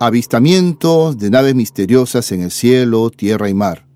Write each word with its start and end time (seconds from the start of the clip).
Avistamientos 0.00 1.18
de 1.18 1.28
naves 1.28 1.56
misteriosas 1.56 2.30
en 2.30 2.42
el 2.42 2.52
cielo, 2.52 3.10
tierra 3.10 3.48
y 3.50 3.54
mar. 3.54 3.88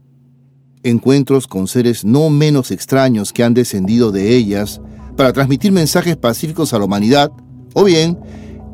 Encuentros 0.83 1.47
con 1.47 1.69
seres 1.69 2.05
no 2.05 2.29
menos 2.29 2.73
extraños 2.73 3.33
que 3.33 3.45
han 3.45 3.55
descendido 3.55 4.11
de 4.11 4.35
ellas 4.35 4.81
para 5.17 5.33
transmitir 5.33 5.71
mensajes 5.71 6.17
pacíficos 6.17 6.73
a 6.73 6.81
la 6.81 6.87
humanidad, 6.87 7.31
o 7.75 7.85
bien 7.85 8.19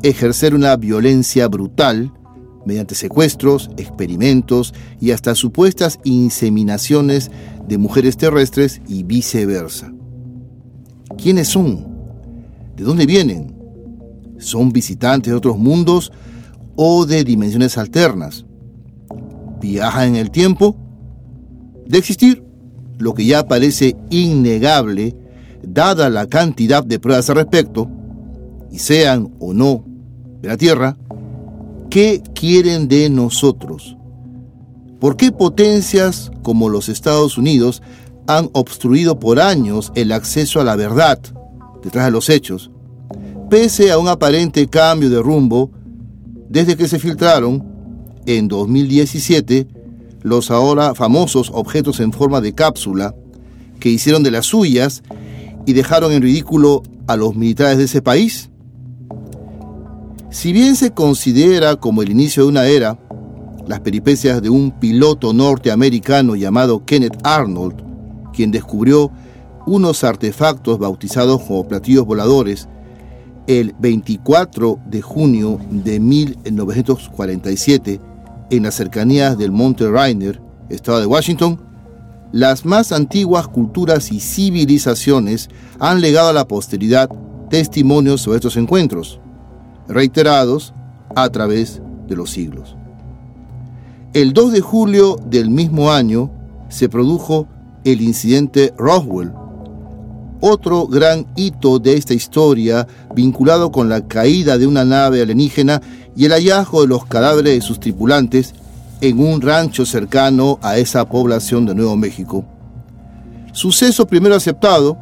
ejercer 0.02 0.54
una 0.54 0.74
violencia 0.76 1.48
brutal 1.48 2.14
mediante 2.64 2.94
secuestros, 2.94 3.68
experimentos 3.76 4.72
y 4.98 5.10
hasta 5.10 5.34
supuestas 5.34 6.00
inseminaciones 6.04 7.30
de 7.68 7.76
mujeres 7.76 8.16
terrestres 8.16 8.80
y 8.88 9.02
viceversa. 9.02 9.92
¿Quiénes 11.22 11.48
son? 11.48 11.86
¿De 12.74 12.84
dónde 12.84 13.04
vienen? 13.04 13.54
¿Son 14.38 14.72
visitantes 14.72 15.30
de 15.30 15.36
otros 15.36 15.58
mundos 15.58 16.10
o 16.80 17.06
de 17.06 17.24
dimensiones 17.24 17.76
alternas? 17.76 18.46
¿Viajan 19.60 20.10
en 20.10 20.16
el 20.16 20.30
tiempo? 20.30 20.76
De 21.86 21.98
existir, 21.98 22.44
lo 22.98 23.14
que 23.14 23.26
ya 23.26 23.48
parece 23.48 23.96
innegable, 24.10 25.16
dada 25.60 26.08
la 26.08 26.28
cantidad 26.28 26.84
de 26.84 27.00
pruebas 27.00 27.28
al 27.30 27.36
respecto, 27.36 27.90
y 28.70 28.78
sean 28.78 29.34
o 29.40 29.52
no 29.52 29.84
de 30.40 30.48
la 30.48 30.56
Tierra, 30.56 30.96
¿qué 31.90 32.22
quieren 32.32 32.86
de 32.86 33.10
nosotros? 33.10 33.96
¿Por 35.00 35.16
qué 35.16 35.32
potencias 35.32 36.30
como 36.42 36.68
los 36.68 36.88
Estados 36.88 37.38
Unidos 37.38 37.82
han 38.28 38.50
obstruido 38.52 39.18
por 39.18 39.40
años 39.40 39.90
el 39.96 40.12
acceso 40.12 40.60
a 40.60 40.64
la 40.64 40.76
verdad 40.76 41.18
detrás 41.82 42.04
de 42.04 42.12
los 42.12 42.28
hechos, 42.28 42.70
pese 43.50 43.90
a 43.90 43.98
un 43.98 44.06
aparente 44.06 44.68
cambio 44.68 45.10
de 45.10 45.20
rumbo 45.20 45.72
desde 46.48 46.76
que 46.76 46.88
se 46.88 46.98
filtraron 46.98 47.64
en 48.26 48.48
2017 48.48 49.66
los 50.22 50.50
ahora 50.50 50.94
famosos 50.94 51.50
objetos 51.54 52.00
en 52.00 52.12
forma 52.12 52.40
de 52.40 52.54
cápsula 52.54 53.14
que 53.80 53.88
hicieron 53.90 54.22
de 54.22 54.30
las 54.30 54.46
suyas 54.46 55.02
y 55.66 55.72
dejaron 55.72 56.12
en 56.12 56.22
ridículo 56.22 56.82
a 57.06 57.16
los 57.16 57.36
militares 57.36 57.78
de 57.78 57.84
ese 57.84 58.02
país? 58.02 58.50
Si 60.30 60.52
bien 60.52 60.76
se 60.76 60.92
considera 60.92 61.76
como 61.76 62.02
el 62.02 62.10
inicio 62.10 62.42
de 62.42 62.48
una 62.50 62.66
era, 62.66 62.98
las 63.66 63.80
peripecias 63.80 64.42
de 64.42 64.50
un 64.50 64.72
piloto 64.72 65.32
norteamericano 65.32 66.36
llamado 66.36 66.84
Kenneth 66.84 67.18
Arnold, 67.22 67.82
quien 68.32 68.50
descubrió 68.50 69.10
unos 69.66 70.04
artefactos 70.04 70.78
bautizados 70.78 71.42
como 71.42 71.68
platillos 71.68 72.06
voladores 72.06 72.68
el 73.48 73.74
24 73.78 74.78
de 74.86 75.02
junio 75.02 75.58
de 75.70 75.98
1947 75.98 78.00
en 78.50 78.62
las 78.62 78.74
cercanías 78.74 79.38
del 79.38 79.50
Monte 79.50 79.90
Rainer, 79.90 80.40
estado 80.68 81.00
de 81.00 81.06
Washington, 81.06 81.58
las 82.30 82.66
más 82.66 82.92
antiguas 82.92 83.48
culturas 83.48 84.12
y 84.12 84.20
civilizaciones 84.20 85.48
han 85.80 86.02
legado 86.02 86.28
a 86.28 86.34
la 86.34 86.46
posteridad 86.46 87.08
testimonios 87.48 88.20
sobre 88.20 88.36
estos 88.36 88.58
encuentros, 88.58 89.18
reiterados 89.88 90.74
a 91.16 91.30
través 91.30 91.80
de 92.06 92.16
los 92.16 92.30
siglos. 92.30 92.76
El 94.12 94.34
2 94.34 94.52
de 94.52 94.60
julio 94.60 95.16
del 95.24 95.48
mismo 95.48 95.90
año 95.90 96.30
se 96.68 96.90
produjo 96.90 97.48
el 97.84 98.02
incidente 98.02 98.74
Roswell, 98.76 99.32
otro 100.40 100.86
gran 100.86 101.26
hito 101.36 101.78
de 101.78 101.94
esta 101.94 102.14
historia 102.14 102.86
vinculado 103.14 103.72
con 103.72 103.88
la 103.88 104.06
caída 104.06 104.58
de 104.58 104.66
una 104.66 104.84
nave 104.84 105.22
alienígena 105.22 105.80
y 106.16 106.24
el 106.24 106.32
hallazgo 106.32 106.82
de 106.82 106.88
los 106.88 107.06
cadáveres 107.06 107.54
de 107.54 107.60
sus 107.60 107.80
tripulantes 107.80 108.54
en 109.00 109.18
un 109.20 109.40
rancho 109.40 109.86
cercano 109.86 110.58
a 110.62 110.78
esa 110.78 111.08
población 111.08 111.66
de 111.66 111.74
Nuevo 111.74 111.96
México. 111.96 112.44
Suceso 113.52 114.06
primero 114.06 114.34
aceptado 114.34 114.98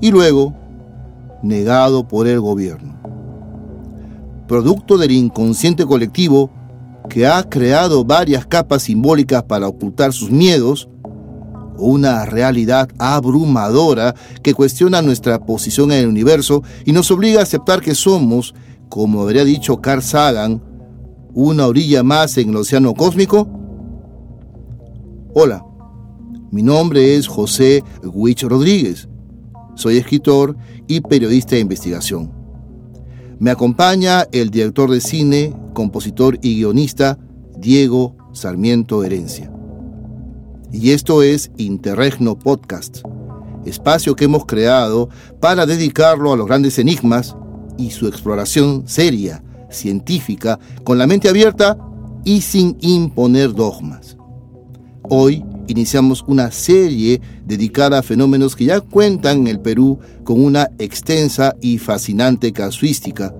y 0.00 0.10
luego 0.10 0.54
negado 1.42 2.06
por 2.06 2.26
el 2.26 2.40
gobierno. 2.40 2.94
Producto 4.46 4.98
del 4.98 5.12
inconsciente 5.12 5.86
colectivo, 5.86 6.50
que 7.08 7.26
ha 7.26 7.42
creado 7.42 8.04
varias 8.04 8.46
capas 8.46 8.84
simbólicas 8.84 9.42
para 9.42 9.66
ocultar 9.68 10.12
sus 10.12 10.30
miedos, 10.30 10.88
una 11.78 12.24
realidad 12.24 12.88
abrumadora 12.98 14.14
que 14.42 14.54
cuestiona 14.54 15.02
nuestra 15.02 15.44
posición 15.44 15.92
en 15.92 16.00
el 16.00 16.08
universo 16.08 16.62
y 16.84 16.92
nos 16.92 17.10
obliga 17.10 17.40
a 17.40 17.44
aceptar 17.44 17.80
que 17.80 17.94
somos, 17.94 18.54
como 18.88 19.22
habría 19.22 19.44
dicho 19.44 19.80
Carl 19.80 20.02
Sagan, 20.02 20.62
una 21.34 21.66
orilla 21.66 22.02
más 22.02 22.36
en 22.38 22.50
el 22.50 22.56
océano 22.56 22.94
cósmico? 22.94 23.48
Hola, 25.34 25.64
mi 26.50 26.62
nombre 26.62 27.16
es 27.16 27.26
José 27.26 27.82
Huich 28.04 28.42
Rodríguez. 28.42 29.08
Soy 29.74 29.96
escritor 29.96 30.56
y 30.86 31.00
periodista 31.00 31.54
de 31.54 31.62
investigación. 31.62 32.30
Me 33.38 33.50
acompaña 33.50 34.26
el 34.30 34.50
director 34.50 34.90
de 34.90 35.00
cine, 35.00 35.54
compositor 35.72 36.38
y 36.42 36.56
guionista 36.56 37.18
Diego 37.56 38.16
Sarmiento 38.32 39.02
Herencia. 39.02 39.50
Y 40.72 40.92
esto 40.92 41.22
es 41.22 41.50
Interregno 41.58 42.38
Podcast, 42.38 43.00
espacio 43.66 44.16
que 44.16 44.24
hemos 44.24 44.46
creado 44.46 45.10
para 45.38 45.66
dedicarlo 45.66 46.32
a 46.32 46.36
los 46.36 46.46
grandes 46.46 46.78
enigmas 46.78 47.36
y 47.76 47.90
su 47.90 48.08
exploración 48.08 48.84
seria, 48.86 49.44
científica, 49.70 50.58
con 50.82 50.96
la 50.96 51.06
mente 51.06 51.28
abierta 51.28 51.76
y 52.24 52.40
sin 52.40 52.78
imponer 52.80 53.52
dogmas. 53.52 54.16
Hoy 55.10 55.44
iniciamos 55.68 56.24
una 56.26 56.50
serie 56.50 57.20
dedicada 57.44 57.98
a 57.98 58.02
fenómenos 58.02 58.56
que 58.56 58.64
ya 58.64 58.80
cuentan 58.80 59.40
en 59.40 59.48
el 59.48 59.60
Perú 59.60 59.98
con 60.24 60.42
una 60.42 60.70
extensa 60.78 61.54
y 61.60 61.76
fascinante 61.76 62.50
casuística, 62.54 63.34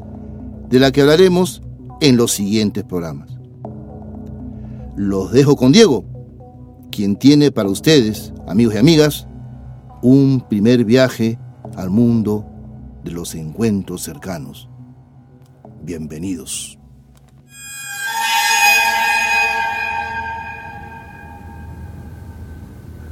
de 0.69 0.79
la 0.79 0.93
que 0.93 1.01
hablaremos 1.01 1.63
en 2.03 2.19
los 2.19 2.33
siguientes 2.33 2.85
programas. 2.85 3.31
Los 4.97 5.33
dejo 5.33 5.57
con 5.57 5.73
Diego, 5.73 6.05
quien 6.93 7.17
tiene 7.17 7.51
para 7.51 7.71
ustedes, 7.71 8.33
amigos 8.47 8.75
y 8.75 8.79
amigas, 8.79 9.27
un 10.03 10.45
primer 10.49 10.85
viaje 10.85 11.39
al 11.75 11.91
mundo 11.91 12.47
de 13.03 13.11
los 13.11 13.35
encuentros 13.35 14.03
cercanos. 14.03 14.69
Bienvenidos. 15.83 16.79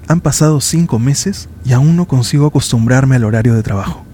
Han 0.06 0.20
pasado 0.20 0.60
cinco 0.60 0.98
meses 0.98 1.48
y 1.64 1.72
aún 1.72 1.96
no 1.96 2.06
consigo 2.06 2.46
acostumbrarme 2.46 3.16
al 3.16 3.24
horario 3.24 3.54
de 3.54 3.62
trabajo. 3.62 4.04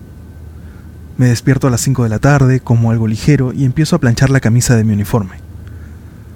Me 1.17 1.27
despierto 1.27 1.67
a 1.67 1.71
las 1.71 1.81
5 1.81 2.03
de 2.03 2.11
la 2.11 2.19
tarde, 2.19 2.61
como 2.61 2.91
algo 2.91 3.09
ligero 3.09 3.55
y 3.55 3.65
empiezo 3.65 3.97
a 3.97 3.99
planchar 3.99 4.29
la 4.29 4.41
camisa 4.41 4.77
de 4.77 4.85
mi 4.85 4.93
uniforme. 4.93 5.37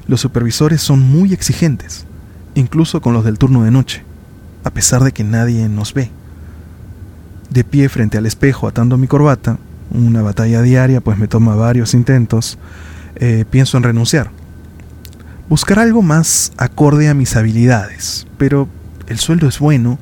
Los 0.06 0.22
supervisores 0.22 0.81
son 0.81 1.00
muy 1.00 1.34
exigentes, 1.34 2.06
incluso 2.55 3.00
con 3.00 3.12
los 3.12 3.25
del 3.25 3.38
turno 3.38 3.64
de 3.64 3.70
noche, 3.70 4.05
a 4.64 4.70
pesar 4.70 5.02
de 5.05 5.12
que 5.12 5.25
nadie 5.25 5.69
nos 5.69 5.94
ve. 5.94 6.11
De 7.50 7.64
pie 7.64 7.88
frente 7.88 8.19
al 8.19 8.26
espejo 8.26 8.69
atando 8.69 8.97
mi 8.97 9.06
corbata, 9.06 9.58
una 9.91 10.23
batalla 10.23 10.62
diaria 10.62 11.00
pues 11.00 11.19
me 11.19 11.29
toma 11.29 11.55
varios 11.55 11.94
intentos, 11.94 12.58
eh, 13.17 13.44
pienso 13.50 13.76
en 13.76 13.82
renunciar. 13.82 14.31
Buscar 15.49 15.81
algo 15.81 16.02
más 16.02 16.52
acorde 16.56 17.08
a 17.08 17.14
mis 17.14 17.35
habilidades, 17.35 18.26
pero 18.38 18.69
el 19.08 19.19
sueldo 19.19 19.49
es 19.49 19.58
bueno 19.58 19.99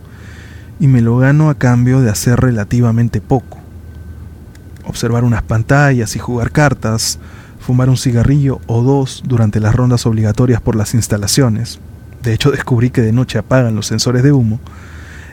y 0.79 0.89
me 0.89 1.00
lo 1.00 1.17
gano 1.17 1.49
a 1.49 1.55
cambio 1.55 2.00
de 2.00 2.11
hacer 2.11 2.39
relativamente 2.39 3.21
poco. 3.21 3.59
Observar 4.85 5.25
unas 5.25 5.43
pantallas 5.43 6.17
y 6.17 6.19
jugar 6.19 6.53
cartas, 6.53 7.19
fumar 7.61 7.89
un 7.89 7.97
cigarrillo 7.97 8.61
o 8.67 8.83
dos 8.83 9.23
durante 9.27 9.61
las 9.61 9.75
rondas 9.75 10.06
obligatorias 10.06 10.61
por 10.61 10.77
las 10.77 10.95
instalaciones. 10.95 11.81
De 12.23 12.32
hecho, 12.32 12.50
descubrí 12.50 12.91
que 12.91 13.03
de 13.03 13.12
noche 13.12 13.38
apagan 13.38 13.75
los 13.75 13.87
sensores 13.87 14.23
de 14.23 14.32
humo. 14.32 14.61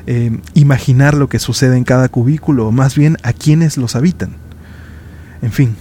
Eh, 0.08 0.40
imaginar 0.54 1.16
lo 1.16 1.30
que 1.30 1.40
sucede 1.40 1.78
en 1.78 1.84
cada 1.84 2.10
cubículo 2.10 2.68
o 2.68 2.72
más 2.72 2.96
bien 2.96 3.18
a 3.24 3.34
quienes 3.34 3.78
los 3.78 3.96
habitan. 3.96 4.36
En 5.42 5.52
fin, 5.52 5.76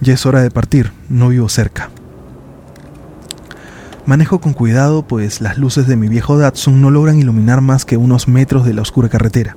ya 0.00 0.14
es 0.14 0.24
hora 0.24 0.42
de 0.42 0.50
partir, 0.50 0.92
no 1.08 1.28
vivo 1.28 1.48
cerca. 1.48 1.90
Manejo 4.06 4.40
con 4.40 4.54
cuidado, 4.54 5.06
pues 5.06 5.42
las 5.42 5.58
luces 5.58 5.86
de 5.86 5.96
mi 5.96 6.08
viejo 6.08 6.38
Datsun 6.38 6.80
no 6.80 6.90
logran 6.90 7.18
iluminar 7.18 7.60
más 7.60 7.84
que 7.84 7.98
unos 7.98 8.26
metros 8.26 8.64
de 8.64 8.72
la 8.72 8.82
oscura 8.82 9.10
carretera. 9.10 9.56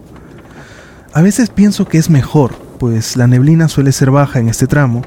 A 1.13 1.21
veces 1.21 1.49
pienso 1.49 1.87
que 1.87 1.97
es 1.97 2.09
mejor, 2.09 2.53
pues 2.79 3.15
la 3.15 3.27
neblina 3.27 3.69
suele 3.69 3.93
ser 3.93 4.11
baja 4.11 4.39
en 4.39 4.49
este 4.49 4.67
tramo 4.67 5.03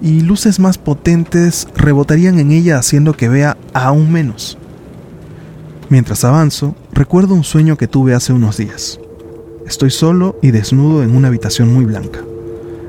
y 0.00 0.20
luces 0.20 0.60
más 0.60 0.78
potentes 0.78 1.66
rebotarían 1.74 2.38
en 2.38 2.52
ella 2.52 2.78
haciendo 2.78 3.14
que 3.14 3.28
vea 3.28 3.56
aún 3.74 4.12
menos. 4.12 4.56
Mientras 5.88 6.24
avanzo, 6.24 6.74
recuerdo 6.92 7.34
un 7.34 7.44
sueño 7.44 7.76
que 7.76 7.86
tuve 7.86 8.12
hace 8.12 8.32
unos 8.32 8.56
días. 8.56 8.98
Estoy 9.66 9.90
solo 9.90 10.36
y 10.42 10.50
desnudo 10.50 11.04
en 11.04 11.14
una 11.14 11.28
habitación 11.28 11.72
muy 11.72 11.84
blanca. 11.84 12.20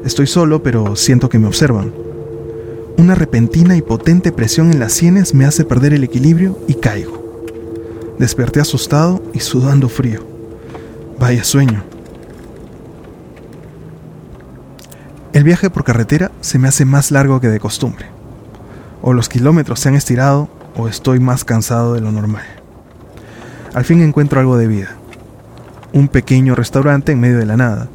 Estoy 0.03 0.25
solo, 0.25 0.63
pero 0.63 0.95
siento 0.95 1.29
que 1.29 1.37
me 1.37 1.45
observan. 1.45 1.93
Una 2.97 3.13
repentina 3.13 3.77
y 3.77 3.83
potente 3.83 4.31
presión 4.31 4.71
en 4.71 4.79
las 4.79 4.93
sienes 4.93 5.35
me 5.35 5.45
hace 5.45 5.63
perder 5.63 5.93
el 5.93 6.03
equilibrio 6.03 6.57
y 6.67 6.73
caigo. 6.73 7.43
Desperté 8.17 8.61
asustado 8.61 9.21
y 9.31 9.41
sudando 9.41 9.89
frío. 9.89 10.25
Vaya 11.19 11.43
sueño. 11.43 11.83
El 15.33 15.43
viaje 15.43 15.69
por 15.69 15.83
carretera 15.83 16.31
se 16.41 16.57
me 16.57 16.67
hace 16.67 16.83
más 16.83 17.11
largo 17.11 17.39
que 17.39 17.49
de 17.49 17.59
costumbre. 17.59 18.07
O 19.03 19.13
los 19.13 19.29
kilómetros 19.29 19.81
se 19.81 19.89
han 19.89 19.95
estirado 19.95 20.49
o 20.75 20.87
estoy 20.87 21.19
más 21.19 21.45
cansado 21.45 21.93
de 21.93 22.01
lo 22.01 22.11
normal. 22.11 22.56
Al 23.77 23.85
fin 23.85 24.01
encuentro 24.01 24.39
algo 24.39 24.57
de 24.57 24.65
vida. 24.65 24.95
Un 25.93 26.07
pequeño 26.07 26.55
restaurante 26.55 27.11
en 27.11 27.19
medio 27.19 27.37
de 27.37 27.45
la 27.45 27.57
nada. 27.57 27.87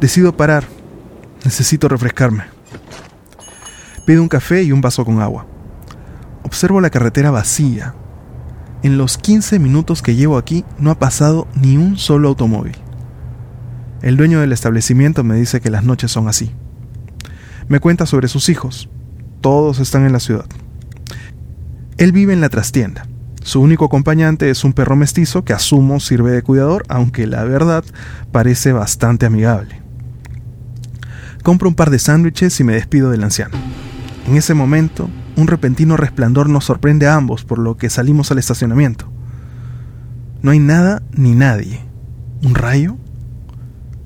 Decido 0.00 0.36
parar. 0.36 0.62
Necesito 1.44 1.88
refrescarme. 1.88 2.44
Pido 4.06 4.22
un 4.22 4.28
café 4.28 4.62
y 4.62 4.70
un 4.70 4.80
vaso 4.80 5.04
con 5.04 5.20
agua. 5.20 5.44
Observo 6.44 6.80
la 6.80 6.90
carretera 6.90 7.32
vacía. 7.32 7.96
En 8.84 8.96
los 8.96 9.18
15 9.18 9.58
minutos 9.58 10.02
que 10.02 10.14
llevo 10.14 10.38
aquí 10.38 10.64
no 10.78 10.92
ha 10.92 10.98
pasado 11.00 11.48
ni 11.60 11.76
un 11.76 11.96
solo 11.96 12.28
automóvil. 12.28 12.76
El 14.02 14.16
dueño 14.16 14.38
del 14.38 14.52
establecimiento 14.52 15.24
me 15.24 15.34
dice 15.34 15.60
que 15.60 15.68
las 15.70 15.82
noches 15.82 16.12
son 16.12 16.28
así. 16.28 16.52
Me 17.66 17.80
cuenta 17.80 18.06
sobre 18.06 18.28
sus 18.28 18.48
hijos. 18.48 18.88
Todos 19.40 19.80
están 19.80 20.06
en 20.06 20.12
la 20.12 20.20
ciudad. 20.20 20.46
Él 21.98 22.12
vive 22.12 22.34
en 22.34 22.40
la 22.40 22.50
trastienda. 22.50 23.08
Su 23.46 23.60
único 23.60 23.84
acompañante 23.84 24.50
es 24.50 24.64
un 24.64 24.72
perro 24.72 24.96
mestizo 24.96 25.44
que 25.44 25.52
asumo 25.52 26.00
sirve 26.00 26.32
de 26.32 26.42
cuidador, 26.42 26.84
aunque 26.88 27.28
la 27.28 27.44
verdad 27.44 27.84
parece 28.32 28.72
bastante 28.72 29.24
amigable. 29.24 29.80
Compro 31.44 31.68
un 31.68 31.76
par 31.76 31.90
de 31.90 32.00
sándwiches 32.00 32.58
y 32.58 32.64
me 32.64 32.74
despido 32.74 33.12
del 33.12 33.22
anciano. 33.22 33.56
En 34.26 34.34
ese 34.36 34.52
momento, 34.54 35.08
un 35.36 35.46
repentino 35.46 35.96
resplandor 35.96 36.48
nos 36.48 36.64
sorprende 36.64 37.06
a 37.06 37.14
ambos, 37.14 37.44
por 37.44 37.60
lo 37.60 37.76
que 37.76 37.88
salimos 37.88 38.32
al 38.32 38.38
estacionamiento. 38.38 39.08
No 40.42 40.50
hay 40.50 40.58
nada 40.58 41.04
ni 41.12 41.36
nadie. 41.36 41.84
¿Un 42.42 42.56
rayo? 42.56 42.96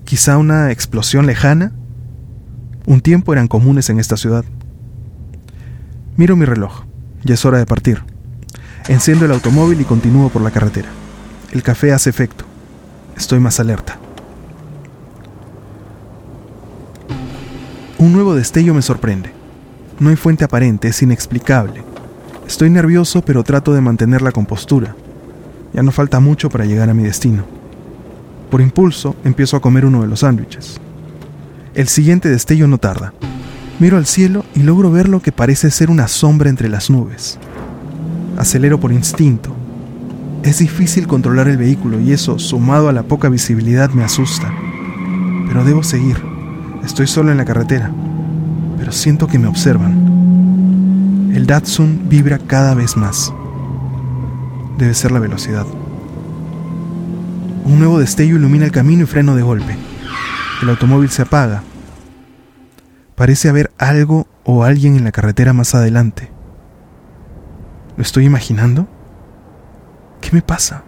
¿Quizá 0.05 0.37
una 0.37 0.71
explosión 0.71 1.25
lejana? 1.25 1.73
Un 2.85 3.01
tiempo 3.01 3.33
eran 3.33 3.49
comunes 3.49 3.89
en 3.89 4.01
esta 4.01 4.19
ciudad. 4.19 4.45
Miro 6.19 6.37
mi 6.37 6.45
reloj. 6.45 6.83
Ya 7.25 7.33
es 7.33 7.45
hora 7.47 7.57
de 7.57 7.65
partir. 7.65 8.10
Enciendo 8.89 9.25
el 9.25 9.33
automóvil 9.33 9.81
y 9.81 9.85
continúo 9.85 10.29
por 10.31 10.43
la 10.43 10.51
carretera. 10.51 10.89
El 11.53 11.63
café 11.63 11.93
hace 11.93 12.11
efecto. 12.11 12.45
Estoy 13.17 13.41
más 13.41 13.61
alerta. 13.61 13.99
Un 17.99 18.13
nuevo 18.13 18.35
destello 18.35 18.73
me 18.73 18.83
sorprende. 18.83 19.31
No 19.99 20.09
hay 20.09 20.17
fuente 20.17 20.45
aparente, 20.45 20.89
es 20.89 21.03
inexplicable. 21.03 21.85
Estoy 22.47 22.71
nervioso, 22.71 23.23
pero 23.23 23.45
trato 23.45 23.75
de 23.75 23.83
mantener 23.83 24.23
la 24.23 24.33
compostura. 24.33 24.97
Ya 25.73 25.83
no 25.83 25.93
falta 25.93 26.19
mucho 26.19 26.49
para 26.49 26.65
llegar 26.65 26.89
a 26.89 26.95
mi 26.95 27.03
destino. 27.03 27.45
Por 28.51 28.61
impulso, 28.61 29.15
empiezo 29.23 29.57
a 29.57 29.61
comer 29.61 29.85
uno 29.85 30.01
de 30.01 30.09
los 30.09 30.21
sándwiches. 30.21 30.81
El 31.75 31.89
siguiente 31.89 32.29
destello 32.29 32.67
no 32.67 32.79
tarda. 32.79 33.13
Miro 33.79 33.97
al 33.97 34.07
cielo 34.07 34.45
y 34.55 34.63
logro 34.63 34.91
ver 34.91 35.09
lo 35.09 35.21
que 35.21 35.31
parece 35.31 35.71
ser 35.71 35.91
una 35.91 36.09
sombra 36.09 36.51
entre 36.51 36.69
las 36.69 36.91
nubes. 36.91 37.39
Acelero 38.41 38.81
por 38.81 38.93
instinto. 38.93 39.55
Es 40.43 40.59
difícil 40.59 41.07
controlar 41.07 41.47
el 41.49 41.59
vehículo 41.59 42.01
y 42.01 42.13
eso, 42.13 42.39
sumado 42.39 42.89
a 42.89 42.93
la 42.93 43.05
poca 43.05 43.29
visibilidad, 43.29 43.91
me 43.91 44.03
asusta. 44.03 44.53
Pero 45.47 45.65
debo 45.65 45.83
seguir. 45.83 46.17
Estoy 46.85 47.07
solo 47.07 47.31
en 47.31 47.37
la 47.37 47.45
carretera 47.45 47.93
pero 48.81 48.93
siento 48.93 49.29
que 49.29 49.39
me 49.39 49.47
observan. 49.47 51.31
El 51.35 51.47
Datsun 51.47 52.09
vibra 52.09 52.39
cada 52.39 52.75
vez 52.75 52.97
más. 52.97 53.31
Debe 54.79 54.95
ser 54.95 55.13
la 55.13 55.21
velocidad. 55.21 55.67
Un 57.67 57.79
nuevo 57.79 57.99
destello 57.99 58.37
ilumina 58.37 58.65
el 58.65 58.73
camino 58.73 59.03
y 59.03 59.07
freno 59.07 59.37
de 59.37 59.43
golpe. 59.43 59.77
El 60.63 60.71
automóvil 60.71 61.11
se 61.11 61.21
apaga. 61.21 61.63
Parece 63.17 63.51
haber 63.51 63.71
algo 63.77 64.27
o 64.45 64.65
alguien 64.65 64.97
en 64.97 65.05
la 65.05 65.13
carretera 65.13 65.53
más 65.53 65.75
adelante. 65.75 66.30
¿Lo 68.01 68.03
estoy 68.03 68.25
imaginando? 68.25 68.89
¿Qué 70.23 70.31
me 70.33 70.41
pasa? 70.41 70.85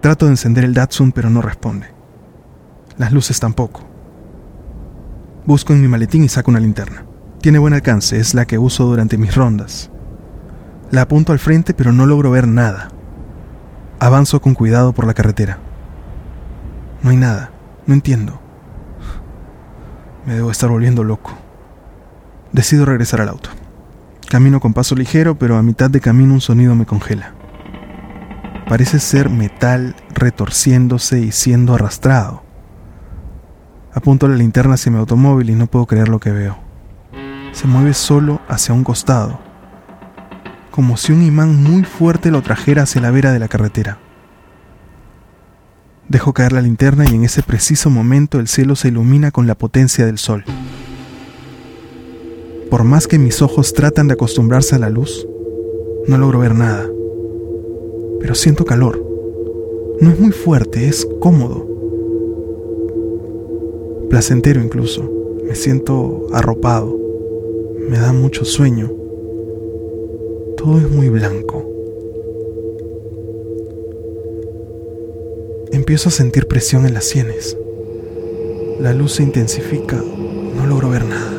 Trato 0.00 0.24
de 0.24 0.32
encender 0.32 0.64
el 0.64 0.74
Datsun 0.74 1.12
pero 1.12 1.30
no 1.30 1.40
responde. 1.40 1.86
Las 2.96 3.12
luces 3.12 3.38
tampoco. 3.38 3.82
Busco 5.46 5.72
en 5.72 5.82
mi 5.82 5.86
maletín 5.86 6.24
y 6.24 6.28
saco 6.28 6.50
una 6.50 6.58
linterna. 6.58 7.04
Tiene 7.40 7.60
buen 7.60 7.74
alcance, 7.74 8.18
es 8.18 8.34
la 8.34 8.44
que 8.44 8.58
uso 8.58 8.86
durante 8.86 9.18
mis 9.18 9.36
rondas. 9.36 9.92
La 10.90 11.02
apunto 11.02 11.30
al 11.30 11.38
frente 11.38 11.74
pero 11.74 11.92
no 11.92 12.06
logro 12.06 12.32
ver 12.32 12.48
nada. 12.48 12.88
Avanzo 14.00 14.40
con 14.40 14.54
cuidado 14.54 14.92
por 14.92 15.06
la 15.06 15.14
carretera. 15.14 15.60
No 17.04 17.10
hay 17.10 17.16
nada, 17.16 17.52
no 17.86 17.94
entiendo. 17.94 18.47
Me 20.28 20.34
debo 20.34 20.50
estar 20.50 20.68
volviendo 20.68 21.04
loco. 21.04 21.32
Decido 22.52 22.84
regresar 22.84 23.22
al 23.22 23.30
auto. 23.30 23.48
Camino 24.28 24.60
con 24.60 24.74
paso 24.74 24.94
ligero, 24.94 25.38
pero 25.38 25.56
a 25.56 25.62
mitad 25.62 25.88
de 25.88 26.02
camino 26.02 26.34
un 26.34 26.42
sonido 26.42 26.74
me 26.74 26.84
congela. 26.84 27.32
Parece 28.68 29.00
ser 29.00 29.30
metal 29.30 29.96
retorciéndose 30.10 31.20
y 31.20 31.32
siendo 31.32 31.74
arrastrado. 31.74 32.42
Apunto 33.94 34.28
la 34.28 34.36
linterna 34.36 34.74
hacia 34.74 34.92
mi 34.92 34.98
automóvil 34.98 35.48
y 35.48 35.54
no 35.54 35.66
puedo 35.66 35.86
creer 35.86 36.10
lo 36.10 36.20
que 36.20 36.30
veo. 36.30 36.58
Se 37.52 37.66
mueve 37.66 37.94
solo 37.94 38.42
hacia 38.48 38.74
un 38.74 38.84
costado, 38.84 39.40
como 40.70 40.98
si 40.98 41.12
un 41.12 41.22
imán 41.22 41.62
muy 41.62 41.84
fuerte 41.84 42.30
lo 42.30 42.42
trajera 42.42 42.82
hacia 42.82 43.00
la 43.00 43.10
vera 43.10 43.32
de 43.32 43.38
la 43.38 43.48
carretera. 43.48 43.96
Dejo 46.08 46.32
caer 46.32 46.52
la 46.52 46.62
linterna 46.62 47.04
y 47.10 47.14
en 47.14 47.24
ese 47.24 47.42
preciso 47.42 47.90
momento 47.90 48.38
el 48.40 48.48
cielo 48.48 48.76
se 48.76 48.88
ilumina 48.88 49.30
con 49.30 49.46
la 49.46 49.54
potencia 49.54 50.06
del 50.06 50.18
sol. 50.18 50.44
Por 52.70 52.84
más 52.84 53.06
que 53.06 53.18
mis 53.18 53.42
ojos 53.42 53.72
tratan 53.72 54.08
de 54.08 54.14
acostumbrarse 54.14 54.74
a 54.74 54.78
la 54.78 54.90
luz, 54.90 55.26
no 56.06 56.18
logro 56.18 56.38
ver 56.38 56.54
nada 56.54 56.86
pero 58.20 58.34
siento 58.34 58.64
calor. 58.64 59.04
No 60.00 60.10
es 60.10 60.20
muy 60.20 60.32
fuerte, 60.32 60.88
es 60.88 61.06
cómodo. 61.20 61.66
Placentero 64.10 64.62
incluso. 64.62 65.10
Me 65.44 65.54
siento 65.54 66.26
arropado. 66.32 66.96
Me 67.88 67.98
da 67.98 68.12
mucho 68.12 68.44
sueño. 68.44 68.90
Todo 70.56 70.78
es 70.78 70.90
muy 70.90 71.08
blanco. 71.08 71.67
Empiezo 75.88 76.10
a 76.10 76.12
sentir 76.12 76.46
presión 76.46 76.84
en 76.84 76.92
las 76.92 77.08
sienes. 77.08 77.56
La 78.78 78.92
luz 78.92 79.14
se 79.14 79.22
intensifica. 79.22 79.96
No 79.96 80.66
logro 80.66 80.90
ver 80.90 81.02
nada. 81.06 81.32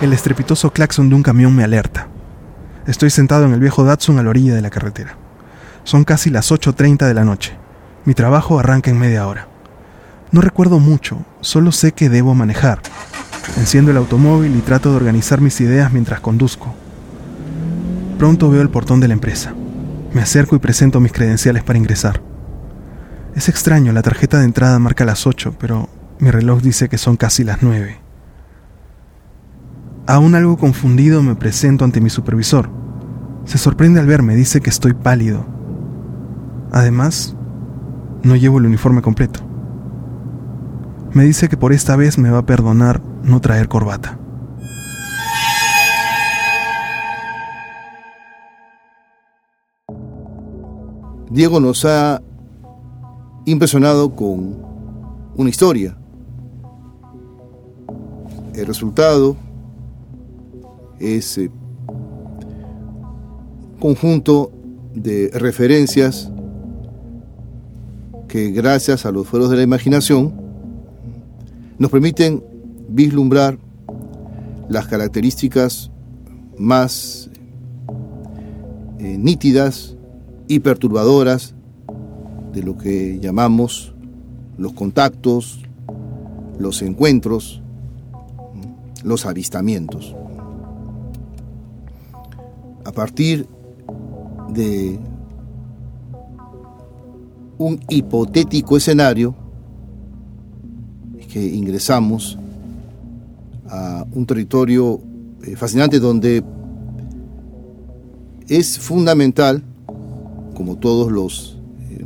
El 0.00 0.12
estrepitoso 0.12 0.72
claxon 0.72 1.08
de 1.08 1.14
un 1.14 1.22
camión 1.22 1.54
me 1.54 1.62
alerta. 1.62 2.08
Estoy 2.88 3.10
sentado 3.10 3.44
en 3.44 3.52
el 3.52 3.60
viejo 3.60 3.84
Datsun 3.84 4.18
a 4.18 4.24
la 4.24 4.30
orilla 4.30 4.56
de 4.56 4.62
la 4.62 4.70
carretera. 4.70 5.16
Son 5.84 6.02
casi 6.02 6.30
las 6.30 6.50
8.30 6.50 7.06
de 7.06 7.14
la 7.14 7.24
noche. 7.24 7.56
Mi 8.04 8.14
trabajo 8.14 8.58
arranca 8.58 8.90
en 8.90 8.98
media 8.98 9.28
hora. 9.28 9.46
No 10.32 10.40
recuerdo 10.40 10.80
mucho, 10.80 11.24
solo 11.40 11.70
sé 11.70 11.92
que 11.92 12.08
debo 12.08 12.34
manejar. 12.34 12.80
Enciendo 13.58 13.92
el 13.92 13.96
automóvil 13.96 14.56
y 14.56 14.60
trato 14.60 14.90
de 14.90 14.96
organizar 14.96 15.40
mis 15.40 15.60
ideas 15.60 15.92
mientras 15.92 16.18
conduzco. 16.18 16.74
Pronto 18.18 18.50
veo 18.50 18.62
el 18.62 18.70
portón 18.70 19.00
de 19.00 19.08
la 19.08 19.14
empresa. 19.14 19.54
Me 20.14 20.22
acerco 20.22 20.56
y 20.56 20.58
presento 20.58 21.00
mis 21.00 21.12
credenciales 21.12 21.62
para 21.62 21.78
ingresar. 21.78 22.22
Es 23.34 23.50
extraño, 23.50 23.92
la 23.92 24.02
tarjeta 24.02 24.38
de 24.38 24.46
entrada 24.46 24.78
marca 24.78 25.04
las 25.04 25.26
8, 25.26 25.56
pero 25.58 25.90
mi 26.18 26.30
reloj 26.30 26.62
dice 26.62 26.88
que 26.88 26.96
son 26.96 27.16
casi 27.16 27.44
las 27.44 27.62
9. 27.62 27.98
Aún 30.06 30.34
algo 30.34 30.56
confundido 30.56 31.22
me 31.22 31.34
presento 31.34 31.84
ante 31.84 32.00
mi 32.00 32.08
supervisor. 32.08 32.70
Se 33.44 33.58
sorprende 33.58 34.00
al 34.00 34.06
verme, 34.06 34.34
dice 34.34 34.62
que 34.62 34.70
estoy 34.70 34.94
pálido. 34.94 35.44
Además, 36.72 37.36
no 38.22 38.36
llevo 38.36 38.58
el 38.58 38.66
uniforme 38.66 39.02
completo. 39.02 39.40
Me 41.12 41.24
dice 41.24 41.48
que 41.48 41.56
por 41.56 41.74
esta 41.74 41.96
vez 41.96 42.16
me 42.16 42.30
va 42.30 42.38
a 42.38 42.46
perdonar 42.46 43.02
no 43.22 43.40
traer 43.40 43.68
corbata. 43.68 44.18
Diego 51.30 51.58
nos 51.58 51.84
ha 51.84 52.22
impresionado 53.46 54.14
con 54.14 54.56
una 55.36 55.50
historia. 55.50 55.96
El 58.54 58.66
resultado 58.66 59.36
es 61.00 61.38
eh, 61.38 61.50
conjunto 63.80 64.52
de 64.94 65.30
referencias 65.34 66.30
que 68.28 68.50
gracias 68.50 69.04
a 69.04 69.12
los 69.12 69.26
fueros 69.26 69.50
de 69.50 69.56
la 69.56 69.62
imaginación 69.62 70.32
nos 71.78 71.90
permiten 71.90 72.42
vislumbrar 72.88 73.58
las 74.68 74.86
características 74.86 75.90
más 76.56 77.30
eh, 78.98 79.18
nítidas 79.18 79.95
y 80.48 80.60
perturbadoras 80.60 81.54
de 82.52 82.62
lo 82.62 82.76
que 82.76 83.18
llamamos 83.20 83.94
los 84.56 84.72
contactos, 84.72 85.60
los 86.58 86.82
encuentros, 86.82 87.62
los 89.04 89.26
avistamientos. 89.26 90.14
A 92.84 92.92
partir 92.92 93.46
de 94.50 94.98
un 97.58 97.80
hipotético 97.88 98.76
escenario, 98.76 99.34
que 101.32 101.44
ingresamos 101.44 102.38
a 103.68 104.06
un 104.12 104.24
territorio 104.24 105.00
eh, 105.42 105.56
fascinante 105.56 105.98
donde 106.00 106.42
es 108.48 108.78
fundamental, 108.78 109.62
como 110.56 110.76
todos 110.76 111.12
los 111.12 111.58
eh, 111.90 112.04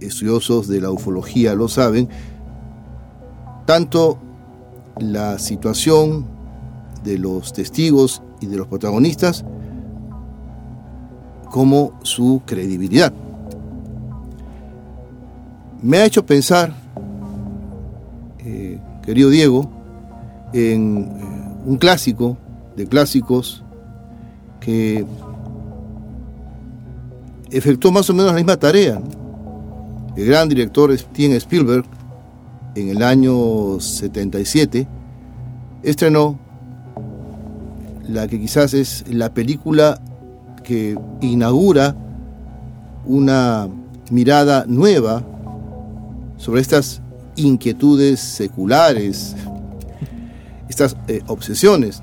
estudiosos 0.00 0.68
de 0.68 0.82
la 0.82 0.90
ufología 0.90 1.54
lo 1.54 1.66
saben, 1.66 2.10
tanto 3.64 4.18
la 4.98 5.38
situación 5.38 6.26
de 7.02 7.18
los 7.18 7.54
testigos 7.54 8.22
y 8.40 8.46
de 8.46 8.56
los 8.56 8.66
protagonistas 8.66 9.44
como 11.50 11.98
su 12.02 12.42
credibilidad. 12.44 13.14
Me 15.80 15.98
ha 15.98 16.04
hecho 16.04 16.26
pensar, 16.26 16.74
eh, 18.40 18.78
querido 19.02 19.30
Diego, 19.30 19.70
en 20.52 20.98
eh, 20.98 21.62
un 21.64 21.78
clásico 21.78 22.36
de 22.76 22.86
clásicos 22.86 23.64
que 24.60 25.06
efectuó 27.56 27.92
más 27.92 28.10
o 28.10 28.14
menos 28.14 28.32
la 28.32 28.36
misma 28.36 28.56
tarea. 28.56 29.00
El 30.16 30.26
gran 30.26 30.48
director 30.48 30.96
Steven 30.96 31.36
Spielberg, 31.36 31.84
en 32.74 32.88
el 32.88 33.02
año 33.02 33.78
77, 33.78 34.86
estrenó 35.82 36.38
la 38.08 38.26
que 38.26 38.40
quizás 38.40 38.74
es 38.74 39.04
la 39.08 39.32
película 39.32 40.00
que 40.64 40.98
inaugura 41.20 41.94
una 43.06 43.68
mirada 44.10 44.64
nueva 44.66 45.22
sobre 46.36 46.60
estas 46.60 47.02
inquietudes 47.36 48.18
seculares, 48.18 49.36
estas 50.68 50.96
eh, 51.06 51.22
obsesiones, 51.28 52.02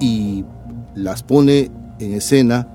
y 0.00 0.44
las 0.94 1.22
pone 1.22 1.70
en 1.98 2.14
escena 2.14 2.68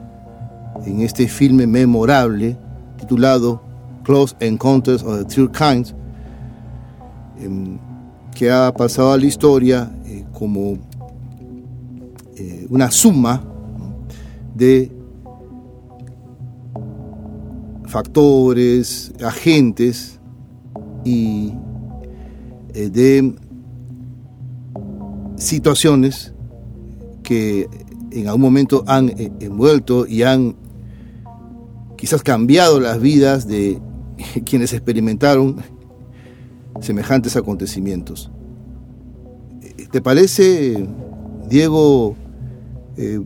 en 0.86 1.02
este 1.02 1.28
filme 1.28 1.68
memorable 1.68 2.58
titulado 2.98 3.62
Close 4.04 4.36
Encounters 4.40 5.04
of 5.04 5.20
the 5.20 5.26
Third 5.26 5.52
Kind, 5.52 5.94
em, 7.40 7.78
que 8.36 8.52
ha 8.52 8.72
pasado 8.74 9.12
a 9.12 9.18
la 9.18 9.26
historia 9.26 9.92
eh, 10.06 10.26
como 10.34 10.78
eh, 12.36 12.68
una 12.70 12.92
suma 12.92 13.44
de 14.56 14.92
factores, 17.86 19.14
agentes 19.24 20.20
y 21.06 21.54
eh, 22.74 22.90
de 22.90 23.36
situaciones 25.36 26.34
que 27.22 27.70
en 28.12 28.28
algún 28.28 28.42
momento 28.42 28.84
han 28.88 29.12
envuelto 29.40 30.06
y 30.08 30.24
han 30.24 30.56
quizás 32.04 32.22
cambiado 32.22 32.82
las 32.82 33.00
vidas 33.00 33.48
de 33.48 33.80
quienes 34.46 34.74
experimentaron 34.74 35.56
semejantes 36.82 37.38
acontecimientos. 37.38 38.30
¿Te 39.90 40.02
parece, 40.02 40.86
Diego, 41.48 42.18
eh, 42.98 43.22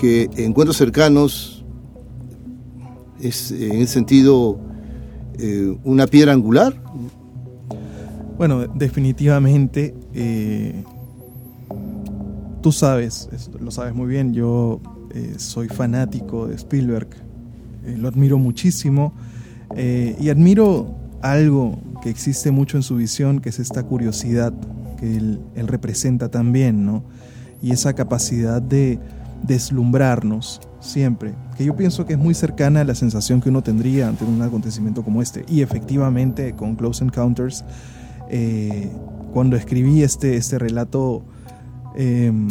que 0.00 0.28
encuentros 0.38 0.76
cercanos 0.76 1.64
es 3.20 3.52
en 3.52 3.76
ese 3.76 3.92
sentido 3.92 4.58
eh, 5.38 5.78
una 5.84 6.08
piedra 6.08 6.32
angular? 6.32 6.74
Bueno, 8.36 8.66
definitivamente, 8.66 9.94
eh, 10.14 10.82
tú 12.60 12.72
sabes, 12.72 13.28
lo 13.60 13.70
sabes 13.70 13.94
muy 13.94 14.08
bien, 14.08 14.34
yo 14.34 14.80
eh, 15.18 15.34
soy 15.38 15.66
fanático 15.66 16.46
de 16.46 16.54
Spielberg, 16.54 17.08
eh, 17.84 17.96
lo 17.98 18.06
admiro 18.06 18.38
muchísimo 18.38 19.12
eh, 19.74 20.16
y 20.20 20.28
admiro 20.28 20.94
algo 21.22 21.76
que 22.00 22.08
existe 22.08 22.52
mucho 22.52 22.76
en 22.76 22.84
su 22.84 22.94
visión, 22.94 23.40
que 23.40 23.48
es 23.48 23.58
esta 23.58 23.82
curiosidad 23.82 24.52
que 24.96 25.16
él, 25.16 25.40
representa 25.66 26.28
también, 26.28 26.86
¿no? 26.86 27.02
Y 27.60 27.72
esa 27.72 27.94
capacidad 27.94 28.62
de 28.62 29.00
deslumbrarnos 29.42 30.60
siempre, 30.78 31.34
que 31.56 31.64
yo 31.64 31.74
pienso 31.74 32.06
que 32.06 32.12
es 32.12 32.18
muy 32.18 32.34
cercana 32.34 32.82
a 32.82 32.84
la 32.84 32.94
sensación 32.94 33.40
que 33.40 33.48
uno 33.48 33.62
tendría 33.62 34.06
ante 34.08 34.24
un 34.24 34.40
acontecimiento 34.40 35.02
como 35.02 35.20
este. 35.20 35.44
Y 35.48 35.62
efectivamente, 35.62 36.52
con 36.52 36.76
Close 36.76 37.02
Encounters, 37.02 37.64
cuando 39.32 39.56
escribí 39.56 40.02
este, 40.04 40.36
este 40.36 40.60
relato, 40.60 41.24
em, 41.96 42.48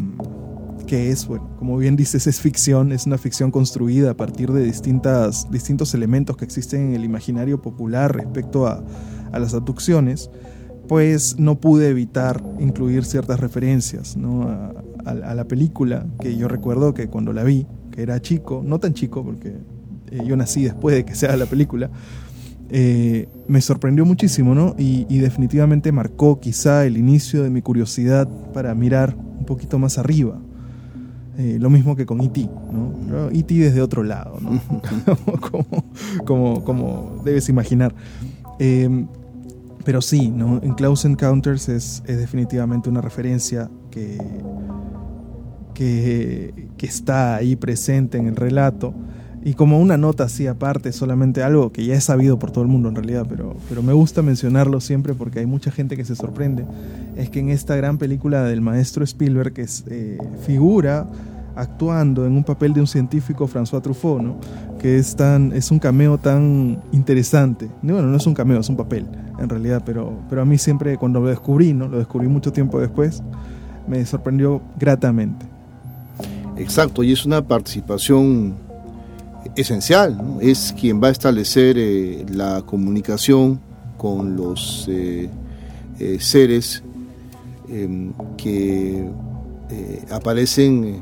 que 0.88 1.12
es, 1.12 1.28
bueno, 1.28 1.48
como 1.60 1.78
bien 1.78 1.96
dices, 1.96 2.26
es 2.26 2.40
ficción, 2.40 2.92
es 2.92 3.06
una 3.06 3.20
ficción 3.20 3.52
construida 3.52 4.12
a 4.12 4.14
partir 4.16 4.52
de 4.52 4.64
distintas, 4.64 5.52
distintos 5.52 5.94
elementos 5.94 6.38
que 6.38 6.46
existen 6.46 6.90
en 6.90 6.96
el 6.96 7.04
imaginario 7.04 7.62
popular 7.62 8.16
respecto 8.16 8.66
a, 8.66 8.84
las 9.34 9.54
abducciones, 9.54 10.32
pues 10.88 11.38
no 11.38 11.60
pude 11.60 11.90
evitar 11.90 12.42
incluir 12.60 13.06
ciertas 13.06 13.40
referencias 13.40 14.18
a, 15.06 15.36
la 15.36 15.44
película, 15.48 16.08
que 16.20 16.36
yo 16.38 16.48
recuerdo 16.48 16.96
que 16.96 17.08
cuando 17.08 17.34
la 17.34 17.44
vi, 17.44 17.68
que 17.92 18.02
era 18.02 18.20
chico, 18.20 18.64
no 18.66 18.80
tan 18.80 18.96
chico, 18.96 19.24
porque 19.24 19.58
eh, 20.10 20.24
yo 20.26 20.36
nací 20.36 20.64
después 20.64 20.96
de 20.96 21.06
que 21.06 21.14
sea 21.14 21.38
la 21.38 21.46
película, 21.46 21.92
eh, 22.70 23.30
me 23.48 23.62
sorprendió 23.62 24.06
muchísimo, 24.06 24.56
¿no? 24.56 24.76
Y, 24.80 25.06
y, 25.08 25.20
definitivamente 25.20 25.92
marcó 25.92 26.40
quizá 26.40 26.86
el 26.86 26.98
inicio 26.98 27.44
de 27.44 27.50
mi 27.52 27.62
curiosidad 27.62 28.28
para 28.54 28.74
mirar 28.74 29.16
un 29.16 29.46
poquito 29.46 29.78
más 29.78 30.00
arriba. 30.00 30.42
Eh, 31.38 31.58
lo 31.60 31.70
mismo 31.70 31.96
que 31.96 32.08
con 32.08 32.20
E.T., 32.22 32.50
¿no? 32.72 33.30
E.T. 33.30 33.54
desde 33.54 33.80
otro 33.80 34.04
lado, 34.04 34.40
¿no? 34.42 34.60
como, 36.26 36.64
como, 36.64 37.22
debes 37.24 37.48
imaginar. 37.48 37.94
Em, 38.58 39.08
pero 39.86 40.02
sí, 40.02 40.30
¿no? 40.30 40.60
En 40.64 40.74
Close 40.74 41.08
Encounters 41.08 41.70
es, 41.70 42.02
es 42.08 42.18
definitivamente 42.18 42.90
una 42.90 43.02
referencia 43.02 43.70
que, 43.92 44.18
que, 45.76 46.70
que, 46.76 46.86
está 46.88 47.36
ahí 47.36 47.56
presente 47.56 48.18
en 48.18 48.26
el 48.26 48.36
relato. 48.36 48.96
Y 49.48 49.54
como 49.54 49.80
una 49.80 49.96
nota 49.96 50.26
así 50.26 50.46
aparte, 50.46 50.92
solamente 50.92 51.42
algo 51.42 51.72
que 51.72 51.86
ya 51.86 51.96
es 51.96 52.04
sabido 52.04 52.38
por 52.38 52.52
todo 52.52 52.66
el 52.66 52.70
mundo 52.70 52.90
en 52.90 52.96
realidad, 52.96 53.26
pero, 53.30 53.56
pero 53.70 53.82
me 53.82 53.94
gusta 53.94 54.22
mencionarlo 54.22 54.82
siempre 54.82 55.14
porque 55.14 55.40
hay 55.40 55.46
mucha 55.46 55.72
gente 55.72 55.96
que 55.96 56.04
se 56.04 56.18
sorprende, 56.18 56.66
es 57.16 57.30
que 57.30 57.40
en 57.40 57.48
esta 57.48 57.78
gran 57.78 57.98
película 57.98 58.44
del 58.44 58.60
maestro 58.60 59.06
Spielberg, 59.06 59.54
que 59.54 59.62
es, 59.62 59.86
eh, 59.90 60.18
figura 60.46 61.08
actuando 61.56 62.26
en 62.26 62.34
un 62.34 62.44
papel 62.44 62.74
de 62.74 62.82
un 62.82 62.88
científico 62.88 63.48
François 63.48 63.82
Truffaut, 63.82 64.22
¿no? 64.22 64.38
que 64.80 64.98
es, 64.98 65.16
tan, 65.16 65.54
es 65.54 65.72
un 65.72 65.80
cameo 65.80 66.18
tan 66.18 66.82
interesante. 66.92 67.70
Bueno, 67.82 68.02
no 68.02 68.18
es 68.18 68.28
un 68.28 68.34
cameo, 68.34 68.60
es 68.60 68.68
un 68.68 68.76
papel 68.76 69.06
en 69.40 69.48
realidad, 69.48 69.82
pero, 69.86 70.24
pero 70.30 70.42
a 70.42 70.46
mí 70.46 70.58
siempre 70.58 70.98
cuando 70.98 71.22
lo 71.22 71.28
descubrí, 71.28 71.72
¿no? 71.72 71.88
lo 71.88 72.00
descubrí 72.00 72.28
mucho 72.28 72.52
tiempo 72.52 72.82
después, 72.82 73.24
me 73.88 74.06
sorprendió 74.06 74.62
gratamente. 74.78 75.46
Exacto, 76.58 77.02
y 77.02 77.14
es 77.14 77.26
una 77.26 77.42
participación 77.42 78.67
esencial, 79.56 80.18
es 80.42 80.74
quien 80.80 81.02
va 81.02 81.08
a 81.08 81.12
establecer 81.12 81.78
eh, 81.78 82.26
la 82.30 82.62
comunicación 82.64 83.60
con 83.98 84.36
los 84.36 84.86
eh, 84.90 85.30
eh, 86.00 86.18
seres 86.20 86.84
em, 87.70 88.14
que 88.38 89.10
aparecen 90.12 91.02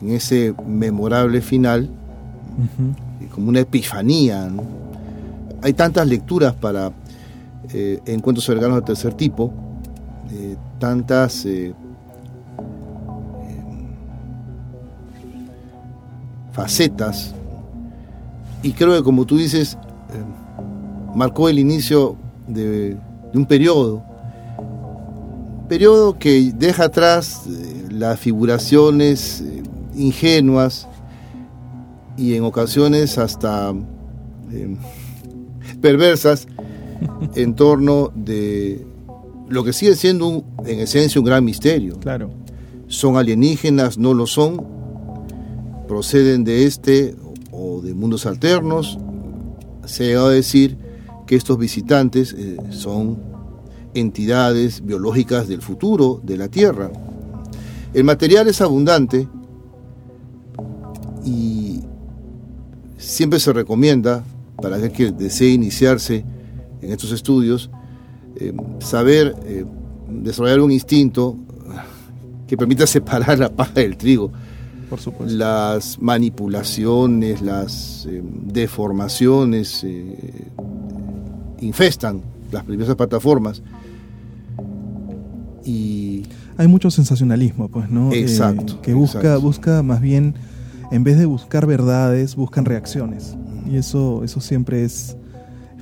en 0.00 0.10
ese 0.10 0.54
memorable 0.64 1.40
final, 1.40 1.90
como 3.32 3.48
una 3.48 3.60
epifanía. 3.60 4.48
Hay 5.62 5.72
tantas 5.72 6.06
lecturas 6.06 6.54
para 6.54 6.92
encuentros 8.06 8.44
cercanos 8.44 8.76
de 8.76 8.82
tercer 8.82 9.14
tipo, 9.14 9.52
tantas 10.78 11.46
eh, 11.46 11.74
facetas 16.52 17.34
y 18.66 18.72
creo 18.72 18.96
que 18.96 19.04
como 19.04 19.24
tú 19.24 19.38
dices, 19.38 19.78
eh, 20.10 21.14
marcó 21.14 21.48
el 21.48 21.60
inicio 21.60 22.16
de, 22.48 22.96
un 23.32 23.46
periodo, 23.46 24.02
periodo 25.68 26.18
que 26.18 26.52
deja 26.52 26.86
atrás 26.86 27.42
eh, 27.46 27.86
las 27.90 28.18
figuraciones 28.18 29.40
eh, 29.40 29.62
ingenuas 29.94 30.88
y 32.16 32.34
en 32.34 32.42
ocasiones 32.42 33.18
hasta 33.18 33.72
perversas 35.80 36.48
en 37.36 37.54
torno 37.54 38.10
de 38.16 38.84
lo 39.48 39.62
que 39.62 39.72
sigue 39.72 39.94
siendo 39.94 40.42
en 40.64 40.80
esencia 40.80 41.20
un 41.20 41.24
gran 41.24 41.44
misterio. 41.44 42.00
Claro. 42.00 42.30
¿Son 42.88 43.16
alienígenas? 43.16 43.96
¿No 43.96 44.12
lo 44.12 44.26
son? 44.26 44.60
¿Proceden 45.86 46.42
de 46.42 46.64
este 46.64 47.14
o 47.56 47.80
de 47.80 47.94
mundos 47.94 48.26
alternos? 48.26 48.98
Se 49.84 50.04
ha 50.04 50.06
llegado 50.06 50.26
a 50.28 50.32
decir 50.32 50.76
que 51.26 51.36
estos 51.36 51.58
visitantes 51.58 52.34
eh, 52.36 52.56
son 52.70 53.18
entidades 53.94 54.84
biológicas 54.84 55.48
del 55.48 55.62
futuro 55.62 56.20
de 56.22 56.36
la 56.36 56.48
Tierra. 56.48 56.90
El 57.94 58.04
material 58.04 58.46
es 58.48 58.60
abundante 58.60 59.26
y 61.24 61.80
siempre 62.98 63.40
se 63.40 63.52
recomienda 63.52 64.24
para 64.60 64.76
aquel 64.76 64.92
que 64.92 65.12
desee 65.12 65.50
iniciarse 65.50 66.24
en 66.82 66.92
estos 66.92 67.12
estudios 67.12 67.70
eh, 68.36 68.52
saber 68.80 69.34
eh, 69.46 69.64
desarrollar 70.10 70.60
un 70.60 70.72
instinto 70.72 71.36
que 72.46 72.56
permita 72.56 72.86
separar 72.86 73.38
la 73.38 73.48
paja 73.48 73.80
del 73.80 73.96
trigo. 73.96 74.30
Por 74.88 75.00
supuesto. 75.00 75.36
Las 75.36 76.00
manipulaciones, 76.00 77.42
las 77.42 78.08
deformaciones 78.46 79.84
infestan 81.60 82.22
las 82.52 82.66
diversas 82.66 82.96
plataformas. 82.96 83.62
Y 85.64 86.24
hay 86.56 86.68
mucho 86.68 86.90
sensacionalismo, 86.90 87.68
pues, 87.68 87.90
¿no? 87.90 88.12
Eh, 88.12 88.20
exacto. 88.20 88.80
que 88.80 88.94
busca, 88.94 89.36
busca 89.38 89.82
más 89.82 90.00
bien, 90.00 90.34
en 90.92 91.04
vez 91.04 91.18
de 91.18 91.26
buscar 91.26 91.66
verdades, 91.66 92.36
buscan 92.36 92.64
reacciones. 92.64 93.36
Y 93.68 93.76
eso, 93.76 94.22
eso 94.22 94.40
siempre 94.40 94.84
es 94.84 95.16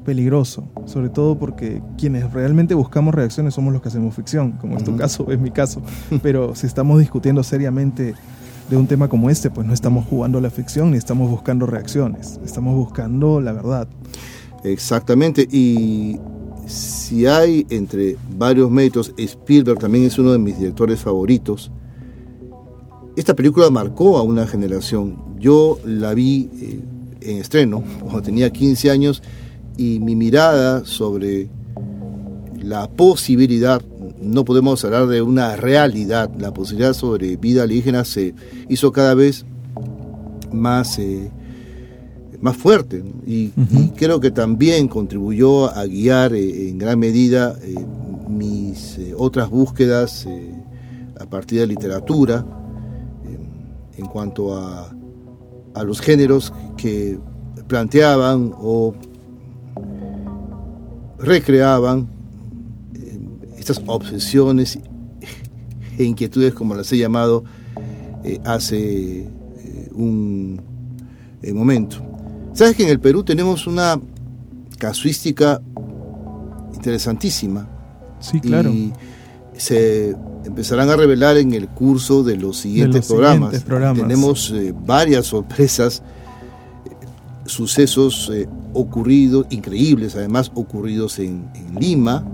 peligroso, 0.04 0.68
sobre 0.86 1.08
todo 1.08 1.38
porque 1.38 1.82
quienes 1.96 2.30
realmente 2.32 2.74
buscamos 2.74 3.14
reacciones 3.14 3.54
somos 3.54 3.72
los 3.72 3.82
que 3.82 3.88
hacemos 3.88 4.14
ficción, 4.14 4.52
como 4.52 4.76
es 4.76 4.84
tu 4.84 4.96
caso, 4.96 5.30
es 5.30 5.38
mi 5.38 5.50
caso. 5.50 5.82
Pero 6.22 6.54
si 6.54 6.66
estamos 6.66 6.98
discutiendo 6.98 7.42
seriamente 7.42 8.14
de 8.68 8.76
un 8.76 8.86
tema 8.86 9.08
como 9.08 9.30
este, 9.30 9.50
pues 9.50 9.66
no 9.66 9.74
estamos 9.74 10.06
jugando 10.06 10.40
la 10.40 10.50
ficción 10.50 10.92
ni 10.92 10.96
estamos 10.96 11.30
buscando 11.30 11.66
reacciones, 11.66 12.40
estamos 12.44 12.74
buscando 12.74 13.40
la 13.40 13.52
verdad. 13.52 13.88
Exactamente, 14.64 15.46
y 15.50 16.18
si 16.66 17.26
hay 17.26 17.66
entre 17.70 18.16
varios 18.36 18.70
méritos, 18.70 19.12
Spielberg 19.16 19.78
también 19.78 20.04
es 20.04 20.18
uno 20.18 20.32
de 20.32 20.38
mis 20.38 20.58
directores 20.58 21.00
favoritos. 21.00 21.70
Esta 23.16 23.34
película 23.34 23.70
marcó 23.70 24.16
a 24.16 24.22
una 24.22 24.46
generación. 24.46 25.16
Yo 25.38 25.78
la 25.84 26.14
vi 26.14 26.48
eh, 26.60 26.80
en 27.20 27.38
estreno 27.38 27.84
cuando 28.00 28.22
tenía 28.22 28.50
15 28.50 28.90
años 28.90 29.22
y 29.76 29.98
mi 30.00 30.16
mirada 30.16 30.84
sobre 30.84 31.48
la 32.62 32.88
posibilidad, 32.88 33.82
no 34.20 34.44
podemos 34.44 34.84
hablar 34.84 35.06
de 35.06 35.22
una 35.22 35.56
realidad, 35.56 36.30
la 36.38 36.52
posibilidad 36.52 36.92
sobre 36.92 37.36
vida 37.36 37.64
alienígena 37.64 38.04
se 38.04 38.34
hizo 38.68 38.92
cada 38.92 39.14
vez 39.14 39.44
más 40.52 40.98
eh, 40.98 41.30
más 42.40 42.56
fuerte 42.56 43.02
y, 43.26 43.50
creo 43.96 44.20
que 44.20 44.30
también 44.30 44.86
contribuyó 44.88 45.70
a 45.70 45.86
guiar 45.86 46.34
eh, 46.34 46.68
en 46.68 46.78
gran 46.78 46.98
medida 46.98 47.56
eh, 47.62 47.74
mis 48.28 48.98
otras 49.16 49.48
búsquedas 49.48 50.26
a 51.18 51.26
partir 51.26 51.60
de 51.60 51.66
literatura 51.66 52.44
en 53.96 54.06
cuanto 54.06 54.56
a, 54.56 54.92
a 55.74 55.84
los 55.84 56.00
géneros 56.00 56.52
que 56.76 57.18
planteaban 57.68 58.52
o 58.56 58.94
recreaban 61.18 62.13
estas 63.70 63.82
obsesiones 63.86 64.78
e 65.98 66.04
inquietudes 66.04 66.54
como 66.54 66.74
las 66.74 66.92
he 66.92 66.98
llamado 66.98 67.44
hace 68.44 69.28
un 69.92 70.60
momento. 71.52 71.96
Sabes 72.52 72.76
que 72.76 72.84
en 72.84 72.90
el 72.90 73.00
Perú 73.00 73.24
tenemos 73.24 73.66
una 73.66 74.00
casuística 74.78 75.60
interesantísima. 76.74 77.68
Sí, 78.20 78.40
claro. 78.40 78.70
Y 78.70 78.92
se 79.56 80.14
empezarán 80.44 80.90
a 80.90 80.96
revelar 80.96 81.36
en 81.36 81.54
el 81.54 81.68
curso 81.68 82.22
de 82.22 82.36
los 82.36 82.58
siguientes, 82.58 83.06
programas. 83.06 83.64
Tenemos 83.64 84.52
eh, 84.54 84.74
varias 84.86 85.26
sorpresas, 85.26 86.02
eh, 86.84 86.90
sucesos 87.46 88.30
eh, 88.32 88.48
ocurridos, 88.72 89.46
increíbles 89.50 90.16
además, 90.16 90.52
ocurridos 90.54 91.18
en, 91.18 91.48
Lima, 91.78 92.24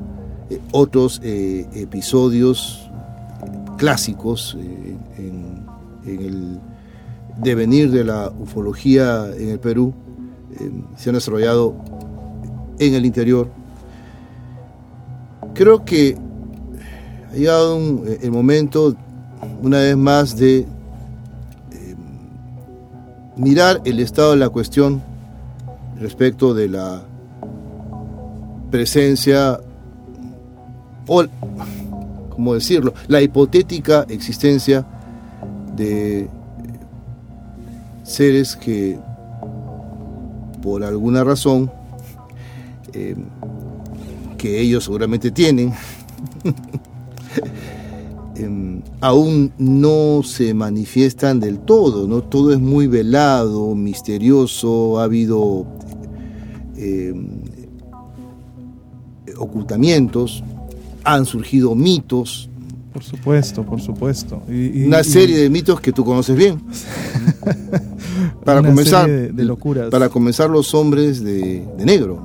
otros 0.73 1.21
episodios 1.23 2.91
clásicos 3.77 4.57
en, 4.61 5.65
en 6.05 6.21
el 6.21 6.61
devenir 7.39 7.91
de 7.91 8.05
la 8.05 8.31
ufología 8.39 9.29
en 9.37 9.51
el 9.51 9.59
Perú 9.59 9.95
eh, 10.59 10.71
se 10.97 11.11
han 11.11 11.15
desarrollado 11.15 11.75
en 12.79 12.95
el 12.95 13.07
interior. 13.07 13.49
Creo 15.55 15.85
que 15.85 16.17
ha 17.31 17.35
llegado 17.35 17.79
eh, 18.07 18.19
el 18.23 18.33
momento, 18.33 18.97
una 19.63 19.79
vez 19.79 19.97
más, 19.97 20.37
de 20.37 20.59
eh, 20.59 20.67
mirar 23.37 23.81
el 23.85 24.01
estado 24.01 24.33
de 24.33 24.39
la 24.39 24.49
cuestión 24.49 25.03
respecto 25.99 26.55
de 26.55 26.69
la 26.69 27.03
presencia 28.71 29.61
o, 31.13 31.25
¿cómo 32.31 32.55
decirlo?, 32.55 32.95
la 33.09 33.21
hipotética 33.21 34.07
existencia 34.09 34.87
de 35.77 36.29
seres 38.05 38.55
que 38.55 38.97
por 40.63 40.85
alguna 40.85 41.25
razón 41.25 41.69
eh, 42.93 43.17
que 44.39 44.61
ellos 44.61 44.85
seguramente 44.85 45.33
tienen, 45.33 45.73
em, 48.37 48.81
aún 49.01 49.53
no 49.59 50.23
se 50.23 50.55
manifiestan 50.55 51.41
del 51.41 51.59
todo, 51.59 52.07
¿no? 52.07 52.23
Todo 52.23 52.53
es 52.53 52.61
muy 52.61 52.87
velado, 52.87 53.75
misterioso, 53.75 55.01
ha 55.01 55.05
habido 55.05 55.67
em, 56.77 57.43
ocultamientos, 59.37 60.45
han 61.05 61.27
surgido 61.27 61.75
mitos. 61.75 62.49
Por 62.93 63.05
supuesto, 63.05 63.65
por 63.65 63.81
supuesto. 63.81 64.43
Una 64.49 65.05
serie 65.05 65.39
de 65.39 65.49
mitos 65.49 65.81
que 65.81 65.93
tú 65.93 66.05
conoces 66.05 66.37
bien. 66.37 66.61
para 68.45 68.63
comenzar 68.63 69.09
de, 69.09 69.45
locuras. 69.45 69.91
Para 69.91 70.09
comenzar 70.09 70.51
los 70.51 70.75
hombres 70.75 71.23
de, 71.23 71.65
negro. 71.79 72.23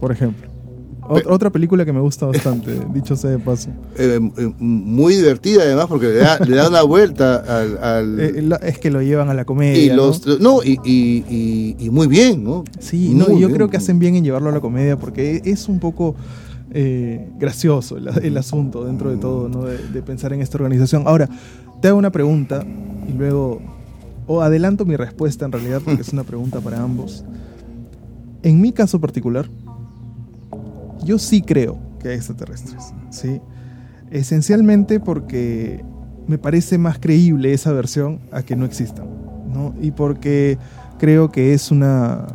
Por 0.00 0.12
ejemplo. 0.12 0.48
otra 1.26 1.50
película 1.50 1.84
que 1.84 1.92
me 1.92 2.00
gusta 2.00 2.26
bastante, 2.26 2.78
dicho 2.94 3.14
sea 3.14 3.30
de 3.30 3.38
paso. 3.38 3.68
Eh, 3.98 4.18
eh, 4.38 4.52
muy 4.58 5.16
divertida 5.16 5.62
además 5.62 5.86
porque 5.86 6.06
le 6.06 6.16
da, 6.16 6.38
le 6.38 6.56
da 6.56 6.68
una 6.68 6.82
vuelta 6.82 7.36
al... 7.96 8.18
Eh, 8.20 8.58
es 8.62 8.78
que 8.78 8.90
lo 8.90 9.02
llevan 9.02 9.28
a 9.28 9.34
la 9.34 9.44
comedia. 9.44 9.82
Y 9.82 9.94
los, 9.94 10.26
¿no? 10.40 10.62
y, 10.64 10.78
y, 10.82 11.90
muy 11.90 12.06
bien, 12.06 12.42
¿no? 12.42 12.64
Sí, 12.78 13.12
no, 13.14 13.38
yo 13.38 13.50
creo 13.50 13.68
que 13.68 13.76
hacen 13.76 13.98
bien 13.98 14.14
en 14.14 14.24
llevarlo 14.24 14.48
a 14.48 14.52
la 14.52 14.60
comedia 14.60 14.96
porque 14.96 15.42
es 15.44 15.68
un 15.68 15.78
poco 15.78 16.14
gracioso 17.38 17.96
el, 17.96 18.36
asunto 18.36 18.84
dentro 18.84 19.10
de 19.10 19.16
todo, 19.16 19.48
¿no? 19.48 19.64
De, 19.64 19.78
de 19.78 20.02
pensar 20.02 20.32
en 20.32 20.40
esta 20.40 20.56
organización. 20.56 21.04
Ahora, 21.06 21.28
te 21.80 21.88
hago 21.88 21.98
una 21.98 22.10
pregunta 22.10 22.64
y 23.08 23.12
luego 23.12 23.60
o 24.26 24.42
adelanto 24.42 24.84
mi 24.84 24.94
respuesta 24.94 25.44
en 25.44 25.50
realidad 25.50 25.82
porque 25.84 26.02
es 26.02 26.12
una 26.12 26.22
pregunta 26.22 26.60
para 26.60 26.80
ambos. 26.80 27.24
En 28.44 28.60
mi 28.60 28.72
caso 28.72 29.00
particular, 29.00 29.50
yo 31.04 31.18
sí 31.18 31.42
creo 31.42 31.78
que 32.00 32.10
hay 32.10 32.14
extraterrestres, 32.16 32.94
¿sí? 33.10 33.40
Esencialmente 34.10 35.00
porque 35.00 35.84
me 36.26 36.38
parece 36.38 36.78
más 36.78 37.00
creíble 37.00 37.52
esa 37.52 37.72
versión 37.72 38.20
a 38.30 38.42
que 38.42 38.54
no 38.54 38.64
existan, 38.64 39.06
¿no? 39.52 39.74
Y 39.80 39.90
porque 39.90 40.58
creo 40.98 41.30
que 41.30 41.52
es 41.52 41.70
una... 41.72 42.26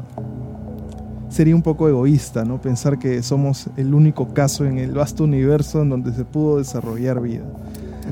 Sería 1.35 1.53
un 1.53 1.63
poco 1.63 1.89
egoísta, 1.89 2.45
¿no? 2.45 2.61
Pensar 2.61 2.97
que 2.97 3.21
somos 3.21 3.67
el 3.75 3.93
único 3.93 4.33
caso 4.33 4.63
en 4.63 4.77
el 4.77 4.93
vasto 4.93 5.25
universo 5.25 5.81
en 5.81 5.89
donde 5.89 6.13
se 6.13 6.23
pudo 6.23 6.59
desarrollar 6.59 7.19
vida. 7.19 7.43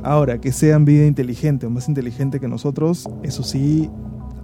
Ahora, 0.03 0.41
que 0.41 0.51
sean 0.51 0.83
vida 0.83 1.05
inteligente 1.05 1.65
o 1.65 1.69
más 1.69 1.87
inteligente 1.87 2.41
que 2.41 2.49
nosotros, 2.49 3.07
eso 3.23 3.43
sí, 3.43 3.89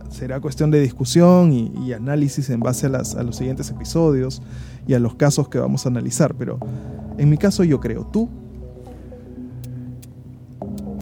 será 0.09 0.39
cuestión 0.39 0.71
de 0.71 0.79
discusión 0.79 1.51
y, 1.51 1.91
análisis 1.91 2.49
en 2.51 2.61
base 2.61 2.85
a, 2.85 2.89
las, 2.89 3.15
a 3.15 3.23
los 3.23 3.35
siguientes 3.35 3.69
episodios 3.69 4.41
y 4.87 4.93
a 4.93 4.99
los 4.99 5.15
casos 5.15 5.49
que 5.49 5.59
vamos 5.59 5.85
a 5.85 5.89
analizar, 5.89 6.33
pero 6.35 6.57
en 7.17 7.29
mi 7.29 7.37
caso 7.37 7.65
yo 7.65 7.81
creo, 7.81 8.05
¿tú? 8.05 8.29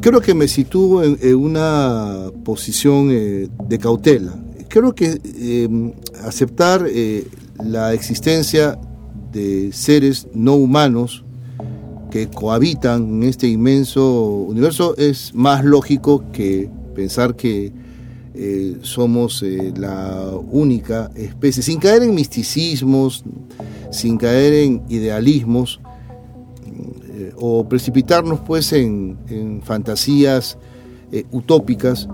Creo 0.01 0.19
que 0.19 0.33
me 0.33 0.47
sitúo 0.47 1.03
en, 1.03 1.35
una 1.35 2.31
posición 2.43 3.09
eh, 3.11 3.49
de 3.67 3.77
cautela. 3.77 4.33
Creo 4.67 4.95
que 4.95 5.21
em, 5.39 5.93
aceptar 6.23 6.83
eh, 6.87 7.27
la 7.63 7.93
existencia 7.93 8.79
de 9.31 9.71
seres 9.71 10.27
no 10.33 10.55
humanos 10.55 11.23
que 12.09 12.27
cohabitan 12.27 13.21
en 13.21 13.23
este 13.23 13.47
inmenso 13.47 14.45
universo 14.47 14.95
es 14.97 15.33
más 15.33 15.63
lógico 15.63 16.23
que 16.31 16.69
pensar 16.95 17.35
que 17.35 17.71
eh, 18.33 18.77
somos 18.81 19.41
eh, 19.41 19.73
la 19.75 20.31
única 20.51 21.09
especie, 21.15 21.63
sin 21.63 21.79
caer 21.79 22.03
en 22.03 22.13
misticismos, 22.13 23.23
sin 23.91 24.17
caer 24.17 24.53
en 24.53 24.83
idealismos 24.89 25.79
eh, 26.67 27.31
o 27.35 27.67
precipitarnos 27.67 28.39
pues 28.41 28.71
en, 28.73 29.17
fantasías 29.63 30.57
utópicas. 31.31 32.07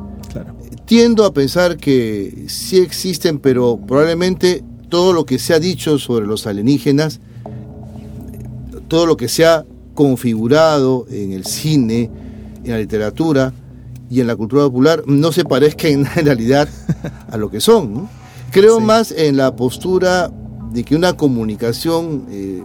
Tiendo 0.86 1.26
a 1.26 1.34
pensar 1.34 1.78
que 1.78 2.46
sí 2.48 2.78
existen, 2.78 3.40
pero 3.40 3.78
probablemente 3.78 4.64
todo 4.94 5.12
lo 5.12 5.26
que 5.26 5.40
se 5.40 5.56
ha 5.56 5.60
dicho 5.60 5.98
sobre 5.98 6.28
los 6.28 6.46
alienígenas, 6.46 7.20
todo 8.88 9.08
lo 9.08 9.18
que 9.18 9.28
se 9.28 9.44
ha 9.44 9.66
configurado 9.96 11.08
en 11.10 11.32
el 11.32 11.48
cine, 11.48 12.12
en 12.64 12.72
la 12.72 12.78
literatura 12.78 13.52
y 14.08 14.22
en 14.22 14.28
la 14.28 14.36
cultura 14.36 14.66
popular 14.66 15.02
no 15.08 15.32
se 15.32 15.46
parezca 15.46 15.88
en 15.88 16.06
realidad 16.16 16.70
a 17.28 17.38
lo 17.38 17.50
que 17.50 17.60
son. 17.60 18.08
Creo 18.52 18.80
más 18.80 19.12
en 19.12 19.36
la 19.36 19.56
postura 19.56 20.32
de 20.72 20.84
que 20.84 20.96
una 20.96 21.14
comunicación 21.14 22.28
eh, 22.30 22.64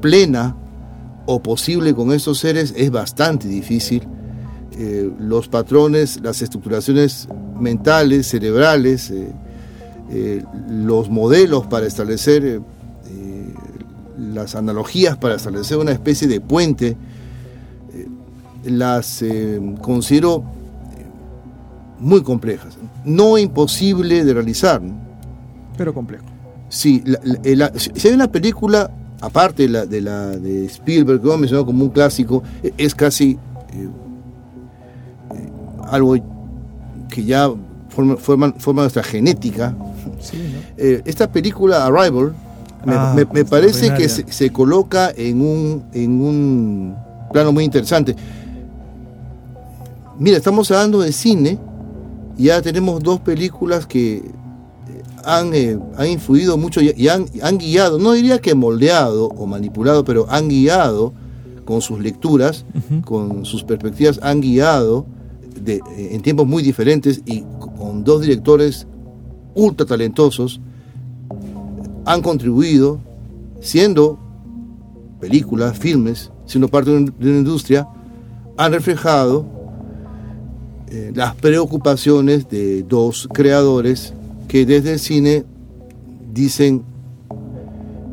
plena 0.00 0.54
o 1.26 1.42
posible 1.42 1.92
con 1.92 2.12
estos 2.12 2.38
seres 2.38 2.72
es 2.76 2.92
bastante 2.92 3.48
difícil. 3.48 4.06
Eh, 4.78 5.10
los 5.18 5.48
patrones, 5.48 6.20
las 6.22 6.40
estructuraciones 6.40 7.26
mentales, 7.58 8.28
cerebrales, 8.28 9.10
eh, 9.10 9.32
los 10.68 11.10
modelos 11.10 11.66
para 11.66 11.86
establecer 11.86 12.62
las 14.18 14.54
analogías 14.54 15.16
para 15.16 15.36
establecer 15.36 15.78
una 15.78 15.92
especie 15.92 16.28
de 16.28 16.40
puente, 16.40 16.96
eh, 17.92 18.08
las 18.64 19.22
eh, 19.22 19.60
considero 19.80 20.38
eh, 20.38 21.04
muy 21.98 22.22
complejas. 22.22 22.76
No 23.04 23.38
imposible 23.38 24.24
de 24.24 24.34
realizar. 24.34 24.82
Pero 25.76 25.94
complejo. 25.94 26.24
Sí, 26.68 27.02
si 27.94 28.08
hay 28.08 28.14
una 28.14 28.30
película, 28.30 28.90
aparte 29.20 29.62
de 29.62 29.68
la 29.68 29.86
de, 29.86 30.00
la, 30.00 30.26
de 30.26 30.66
Spielberg, 30.66 31.20
que 31.20 31.26
hemos 31.26 31.40
mencionado 31.40 31.66
como 31.66 31.84
un 31.84 31.90
clásico, 31.90 32.42
e, 32.62 32.74
es 32.76 32.94
casi 32.94 33.38
algo 35.88 36.16
que 37.08 37.24
ya 37.24 37.50
forma, 37.88 38.52
forma, 38.58 38.82
nuestra 38.82 39.02
genética. 39.02 39.74
Esta 40.76 41.30
película 41.30 41.86
Arrival, 41.86 42.34
Ah, 42.86 43.16
me, 43.32 43.44
parece 43.44 43.92
que 43.94 44.08
se, 44.08 44.50
coloca 44.50 45.12
en 45.16 45.40
un, 45.40 45.84
en 45.92 46.20
un 46.20 46.96
plano 47.32 47.52
muy 47.52 47.64
interesante. 47.64 48.14
Mira, 50.18 50.36
estamos 50.36 50.70
hablando 50.70 51.00
de 51.00 51.12
cine 51.12 51.58
y 52.36 52.44
ya 52.44 52.62
tenemos 52.62 53.02
dos 53.02 53.20
películas 53.20 53.86
que 53.86 54.16
eh, 54.16 54.22
han, 55.24 55.54
eh, 55.54 55.78
han 55.96 56.06
influido 56.08 56.56
mucho 56.56 56.80
y, 56.80 57.08
han, 57.08 57.26
han, 57.42 57.58
guiado, 57.58 57.98
no 57.98 58.12
diría 58.12 58.38
que 58.38 58.54
moldeado 58.54 59.26
o 59.26 59.46
manipulado, 59.46 60.04
pero 60.04 60.26
han 60.28 60.48
guiado 60.48 61.12
con 61.64 61.82
sus 61.82 62.00
lecturas, 62.00 62.64
con 63.04 63.44
sus 63.44 63.62
perspectivas, 63.64 64.18
han 64.22 64.40
guiado 64.40 65.04
de, 65.60 65.76
eh, 65.96 66.10
en 66.12 66.22
tiempos 66.22 66.46
muy 66.46 66.62
diferentes 66.62 67.22
y 67.26 67.42
con 67.76 68.04
dos 68.04 68.22
directores 68.22 68.86
ultra 69.58 69.84
talentosos 69.84 70.60
han 72.06 72.22
contribuido, 72.22 73.00
siendo 73.60 74.18
películas, 75.20 75.76
filmes, 75.76 76.30
siendo 76.46 76.68
parte 76.68 76.90
de 76.90 76.96
una 76.96 77.38
industria, 77.38 77.86
han 78.56 78.72
reflejado 78.72 79.44
eh, 80.90 81.12
las 81.14 81.34
preocupaciones 81.34 82.48
de 82.48 82.82
dos 82.84 83.28
creadores 83.32 84.14
que 84.46 84.64
desde 84.64 84.92
el 84.94 84.98
cine 84.98 85.44
dicen 86.32 86.84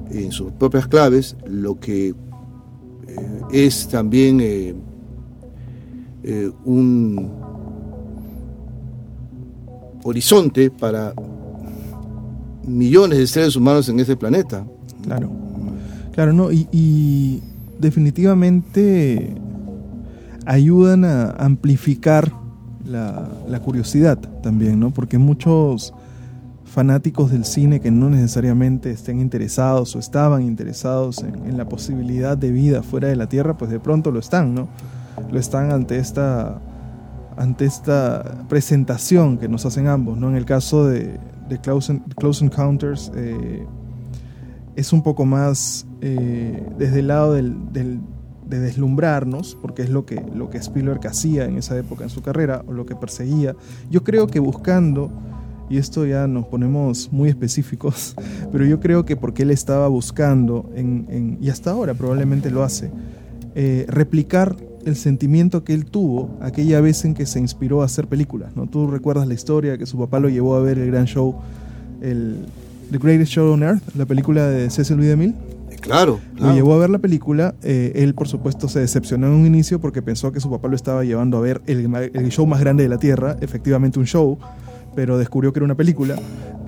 en 0.10 0.32
sus 0.32 0.52
propias 0.52 0.88
claves 0.88 1.38
lo 1.46 1.80
que 1.80 2.10
eh, 2.10 2.16
es 3.52 3.88
también 3.88 4.40
eh, 4.42 4.76
un 6.66 7.32
horizonte 10.04 10.70
para 10.70 11.14
millones 12.68 13.20
de 13.20 13.28
seres 13.28 13.56
humanos 13.56 13.90
en 13.90 14.00
este 14.00 14.16
planeta. 14.16 14.66
Claro, 15.04 15.30
claro, 16.14 16.34
no, 16.34 16.52
y, 16.52 17.42
definitivamente 17.80 19.36
ayudan 20.46 21.04
a 21.04 21.32
amplificar 21.32 22.32
la, 22.86 23.60
curiosidad 23.64 24.18
también, 24.42 24.80
¿no? 24.80 24.92
Porque 24.92 25.18
muchos 25.18 25.94
fanáticos 26.64 27.32
del 27.32 27.46
cine 27.46 27.80
que 27.80 27.92
no 27.92 28.10
necesariamente 28.10 28.92
estén 28.92 29.20
interesados 29.20 29.96
o 29.96 30.00
estaban 30.00 30.44
interesados 30.44 31.20
en, 31.20 31.36
en, 31.48 31.58
la 31.58 31.68
posibilidad 31.68 32.38
de 32.38 32.52
vida 32.52 32.82
fuera 32.82 33.08
de 33.08 33.16
la 33.16 33.28
Tierra, 33.28 33.58
pues 33.58 33.72
de 33.72 33.80
pronto 33.80 34.12
lo 34.12 34.20
están, 34.20 34.56
¿no? 34.56 34.68
Lo 35.32 35.40
están 35.40 35.72
ante 35.72 35.98
esta, 35.98 36.60
ante 37.38 37.66
esta 37.66 38.46
presentación 38.48 39.38
que 39.38 39.50
nos 39.50 39.66
hacen 39.66 39.88
ambos, 39.88 40.18
¿no? 40.18 40.30
En 40.30 40.36
el 40.36 40.46
caso 40.46 40.86
de, 40.86 41.20
de 41.50 41.60
Close, 41.60 42.02
Close 42.18 42.44
Encounters 42.44 43.12
eh, 43.16 43.66
es 44.76 44.92
un 44.94 45.04
poco 45.04 45.26
más 45.26 45.86
eh, 46.02 46.68
desde 46.78 47.00
el 47.00 47.08
lado 47.08 47.34
del, 47.34 47.72
de 47.72 48.60
deslumbrarnos, 48.60 49.58
porque 49.62 49.84
es 49.84 49.90
lo 49.90 50.06
que, 50.06 50.24
lo 50.34 50.50
que 50.50 50.58
Spielberg 50.58 51.06
hacía 51.08 51.46
en 51.46 51.58
esa 51.58 51.78
época 51.78 52.04
en 52.04 52.10
su 52.10 52.22
carrera, 52.22 52.64
o 52.68 52.74
lo 52.74 52.86
que 52.86 52.96
perseguía. 52.96 53.56
Yo 53.90 54.04
creo 54.04 54.28
que 54.28 54.40
buscando, 54.40 55.12
y 55.70 55.78
esto 55.78 56.06
ya 56.06 56.28
nos 56.28 56.46
ponemos 56.48 57.12
muy 57.12 57.30
específicos, 57.30 58.16
pero 58.52 58.66
yo 58.66 58.80
creo 58.80 59.06
que 59.06 59.16
porque 59.16 59.44
él 59.44 59.52
estaba 59.52 59.88
buscando, 59.88 60.70
en, 60.76 61.38
y 61.42 61.50
hasta 61.50 61.72
ahora 61.72 61.94
probablemente 61.94 62.52
lo 62.52 62.64
hace, 62.64 62.92
eh, 63.56 63.86
replicar 63.88 64.56
el 64.86 64.96
sentimiento 64.96 65.64
que 65.64 65.74
él 65.74 65.86
tuvo 65.86 66.38
aquella 66.42 66.80
vez 66.80 67.04
en 67.06 67.14
que 67.14 67.26
se 67.26 67.40
inspiró 67.40 67.82
a 67.82 67.86
hacer 67.86 68.08
películas. 68.08 68.56
¿no? 68.56 68.68
Tú 68.68 68.88
recuerdas 68.88 69.28
la 69.28 69.34
historia 69.34 69.78
que 69.78 69.86
su 69.86 69.98
papá 69.98 70.20
lo 70.20 70.30
llevó 70.30 70.56
a 70.56 70.62
ver 70.62 70.78
el 70.78 70.88
gran 70.88 71.06
show, 71.06 71.36
el 72.02 72.46
The 72.92 73.00
Greatest 73.00 73.32
Show 73.32 73.52
on 73.52 73.64
Earth, 73.64 73.82
la 73.96 74.06
película 74.06 74.48
de 74.48 74.70
Cecil 74.70 74.98
B. 74.98 75.06
DeMille. 75.06 75.34
Claro, 75.82 76.20
Lo 76.38 76.52
llevó 76.52 76.74
a 76.74 76.78
ver 76.80 76.90
la 76.90 76.98
película. 76.98 77.54
Eh, 77.62 77.92
él, 77.96 78.16
por 78.16 78.28
supuesto, 78.28 78.68
se 78.68 78.80
decepcionó 78.80 79.28
en 79.28 79.34
un 79.34 79.46
inicio 79.46 79.80
porque 79.80 80.02
pensó 80.02 80.32
que 80.32 80.40
su 80.40 80.50
papá 80.50 80.68
lo 80.68 80.76
estaba 80.76 81.04
llevando 81.04 81.38
a 81.38 81.42
ver 81.42 81.62
el, 81.68 81.94
el 82.14 82.30
show 82.30 82.48
más 82.48 82.60
grande 82.60 82.82
de 82.84 82.90
la 82.90 82.98
Tierra, 82.98 83.38
efectivamente 83.40 84.00
un 84.00 84.06
show, 84.06 84.40
pero 84.96 85.18
descubrió 85.18 85.54
que 85.54 85.60
era 85.60 85.66
una 85.66 85.76
película. 85.76 86.16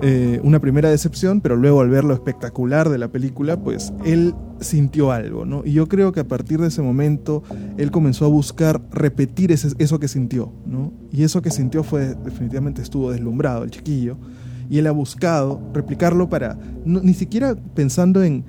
Eh, 0.00 0.38
una 0.44 0.60
primera 0.60 0.90
decepción, 0.90 1.40
pero 1.40 1.56
luego 1.56 1.80
al 1.80 1.90
ver 1.90 2.04
lo 2.04 2.14
espectacular 2.14 2.88
de 2.88 2.98
la 2.98 3.08
película, 3.08 3.56
pues 3.56 3.92
él 4.04 4.32
sintió 4.60 5.10
algo, 5.10 5.44
¿no? 5.44 5.62
Y 5.64 5.72
yo 5.72 5.88
creo 5.88 6.12
que 6.12 6.20
a 6.20 6.28
partir 6.28 6.60
de 6.60 6.68
ese 6.68 6.82
momento 6.82 7.42
él 7.78 7.90
comenzó 7.90 8.24
a 8.24 8.28
buscar 8.28 8.80
repetir 8.92 9.50
eso 9.50 9.98
que 9.98 10.06
sintió, 10.06 10.52
¿no? 10.66 10.92
Y 11.10 11.24
eso 11.24 11.42
que 11.42 11.50
sintió 11.50 11.82
fue, 11.82 12.14
definitivamente 12.24 12.80
estuvo 12.80 13.10
deslumbrado 13.10 13.64
el 13.64 13.72
chiquillo, 13.72 14.16
y 14.70 14.78
él 14.78 14.86
ha 14.86 14.92
buscado 14.92 15.60
replicarlo 15.74 16.28
para, 16.28 16.56
ni 16.84 17.14
siquiera 17.14 17.56
pensando 17.74 18.22
en, 18.22 18.44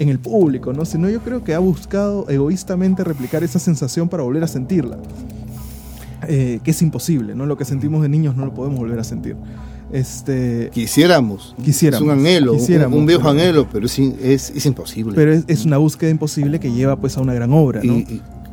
en 0.00 0.08
el 0.08 0.18
público, 0.18 0.72
¿no? 0.72 0.84
Sino 0.84 1.08
yo 1.08 1.20
creo 1.20 1.44
que 1.44 1.54
ha 1.54 1.58
buscado 1.58 2.28
egoístamente 2.28 3.04
replicar 3.04 3.44
esa 3.44 3.58
sensación 3.58 4.08
para 4.08 4.22
volver 4.22 4.42
a 4.42 4.48
sentirla. 4.48 4.98
Eh, 6.32 6.60
que 6.62 6.70
es 6.70 6.80
imposible, 6.80 7.34
¿no? 7.34 7.44
Lo 7.44 7.56
que 7.56 7.64
sentimos 7.64 8.02
de 8.02 8.08
niños 8.08 8.36
no 8.36 8.46
lo 8.46 8.54
podemos 8.54 8.78
volver 8.78 9.00
a 9.00 9.02
sentir. 9.02 9.34
Este, 9.90 10.70
quisiéramos. 10.72 11.56
Quisiéramos. 11.60 12.06
Es 12.06 12.12
un 12.12 12.20
anhelo, 12.20 12.52
un, 12.52 13.04
viejo 13.04 13.28
anhelo, 13.28 13.66
pero 13.68 13.86
es, 13.86 13.98
es, 13.98 14.64
imposible. 14.64 15.12
Pero 15.16 15.32
es, 15.32 15.64
una 15.64 15.78
búsqueda 15.78 16.08
imposible 16.08 16.60
que 16.60 16.70
lleva 16.70 16.94
pues 16.94 17.16
a 17.16 17.20
una 17.20 17.34
gran 17.34 17.52
obra, 17.52 17.80
¿no? 17.82 17.96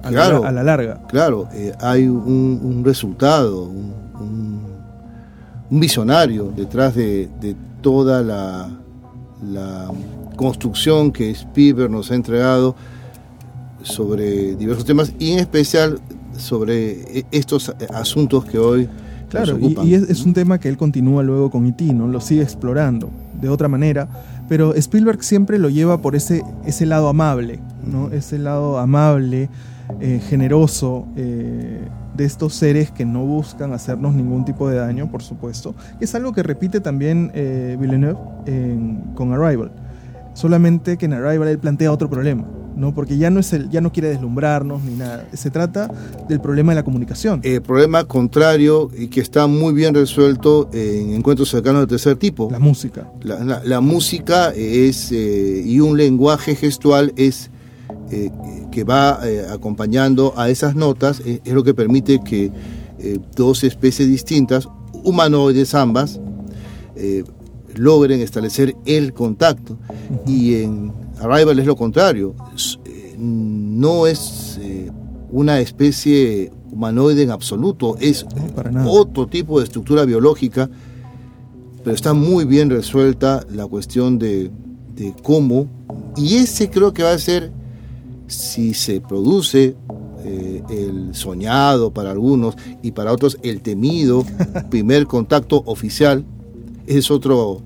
a, 0.02 0.10
claro, 0.10 0.42
la, 0.42 0.50
a 0.50 0.52
la 0.54 0.64
larga. 0.64 1.02
Claro, 1.08 1.50
eh, 1.54 1.72
hay 1.80 2.08
un, 2.08 2.82
resultado, 2.84 3.66
un, 3.66 4.64
visionario 5.70 6.52
detrás 6.56 6.96
de, 6.96 7.30
toda 7.82 8.24
la, 8.24 8.72
la, 9.48 9.92
construcción 10.36 11.12
que 11.12 11.30
Spielberg 11.30 11.92
nos 11.92 12.10
ha 12.10 12.16
entregado 12.16 12.76
sobre 13.84 14.56
diversos 14.56 14.86
temas 14.86 15.14
y 15.20 15.34
en 15.34 15.40
especial 15.40 16.00
sobre 16.38 17.20
e, 17.20 17.26
estos 17.32 17.74
asuntos 17.94 18.46
que 18.46 18.58
hoy 18.58 18.90
Claro, 19.30 19.58
y, 19.60 19.94
es, 19.94 20.26
un 20.26 20.34
tema 20.34 20.58
que 20.58 20.70
él 20.70 20.78
continúa 20.78 21.22
luego 21.22 21.50
con 21.50 21.66
E.T., 21.66 21.84
¿no? 21.94 22.08
Lo 22.08 22.22
sigue 22.22 22.42
explorando 22.42 23.10
de 23.42 23.50
otra 23.50 23.68
manera, 23.68 24.08
pero 24.48 24.74
Spielberg 24.74 25.22
siempre 25.22 25.60
lo 25.60 25.70
lleva 25.70 26.02
por 26.02 26.16
ese, 26.16 26.44
ese 26.66 26.86
lado 26.86 27.10
amable, 27.10 27.60
¿no? 27.86 28.10
Ese 28.12 28.38
lado 28.38 28.78
amable, 28.80 29.50
eh, 30.00 30.22
generoso 30.30 31.08
eh, 31.18 31.82
de 32.16 32.26
estos 32.26 32.54
seres 32.54 32.92
que 32.92 33.06
no 33.06 33.26
buscan 33.26 33.74
hacernos 33.74 34.16
ningún 34.16 34.46
tipo 34.46 34.70
de 34.70 34.78
daño, 34.78 35.12
por 35.12 35.22
supuesto. 35.22 35.76
Es 36.00 36.16
algo 36.16 36.32
que 36.32 36.42
repite 36.42 36.80
también 36.80 37.32
eh, 37.34 37.76
Villeneuve 37.80 38.18
con 39.14 39.34
Arrival. 39.34 39.72
Solamente 40.34 40.98
que 40.98 41.06
en 41.06 41.14
Arrival 41.14 41.50
él 41.50 41.60
plantea 41.60 41.92
otro 41.92 42.10
problema, 42.10 42.46
¿no? 42.78 42.94
Porque 42.94 43.18
ya 43.18 43.30
no, 43.30 43.40
es 43.40 43.52
el, 43.54 43.70
ya 43.70 43.82
no 43.82 43.92
quiere 43.92 44.10
deslumbrarnos 44.10 44.84
ni 44.84 44.96
nada. 44.96 45.28
Se 45.34 45.50
trata 45.50 45.90
del 46.30 46.40
problema 46.40 46.72
de 46.72 46.76
la 46.78 46.84
comunicación. 46.84 47.42
El 47.44 47.62
problema 47.62 48.06
contrario 48.06 48.90
y 48.98 49.08
que 49.08 49.20
está 49.20 49.48
muy 49.48 49.74
bien 49.74 49.94
resuelto 49.94 50.70
en 50.72 51.14
encuentros 51.14 51.50
cercanos 51.50 51.82
de 51.82 51.88
tercer 51.88 52.16
tipo. 52.18 52.50
La 52.52 52.60
música. 52.60 53.12
La, 53.24 53.82
música 53.82 54.54
es, 54.56 55.12
y 55.12 55.80
un 55.80 55.98
lenguaje 55.98 56.56
gestual 56.56 57.14
es 57.16 57.50
eh, 58.10 58.32
que 58.72 58.84
va 58.84 59.20
eh, 59.26 59.46
acompañando 59.50 60.34
a 60.38 60.50
esas 60.50 60.76
notas 60.76 61.22
eh, 61.26 61.42
es 61.44 61.54
lo 61.54 61.64
que 61.64 61.74
permite 61.74 62.22
que 62.24 62.52
dos 63.36 63.64
especies 63.64 64.08
distintas, 64.10 64.68
humanoides 65.04 65.76
ambas, 65.76 66.20
logren 67.78 68.22
establecer 68.22 68.76
el 68.86 69.14
contacto. 69.14 69.78
Y 70.26 70.56
en 70.56 70.92
Arrival 71.20 71.60
es 71.60 71.66
lo 71.66 71.76
contrario, 71.76 72.36
no 73.18 74.08
es 74.08 74.60
una 75.32 75.60
especie 75.60 76.52
humanoide 76.72 77.24
en 77.24 77.32
absoluto, 77.32 77.98
es 78.00 78.26
otro 78.86 79.28
tipo 79.28 79.60
de 79.60 79.66
estructura 79.66 80.06
biológica, 80.06 80.70
pero 81.84 81.96
está 81.96 82.14
muy 82.14 82.46
bien 82.46 82.70
resuelta 82.70 83.46
la 83.50 83.66
cuestión 83.66 84.20
de, 84.20 84.52
de 84.96 85.14
cómo, 85.24 85.68
y 86.16 86.38
ese 86.38 86.70
creo 86.70 86.94
que 86.94 87.04
va 87.04 87.14
a 87.14 87.18
ser 87.20 87.52
si 88.28 88.74
se 88.74 89.00
produce 89.00 89.76
eh, 90.24 90.64
el 90.70 91.16
soñado 91.16 91.92
para 91.92 92.12
algunos 92.12 92.56
y 92.82 92.92
para 92.92 93.14
otros 93.14 93.38
el 93.44 93.62
temido 93.62 94.26
primer 94.70 95.08
contacto 95.08 95.64
oficial, 95.66 96.26
es 96.88 97.12
otro 97.12 97.62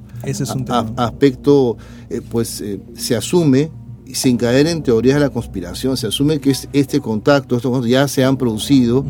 aspecto, 0.98 1.78
eh, 2.10 2.22
pues 2.30 2.62
eh, 2.62 2.80
se 2.96 3.16
asume, 3.16 3.72
sin 4.12 4.38
caer 4.38 4.68
en 4.68 4.84
teorías 4.84 5.16
de 5.16 5.22
la 5.22 5.30
conspiración, 5.30 5.96
se 5.96 6.08
asume 6.08 6.40
que 6.40 6.54
este 6.74 7.00
contacto, 7.00 7.56
estos 7.56 7.88
ya 7.88 8.08
se 8.08 8.26
han 8.26 8.36
producido, 8.36 9.06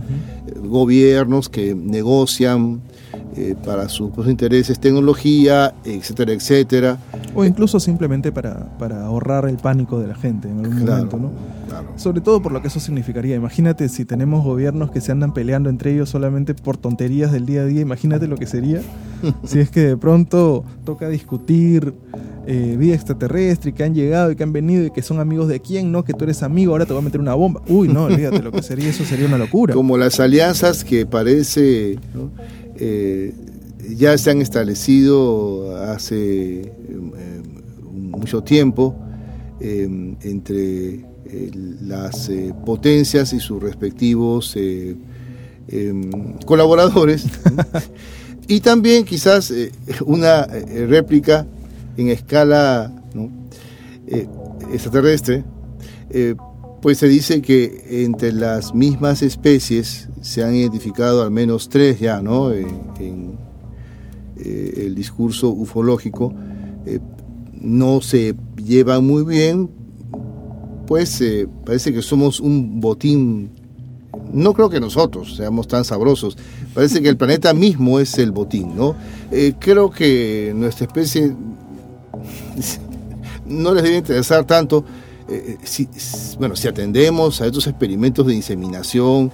gobiernos 0.64 1.50
que 1.50 1.74
negocian 1.74 2.82
eh, 3.36 3.56
para 3.66 3.88
sus 3.90 4.12
intereses, 4.28 4.80
tecnología, 4.80 5.74
etcétera, 5.86 6.34
etcétera. 6.34 6.98
O 7.34 7.46
incluso 7.46 7.80
simplemente 7.80 8.32
para, 8.32 8.68
ahorrar 9.06 9.48
el 9.48 9.58
pánico 9.58 10.00
de 10.00 10.08
la 10.08 10.16
gente 10.16 10.50
en 10.50 10.60
algún 10.60 10.86
momento, 10.86 11.18
¿no? 11.18 11.32
Sobre 11.96 12.22
todo 12.22 12.42
por 12.42 12.52
lo 12.52 12.62
que 12.62 12.68
eso 12.68 12.80
significaría. 12.80 13.36
Imagínate 13.36 13.88
si 13.90 14.06
tenemos 14.06 14.44
gobiernos 14.44 14.92
que 14.92 15.02
se 15.02 15.12
andan 15.12 15.34
peleando 15.34 15.70
entre 15.70 15.94
ellos 15.94 16.10
solamente 16.10 16.54
por 16.54 16.78
tonterías 16.78 17.32
del 17.32 17.46
día 17.46 17.62
a 17.62 17.66
día, 17.66 17.82
imagínate 17.82 18.28
lo 18.28 18.38
que 18.38 18.48
sería 18.48 18.82
si 19.44 19.60
es 19.60 19.70
que 19.70 19.82
de 19.82 19.98
pronto 19.98 20.64
toca 20.84 21.10
discutir 21.10 21.94
eh, 22.48 22.76
vida 22.78 22.96
extraterrestre 22.96 23.72
y 23.72 23.74
que 23.74 23.84
han 23.84 23.94
llegado 23.94 24.32
y 24.32 24.36
que 24.36 24.44
han 24.44 24.54
venido 24.54 24.86
y 24.86 24.92
que 24.92 25.02
son 25.02 25.20
amigos 25.20 25.48
de 25.48 25.60
quién, 25.60 25.92
¿no? 25.92 26.04
Que 26.04 26.14
tú 26.14 26.24
eres 26.24 26.44
amigo, 26.44 26.72
ahora 26.72 26.86
te 26.86 26.94
voy 26.94 27.02
a 27.02 27.06
meter 27.06 27.22
una 27.22 27.36
bomba. 27.36 27.62
Uy, 27.68 27.88
no, 27.88 28.06
olvídate, 28.06 28.42
lo 28.42 28.52
que 28.52 28.64
sería 28.64 28.90
eso 28.90 29.06
sería 29.06 29.28
una 29.28 29.38
locura. 29.38 29.74
Como 29.74 29.98
las 29.98 30.20
alianzas 30.20 30.84
que 30.84 31.06
parece... 31.06 32.00
Eh, 32.84 33.32
ya 33.96 34.18
se 34.18 34.32
han 34.32 34.42
establecido 34.42 35.78
hace 35.86 36.62
eh, 36.62 36.72
mucho 37.84 38.42
tiempo 38.42 38.96
em, 39.60 40.16
entre 40.24 41.06
eh, 41.26 41.52
las 41.82 42.32
potencias 42.66 43.34
y 43.34 43.40
sus 43.40 43.62
respectivos 43.62 44.58
colaboradores. 46.46 47.26
y 48.48 48.62
también 48.62 49.06
quizás 49.06 49.54
una 50.04 50.48
réplica 50.48 51.46
en 51.98 52.10
escala 52.10 52.92
extraterrestre, 54.74 55.44
pues 56.82 56.98
se 56.98 57.08
dice 57.08 57.42
que 57.42 58.04
entre 58.06 58.34
las 58.34 58.74
mismas 58.74 59.22
especies 59.22 60.10
se 60.22 60.44
han 60.44 60.56
identificado 60.56 61.22
al 61.22 61.30
menos 61.30 61.70
tres 61.70 62.00
ya, 62.00 62.22
¿no? 62.22 62.52
En, 62.52 63.38
eh, 64.44 64.86
el 64.88 64.96
discurso 64.96 65.50
ufológico 65.50 66.34
eh, 66.88 67.00
no 67.54 68.02
se 68.02 68.36
lleva 68.58 69.00
muy 69.00 69.24
bien, 69.24 69.70
pues 70.88 71.22
eh, 71.22 71.48
parece 71.64 71.94
que 71.94 72.02
somos 72.02 72.40
un 72.40 72.82
botín. 72.82 73.52
No 74.34 74.54
creo 74.54 74.70
que 74.70 74.80
nosotros 74.80 75.36
seamos 75.36 75.68
tan 75.68 75.86
sabrosos. 75.86 76.38
Parece 76.74 77.02
que 77.02 77.10
el 77.10 77.18
planeta 77.18 77.54
mismo 77.54 78.00
es 78.00 78.18
el 78.18 78.32
botín, 78.32 78.76
¿no? 78.76 78.96
creo 79.60 79.90
que 79.92 80.52
nuestra 80.56 80.88
especie 80.88 81.36
no 83.46 83.74
les 83.74 83.84
debe 83.84 83.98
interesar 83.98 84.46
tanto. 84.46 84.84
Si, 85.64 85.88
bueno, 86.38 86.56
si 86.56 86.68
atendemos 86.68 87.42
a 87.42 87.46
estos 87.48 87.68
experimentos 87.68 88.26
de 88.28 88.36
inseminación, 88.36 89.32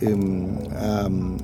Em, 0.00 1.36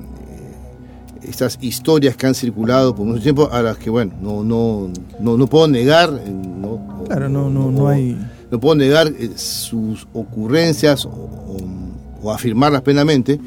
estas 1.23 1.59
historias 1.61 2.17
que 2.17 2.25
han 2.25 2.33
circulado 2.33 2.95
por 2.95 3.05
mucho 3.05 3.21
tiempo, 3.21 3.47
a 3.51 3.61
las 3.61 3.77
que, 3.77 3.89
bueno, 3.89 4.11
no, 4.21 4.43
no, 4.43 4.89
no, 5.19 5.37
no 5.37 5.47
puedo 5.47 5.67
negar. 5.67 6.09
Eh, 6.25 6.31
no, 6.31 7.03
claro, 7.05 7.29
no, 7.29 7.49
no, 7.49 7.71
no 7.71 7.87
hay. 7.87 8.17
No 8.49 8.59
puedo 8.59 8.75
negar 8.75 9.07
eh, 9.07 9.31
sus 9.35 10.07
ocurrencias 10.13 11.05
o, 11.05 12.31
afirmarlas 12.31 12.81
plenamente. 12.81 13.39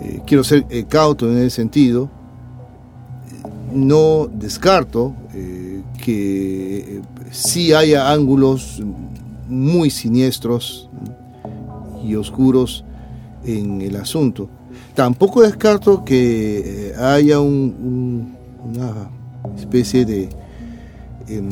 Eh, 0.00 0.20
quiero 0.26 0.44
ser 0.44 0.66
cauto 0.88 1.30
en 1.30 1.38
ese 1.38 1.50
sentido. 1.50 2.10
No 3.72 4.28
descarto 4.30 5.14
que 6.04 7.00
sí 7.32 7.72
haya 7.72 8.12
ángulos 8.12 8.80
muy 9.48 9.90
siniestros 9.90 10.88
y 12.04 12.14
oscuros 12.14 12.84
en 13.44 13.80
el 13.80 13.96
asunto. 13.96 14.48
Tampoco 14.94 15.42
descarto 15.42 16.04
que 16.04 16.90
eh, 16.90 16.94
haya 16.96 17.40
un, 17.40 18.36
una 18.64 19.10
especie 19.58 20.04
de 20.04 20.28
em, 21.26 21.48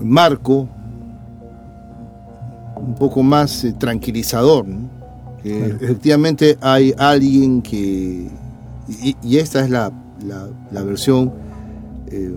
marco 0.00 0.68
un 2.76 2.94
poco 2.94 3.22
más 3.22 3.64
eh, 3.64 3.72
tranquilizador. 3.72 4.66
Efectivamente 5.44 6.56
hay 6.62 6.94
alguien 6.96 7.60
que, 7.60 8.30
y, 8.88 9.36
esta 9.36 9.62
es 9.62 9.68
la, 9.68 9.92
la, 10.72 10.82
versión 10.82 11.34
eh, 12.06 12.34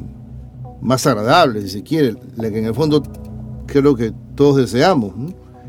más 0.82 1.06
agradable, 1.08 1.62
si 1.62 1.70
se 1.70 1.84
quiere, 1.84 2.16
la 2.36 2.50
que 2.50 2.60
en 2.60 2.66
el 2.66 2.76
fondo 2.76 3.04
creo 3.66 3.96
que 3.96 4.14
todos 4.36 4.58
deseamos 4.58 5.14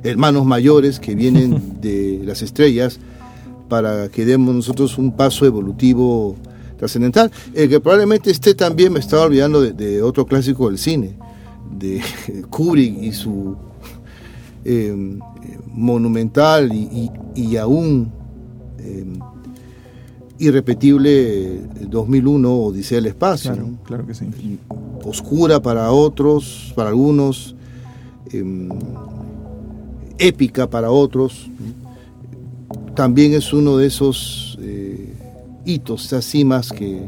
hermanos 0.03 0.45
mayores 0.45 1.01
que 1.01 1.15
vienen 1.15 1.77
de 1.81 2.23
las 2.25 2.43
estrellas 2.43 2.99
para 3.69 4.09
que 4.09 4.25
demos 4.25 4.55
nosotros 4.55 4.97
un 4.99 5.13
paso 5.13 5.45
evolutivo 5.45 6.37
trascendental. 6.79 7.31
El 7.55 7.69
que 7.69 7.81
probablemente 7.81 8.31
esté 8.31 8.55
también, 8.55 8.93
me 8.93 9.01
estaba 9.01 9.25
olvidando 9.25 9.61
de, 9.61 10.03
otro 10.03 10.27
clásico 10.27 10.69
del 10.69 10.79
cine, 10.79 11.19
de 11.79 12.01
Kubrick 12.51 13.03
y 13.03 13.13
su 13.13 13.57
em, 14.65 15.19
monumental 15.75 16.73
y, 16.73 17.57
aún 17.57 18.11
em, 18.79 19.19
irrepetible 20.39 21.61
2001 21.89 22.55
Odisea 22.55 22.97
del 22.97 23.07
Espacio. 23.07 23.57
Claro, 23.85 24.07
que 24.07 24.15
sí. 24.15 24.27
oscura 25.05 25.61
para 25.61 25.91
otros, 25.91 26.73
para 26.77 26.91
algunos. 26.91 27.55
Em, 28.33 28.69
épica 30.19 30.69
para 30.69 30.91
otros, 30.91 31.51
también 32.95 33.33
es 33.33 33.53
uno 33.53 33.77
de 33.77 33.87
esos 33.87 34.59
eh, 34.61 35.15
hitos, 35.65 36.07
esas 36.07 36.25
cimas 36.25 36.71
que... 36.73 37.07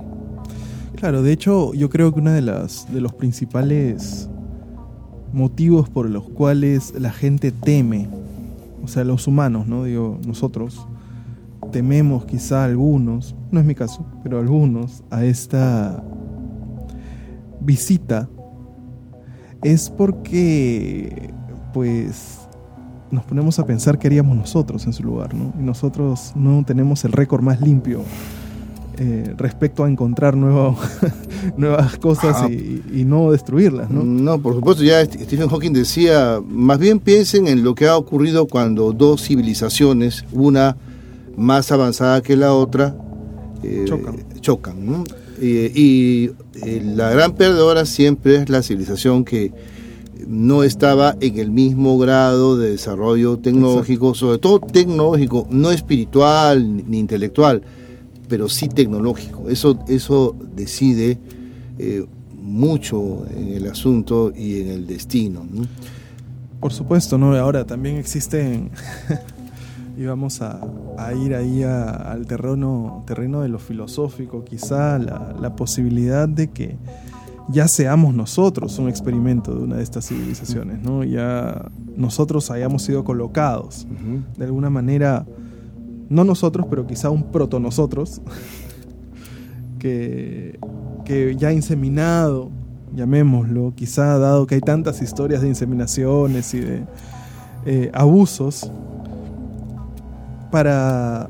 Claro, 0.94 1.22
de 1.22 1.32
hecho 1.32 1.74
yo 1.74 1.88
creo 1.90 2.12
que 2.12 2.20
uno 2.20 2.32
de, 2.32 2.42
las, 2.42 2.92
de 2.92 3.00
los 3.00 3.12
principales 3.12 4.28
motivos 5.32 5.88
por 5.88 6.08
los 6.08 6.24
cuales 6.24 6.92
la 6.98 7.10
gente 7.10 7.52
teme, 7.52 8.08
o 8.82 8.88
sea, 8.88 9.04
los 9.04 9.26
humanos, 9.26 9.66
¿no? 9.66 9.84
Digo, 9.84 10.18
nosotros 10.26 10.80
tememos 11.70 12.24
quizá 12.24 12.64
algunos, 12.64 13.34
no 13.50 13.60
es 13.60 13.66
mi 13.66 13.74
caso, 13.74 14.06
pero 14.22 14.38
algunos, 14.38 15.02
a 15.10 15.24
esta 15.24 16.02
visita, 17.60 18.28
es 19.62 19.90
porque, 19.90 21.32
pues, 21.72 22.40
nos 23.10 23.24
ponemos 23.24 23.58
a 23.58 23.66
pensar 23.66 23.98
qué 23.98 24.06
haríamos 24.06 24.36
nosotros 24.36 24.86
en 24.86 24.92
su 24.92 25.02
lugar, 25.02 25.34
¿no? 25.34 25.52
Y 25.58 25.62
nosotros 25.62 26.32
no 26.34 26.64
tenemos 26.64 27.04
el 27.04 27.12
récord 27.12 27.42
más 27.42 27.60
limpio 27.60 28.02
eh, 28.98 29.34
respecto 29.36 29.84
a 29.84 29.90
encontrar 29.90 30.36
nuevas 31.56 31.96
cosas 32.00 32.36
ah. 32.40 32.50
y, 32.50 33.04
no 33.04 33.32
destruirlas, 33.32 33.90
¿no? 33.90 34.04
No, 34.04 34.40
por 34.40 34.54
supuesto, 34.54 34.82
ya 34.82 35.04
Stephen 35.04 35.48
Hawking 35.48 35.72
decía, 35.72 36.40
más 36.46 36.78
bien 36.78 37.00
piensen 37.00 37.48
en 37.48 37.64
lo 37.64 37.74
que 37.74 37.86
ha 37.88 37.96
ocurrido 37.96 38.46
cuando 38.46 38.92
dos 38.92 39.26
civilizaciones, 39.26 40.24
una 40.32 40.76
más 41.36 41.70
avanzada 41.72 42.22
que 42.22 42.36
la 42.36 42.54
otra, 42.54 42.96
eh, 43.62 43.84
chocan. 43.86 44.16
chocan 44.40 45.04
y 45.42 46.26
eh, 46.66 46.82
la 46.84 47.10
gran 47.10 47.32
perdedora 47.32 47.86
siempre 47.86 48.36
es 48.36 48.50
la 48.50 48.62
civilización 48.62 49.24
que 49.24 49.52
no 50.26 50.64
estaba 50.64 51.16
en 51.20 51.38
el 51.38 51.50
mismo 51.50 51.98
grado 51.98 52.58
de 52.58 52.72
desarrollo 52.72 53.38
tecnológico, 53.38 54.14
sobre 54.14 54.38
todo 54.38 54.60
tecnológico, 54.60 55.46
no 55.50 55.70
espiritual 55.70 56.84
ni 56.86 56.98
intelectual 56.98 57.62
pero 58.30 58.48
sí 58.48 58.68
tecnológico. 58.68 59.50
Eso, 59.50 59.84
eso 59.88 60.36
decide 60.54 61.18
eh, 61.78 62.06
mucho 62.40 63.26
en 63.36 63.48
el 63.48 63.66
asunto 63.66 64.32
y 64.34 64.60
en 64.60 64.68
el 64.68 64.86
destino. 64.86 65.44
Por 66.60 66.72
supuesto, 66.72 67.18
¿no? 67.18 67.34
Ahora 67.34 67.66
también 67.66 67.96
existen, 67.96 68.70
y 69.96 70.04
vamos 70.04 70.40
a, 70.42 70.60
ir 71.14 71.34
ahí 71.34 71.62
al 71.62 72.26
terreno, 72.26 73.02
terreno 73.06 73.40
de 73.42 73.48
lo 73.48 73.58
filosófico, 73.58 74.44
quizá 74.44 74.98
la, 74.98 75.56
posibilidad 75.56 76.28
de 76.28 76.50
que 76.50 76.76
ya 77.48 77.66
seamos 77.68 78.14
nosotros 78.14 78.78
un 78.78 78.88
experimento 78.88 79.54
de 79.54 79.64
una 79.64 79.76
de 79.76 79.82
estas 79.82 80.06
civilizaciones, 80.06 80.80
¿no? 80.82 81.04
Ya 81.04 81.70
nosotros 81.96 82.50
hayamos 82.50 82.82
sido 82.82 83.02
colocados 83.04 83.86
de 84.36 84.44
alguna 84.44 84.70
manera 84.70 85.26
no 86.08 86.24
nosotros, 86.24 86.66
pero 86.68 86.86
quizá 86.86 87.10
un 87.10 87.24
proto 87.24 87.60
nosotros, 87.60 88.20
que, 89.78 90.58
que 91.04 91.36
ya 91.36 91.52
inseminado, 91.52 92.50
llamémoslo, 92.94 93.72
quizá 93.74 94.18
dado 94.18 94.46
que 94.46 94.56
hay 94.56 94.60
tantas 94.60 95.02
historias 95.02 95.40
de 95.42 95.48
inseminaciones 95.48 96.52
y 96.54 96.60
de 96.60 96.84
eh, 97.66 97.90
abusos, 97.92 98.70
para, 100.50 101.28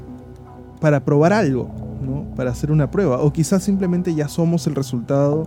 para 0.81 1.05
probar 1.05 1.33
algo, 1.33 1.71
¿no? 2.05 2.25
para 2.37 2.51
hacer 2.51 2.71
una 2.71 2.91
prueba, 2.91 3.21
o 3.21 3.33
quizás 3.33 3.63
simplemente 3.63 4.15
ya 4.15 4.29
somos 4.29 4.67
el 4.67 4.75
resultado 4.75 5.47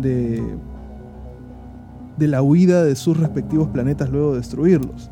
de, 0.00 0.42
de 2.16 2.28
la 2.28 2.42
huida 2.42 2.84
de 2.84 2.96
sus 2.96 3.16
respectivos 3.16 3.68
planetas 3.68 4.10
luego 4.10 4.32
de 4.32 4.38
destruirlos 4.38 5.10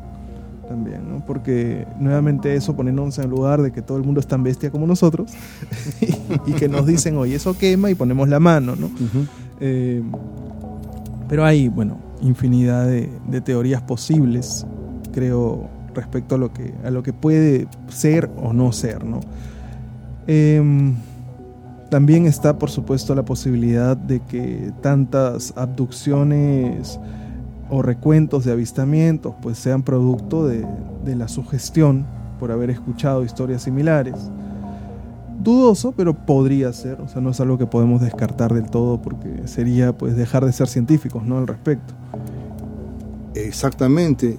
también, 0.71 1.01
¿no? 1.09 1.25
Porque 1.25 1.85
nuevamente 1.99 2.55
eso 2.55 2.75
poniéndonos 2.77 3.17
en 3.19 3.29
lugar 3.29 3.61
de 3.61 3.73
que 3.73 3.81
todo 3.81 3.97
el 3.97 4.05
mundo 4.05 4.21
es 4.21 4.27
tan 4.27 4.41
bestia 4.41 4.71
como 4.71 4.87
nosotros 4.87 5.33
y, 6.47 6.53
que 6.53 6.69
nos 6.69 6.85
dicen, 6.85 7.17
oye, 7.17 7.35
eso 7.35 7.57
quema 7.57 7.91
y 7.91 7.95
ponemos 7.95 8.29
la 8.29 8.39
mano, 8.39 8.77
¿no? 8.77 8.89
Eh, 9.59 10.01
pero 11.27 11.43
hay, 11.43 11.67
bueno, 11.67 11.97
infinidad 12.21 12.87
de, 12.87 13.41
teorías 13.41 13.81
posibles, 13.81 14.65
creo, 15.11 15.69
respecto 15.93 16.35
a 16.35 16.37
lo 16.37 16.53
que, 16.53 16.73
a 16.83 16.91
lo 16.91 17.03
que 17.03 17.13
puede 17.13 17.67
ser 17.89 18.29
o 18.37 18.53
no 18.53 18.71
ser, 18.71 19.03
¿no? 19.03 19.19
Em, 20.27 20.95
también 21.89 22.25
está, 22.25 22.57
por 22.57 22.69
supuesto, 22.69 23.13
la 23.15 23.25
posibilidad 23.25 23.97
de 23.97 24.21
que 24.21 24.71
tantas 24.81 25.53
abducciones 25.57 26.99
o 27.69 27.81
recuentos 27.81 28.45
de 28.45 28.51
avistamientos 28.51 29.33
pues 29.41 29.57
sean 29.57 29.81
producto 29.81 30.47
de, 30.47 30.65
la 31.15 31.27
sugestión 31.27 32.05
por 32.39 32.51
haber 32.51 32.69
escuchado 32.69 33.23
historias 33.23 33.63
similares. 33.63 34.15
Dudoso, 35.43 35.91
pero 35.93 36.13
podría 36.13 36.71
ser, 36.71 37.01
o 37.01 37.07
sea, 37.07 37.21
no 37.21 37.31
es 37.31 37.39
algo 37.39 37.57
que 37.57 37.65
podemos 37.65 38.01
descartar 38.01 38.53
del 38.53 38.69
todo 38.69 39.01
porque 39.01 39.47
sería 39.47 39.97
pues 39.97 40.15
dejar 40.15 40.45
de 40.45 40.53
ser 40.53 40.67
científicos, 40.67 41.23
¿no? 41.23 41.39
al 41.39 41.47
respecto. 41.47 41.93
Exactamente. 43.33 44.37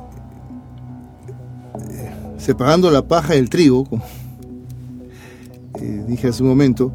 Separando 2.42 2.90
la 2.90 3.06
paja 3.06 3.34
del 3.34 3.48
trigo, 3.48 3.84
como 3.84 4.02
eh, 5.80 6.04
dije 6.08 6.26
hace 6.26 6.42
un 6.42 6.48
momento, 6.48 6.92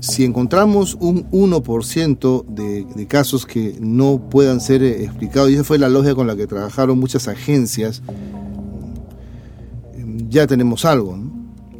si 0.00 0.24
encontramos 0.24 0.94
un 1.00 1.30
1% 1.30 2.44
de, 2.44 3.06
casos 3.06 3.46
que 3.46 3.78
no 3.80 4.28
puedan 4.28 4.60
ser 4.60 4.82
eh, 4.82 5.04
explicados, 5.04 5.50
y 5.50 5.54
esa 5.54 5.64
fue 5.64 5.78
la 5.78 5.88
lógica 5.88 6.14
con 6.14 6.26
la 6.26 6.36
que 6.36 6.46
trabajaron 6.46 6.98
muchas 6.98 7.28
agencias, 7.28 8.02
mm, 9.96 10.28
ya 10.28 10.46
tenemos 10.46 10.84
algo. 10.84 11.18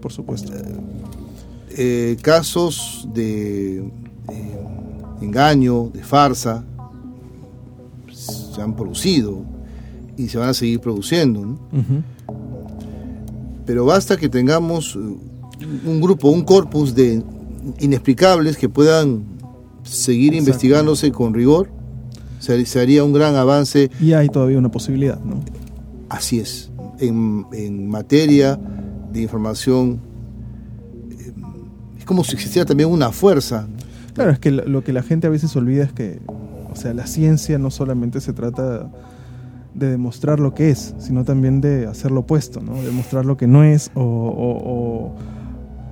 Por 0.00 0.12
supuesto. 0.12 0.52
Eh, 0.54 0.62
eh, 1.78 2.16
casos 2.22 3.06
de 3.12 3.84
engaño, 5.20 5.90
de 5.92 6.02
farsa, 6.02 6.64
se 8.10 8.62
han 8.62 8.74
producido 8.74 9.55
y 10.16 10.28
se 10.28 10.38
van 10.38 10.48
a 10.48 10.54
seguir 10.54 10.80
produciendo. 10.80 11.58
Pero 13.64 13.84
basta 13.84 14.16
que 14.16 14.28
tengamos 14.28 14.96
un 14.96 16.00
grupo, 16.00 16.28
un 16.28 16.44
corpus 16.44 16.94
de 16.94 17.22
inexplicables 17.80 18.56
que 18.56 18.68
puedan 18.68 19.24
seguir 19.82 20.34
investigándose 20.34 21.10
con 21.12 21.34
rigor, 21.34 21.70
se, 22.38 22.80
haría 22.80 23.02
un 23.04 23.12
gran 23.12 23.34
avance. 23.34 23.90
Y 24.00 24.12
hay 24.12 24.28
todavía 24.28 24.58
una 24.58 24.70
posibilidad, 24.70 25.18
¿no? 25.20 25.40
Así 26.08 26.38
es. 26.38 26.70
En, 26.98 27.88
materia 27.88 28.58
de 29.12 29.22
información, 29.22 30.00
eh, 31.10 31.32
es 31.98 32.04
como 32.04 32.24
si 32.24 32.34
existiera 32.34 32.64
también 32.64 32.90
una 32.90 33.10
fuerza. 33.10 33.66
Claro, 34.14 34.30
es 34.30 34.38
que 34.38 34.50
lo 34.50 34.82
que 34.82 34.92
la 34.92 35.02
gente 35.02 35.26
a 35.26 35.30
veces 35.30 35.54
olvida 35.56 35.84
es 35.84 35.92
que, 35.92 36.20
o 36.72 36.76
sea, 36.76 36.94
la 36.94 37.06
ciencia 37.06 37.58
no 37.58 37.70
solamente 37.70 38.20
se 38.20 38.32
trata 38.32 38.90
de 39.76 39.90
demostrar 39.90 40.40
lo 40.40 40.54
que 40.54 40.70
es, 40.70 40.94
sino 40.98 41.24
también 41.24 41.60
de 41.60 41.86
hacer 41.86 42.10
lo 42.10 42.20
opuesto, 42.20 42.60
¿no? 42.60 42.74
Demostrar 42.82 43.24
lo 43.24 43.36
que 43.36 43.46
no 43.46 43.62
es 43.62 43.90
o 43.94 45.12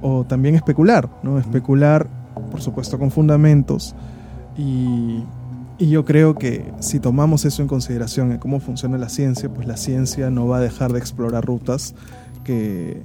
o 0.06 0.22
también 0.24 0.54
especular, 0.54 1.08
¿no? 1.22 1.38
Especular, 1.38 2.06
por 2.50 2.60
supuesto, 2.60 2.98
con 2.98 3.10
fundamentos. 3.10 3.96
Y, 4.56 5.24
yo 5.78 6.04
creo 6.04 6.36
que 6.36 6.72
si 6.78 7.00
tomamos 7.00 7.44
eso 7.44 7.60
en 7.60 7.68
consideración 7.68 8.30
en 8.30 8.38
cómo 8.38 8.60
funciona 8.60 8.96
la 8.96 9.08
ciencia, 9.08 9.52
pues 9.52 9.66
la 9.66 9.76
ciencia 9.76 10.30
no 10.30 10.46
va 10.46 10.58
a 10.58 10.60
dejar 10.60 10.92
de 10.92 11.00
explorar 11.00 11.44
rutas 11.44 11.94
que, 12.44 13.02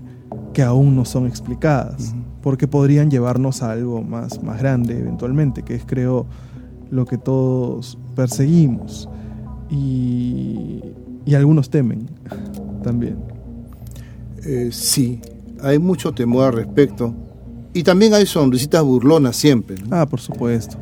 aún 0.64 0.96
no 0.96 1.06
son 1.06 1.26
explicadas, 1.26 2.14
porque 2.42 2.68
podrían 2.68 3.10
llevarnos 3.10 3.64
a 3.64 3.72
algo 3.72 4.04
más, 4.04 4.44
más 4.44 4.60
grande 4.60 5.00
eventualmente, 5.00 5.64
que 5.64 5.74
es 5.74 5.84
creo 5.86 6.28
lo 6.92 7.06
que 7.06 7.18
todos 7.18 7.98
perseguimos 8.14 9.10
y, 9.70 10.82
algunos 11.34 11.70
temen 11.70 12.08
también. 12.84 13.18
Eh, 14.44 14.70
sí, 14.72 15.22
hay 15.62 15.78
mucho 15.78 16.12
temor 16.12 16.46
al 16.46 16.54
respecto. 16.54 17.14
Y 17.74 17.84
también 17.84 18.14
hay 18.14 18.26
sonrisitas 18.26 18.84
burlonas 18.84 19.36
siempre. 19.36 19.78
Ah, 19.92 20.08
por 20.08 20.20
supuesto. 20.20 20.78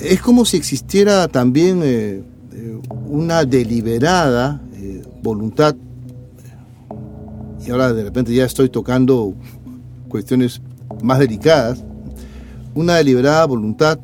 Es 0.00 0.20
como 0.20 0.44
si 0.44 0.56
existiera 0.56 1.26
también 1.26 1.80
eh, 1.82 2.22
eh, 2.52 2.80
una 3.08 3.44
deliberada 3.44 4.60
eh, 4.74 5.02
voluntad, 5.22 5.74
y 7.66 7.70
ahora 7.70 7.92
de 7.92 8.04
repente 8.04 8.32
ya 8.32 8.44
estoy 8.44 8.68
tocando 8.68 9.34
cuestiones 10.08 10.62
más 11.02 11.18
delicadas, 11.18 11.82
una 12.74 12.94
deliberada 12.96 13.44
voluntad 13.46 13.98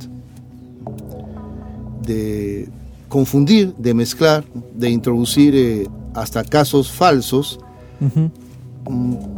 de 2.05 2.68
confundir, 3.15 3.73
de 3.77 3.95
mezclar, 3.95 4.45
de 4.75 4.91
introducir 4.91 5.89
hasta 6.15 6.43
casos 6.43 6.91
falsos 6.91 7.61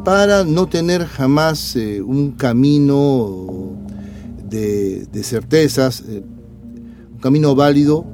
para 0.02 0.44
no 0.44 0.66
tener 0.66 1.04
jamás 1.04 1.76
eh, 1.76 2.00
un 2.00 2.32
camino 2.32 3.74
de, 4.48 5.06
certezas, 5.22 6.02
eh, 6.08 6.22
un 7.12 7.18
camino 7.18 7.54
válido 7.54 8.06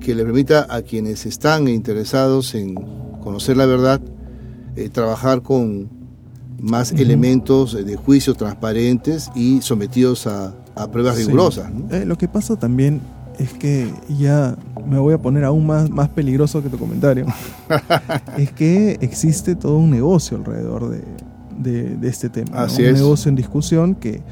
que 0.00 0.14
le 0.14 0.24
permita 0.24 0.66
a 0.70 0.80
quienes 0.80 1.26
están 1.26 1.68
interesados 1.68 2.54
en 2.54 2.74
conocer 3.22 3.58
la 3.58 3.66
verdad, 3.66 4.00
eh, 4.74 4.88
trabajar 4.88 5.42
con 5.42 5.90
más 6.62 6.92
elementos 6.92 7.74
de 7.74 7.96
juicio 7.96 8.32
transparentes 8.32 9.30
y 9.34 9.60
sometidos 9.60 10.26
a, 10.26 10.54
pruebas 10.90 11.18
rigurosas. 11.18 11.70
lo 12.06 12.16
que 12.16 12.26
pasa 12.26 12.56
también 12.56 13.02
es 13.38 13.52
que 13.54 13.92
ya 14.08 14.56
me 14.86 14.98
voy 14.98 15.14
a 15.14 15.18
poner 15.18 15.44
aún 15.44 15.66
más, 15.66 15.90
más 15.90 16.08
peligroso 16.08 16.62
que 16.62 16.68
tu 16.68 16.78
comentario. 16.78 17.26
es 18.38 18.52
que 18.52 18.98
existe 19.00 19.54
todo 19.54 19.78
un 19.78 19.90
negocio 19.90 20.36
alrededor 20.36 20.90
de, 21.58 21.98
este 22.02 22.28
tema. 22.28 22.66
un 22.66 22.92
negocio 22.92 23.28
en 23.28 23.36
discusión 23.36 23.94
que, 23.94 24.22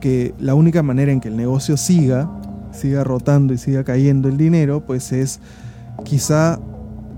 que 0.00 0.34
la 0.38 0.54
única 0.54 0.82
manera 0.82 1.12
en 1.12 1.20
que 1.20 1.28
el 1.28 1.36
negocio 1.36 1.76
siga, 1.76 2.30
siga 2.72 3.04
rotando 3.04 3.52
y 3.54 3.58
siga 3.58 3.84
cayendo 3.84 4.28
el 4.28 4.36
dinero, 4.36 4.84
pues 4.86 5.12
es 5.12 5.40
quizá 6.04 6.58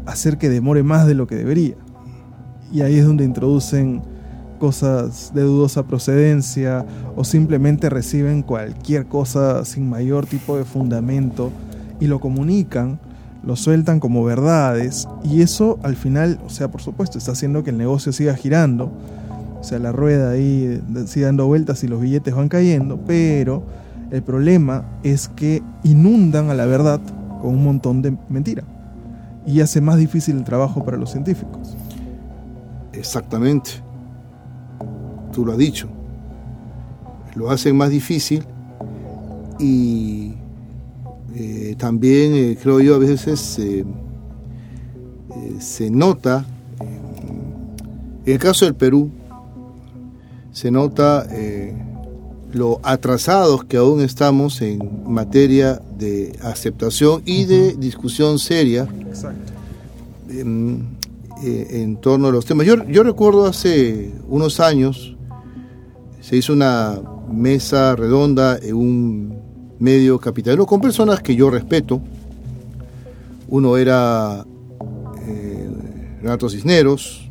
hacer 0.06 0.38
que 0.38 0.48
demore 0.48 0.82
más 0.82 1.06
de 1.06 1.14
lo 1.14 1.26
que 1.26 1.36
debería. 1.36 1.76
Y 2.72 2.82
ahí 2.82 2.98
es 2.98 3.06
donde 3.06 3.24
introducen 3.24 4.02
cosas 4.58 5.32
de 5.34 5.42
dudosa 5.42 5.84
procedencia 5.84 6.84
o 7.16 7.24
simplemente 7.24 7.88
reciben 7.88 8.42
cualquier 8.42 9.06
cosa 9.06 9.64
sin 9.64 9.88
mayor 9.88 10.26
tipo 10.26 10.56
de 10.56 10.64
fundamento 10.64 11.50
y 12.00 12.06
lo 12.06 12.20
comunican, 12.20 12.98
lo 13.42 13.56
sueltan 13.56 14.00
como 14.00 14.24
verdades 14.24 15.08
y 15.24 15.42
eso 15.42 15.78
al 15.82 15.96
final, 15.96 16.38
o 16.44 16.50
sea, 16.50 16.70
por 16.70 16.82
supuesto, 16.82 17.18
está 17.18 17.32
haciendo 17.32 17.64
que 17.64 17.70
el 17.70 17.78
negocio 17.78 18.12
siga 18.12 18.34
girando, 18.34 18.92
o 19.60 19.64
sea, 19.64 19.78
la 19.78 19.92
rueda 19.92 20.30
ahí 20.30 20.82
sigue 21.06 21.26
dando 21.26 21.46
vueltas 21.46 21.82
y 21.84 21.88
los 21.88 22.00
billetes 22.00 22.34
van 22.34 22.48
cayendo, 22.48 22.98
pero 23.06 23.62
el 24.10 24.22
problema 24.22 24.84
es 25.02 25.28
que 25.28 25.62
inundan 25.84 26.50
a 26.50 26.54
la 26.54 26.66
verdad 26.66 27.00
con 27.40 27.54
un 27.54 27.64
montón 27.64 28.02
de 28.02 28.16
mentira 28.28 28.64
y 29.46 29.60
hace 29.60 29.80
más 29.80 29.96
difícil 29.96 30.36
el 30.36 30.44
trabajo 30.44 30.84
para 30.84 30.96
los 30.96 31.10
científicos. 31.10 31.76
Exactamente 32.92 33.87
tú 35.38 35.46
lo 35.46 35.52
has 35.52 35.58
dicho. 35.58 35.86
Lo 37.36 37.52
hacen 37.52 37.76
más 37.76 37.90
difícil 37.90 38.42
y 39.60 40.32
eh, 41.36 41.76
también 41.78 42.34
eh, 42.34 42.58
creo 42.60 42.80
yo 42.80 42.96
a 42.96 42.98
veces 42.98 43.56
eh, 43.60 43.84
se 45.60 45.90
nota, 45.92 46.44
en 48.26 48.32
el 48.32 48.38
caso 48.40 48.64
del 48.64 48.74
Perú, 48.74 49.12
se 50.50 50.72
nota 50.72 51.24
lo 52.50 52.80
atrasados 52.82 53.62
que 53.62 53.76
aún 53.76 54.00
estamos 54.00 54.60
en 54.60 54.80
materia 55.06 55.80
de 55.96 56.36
aceptación 56.42 57.22
y 57.24 57.44
de 57.44 57.74
discusión 57.74 58.40
seria 58.40 58.88
en, 60.28 60.96
en, 61.44 61.96
torno 61.98 62.26
a 62.26 62.32
los 62.32 62.44
temas. 62.44 62.66
Yo, 62.66 62.84
yo 62.88 63.04
recuerdo 63.04 63.46
hace 63.46 64.10
unos 64.28 64.58
años, 64.58 65.14
se 66.28 66.36
hizo 66.36 66.52
una 66.52 67.00
mesa 67.32 67.96
redonda 67.96 68.58
en 68.58 68.74
un 68.74 69.38
medio 69.78 70.18
capitalino 70.18 70.66
con 70.66 70.78
personas 70.78 71.20
que 71.22 71.34
yo 71.34 71.48
respeto. 71.48 72.02
Uno 73.48 73.78
era 73.78 74.44
eh, 75.26 75.70
Renato 76.20 76.50
Cisneros, 76.50 77.30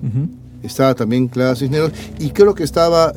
estaba 0.63 0.95
también 0.95 1.27
Clara 1.27 1.55
Cisneros, 1.55 1.91
y 2.17 2.31
creo 2.31 2.55
que 2.55 2.63
estaba 2.63 3.13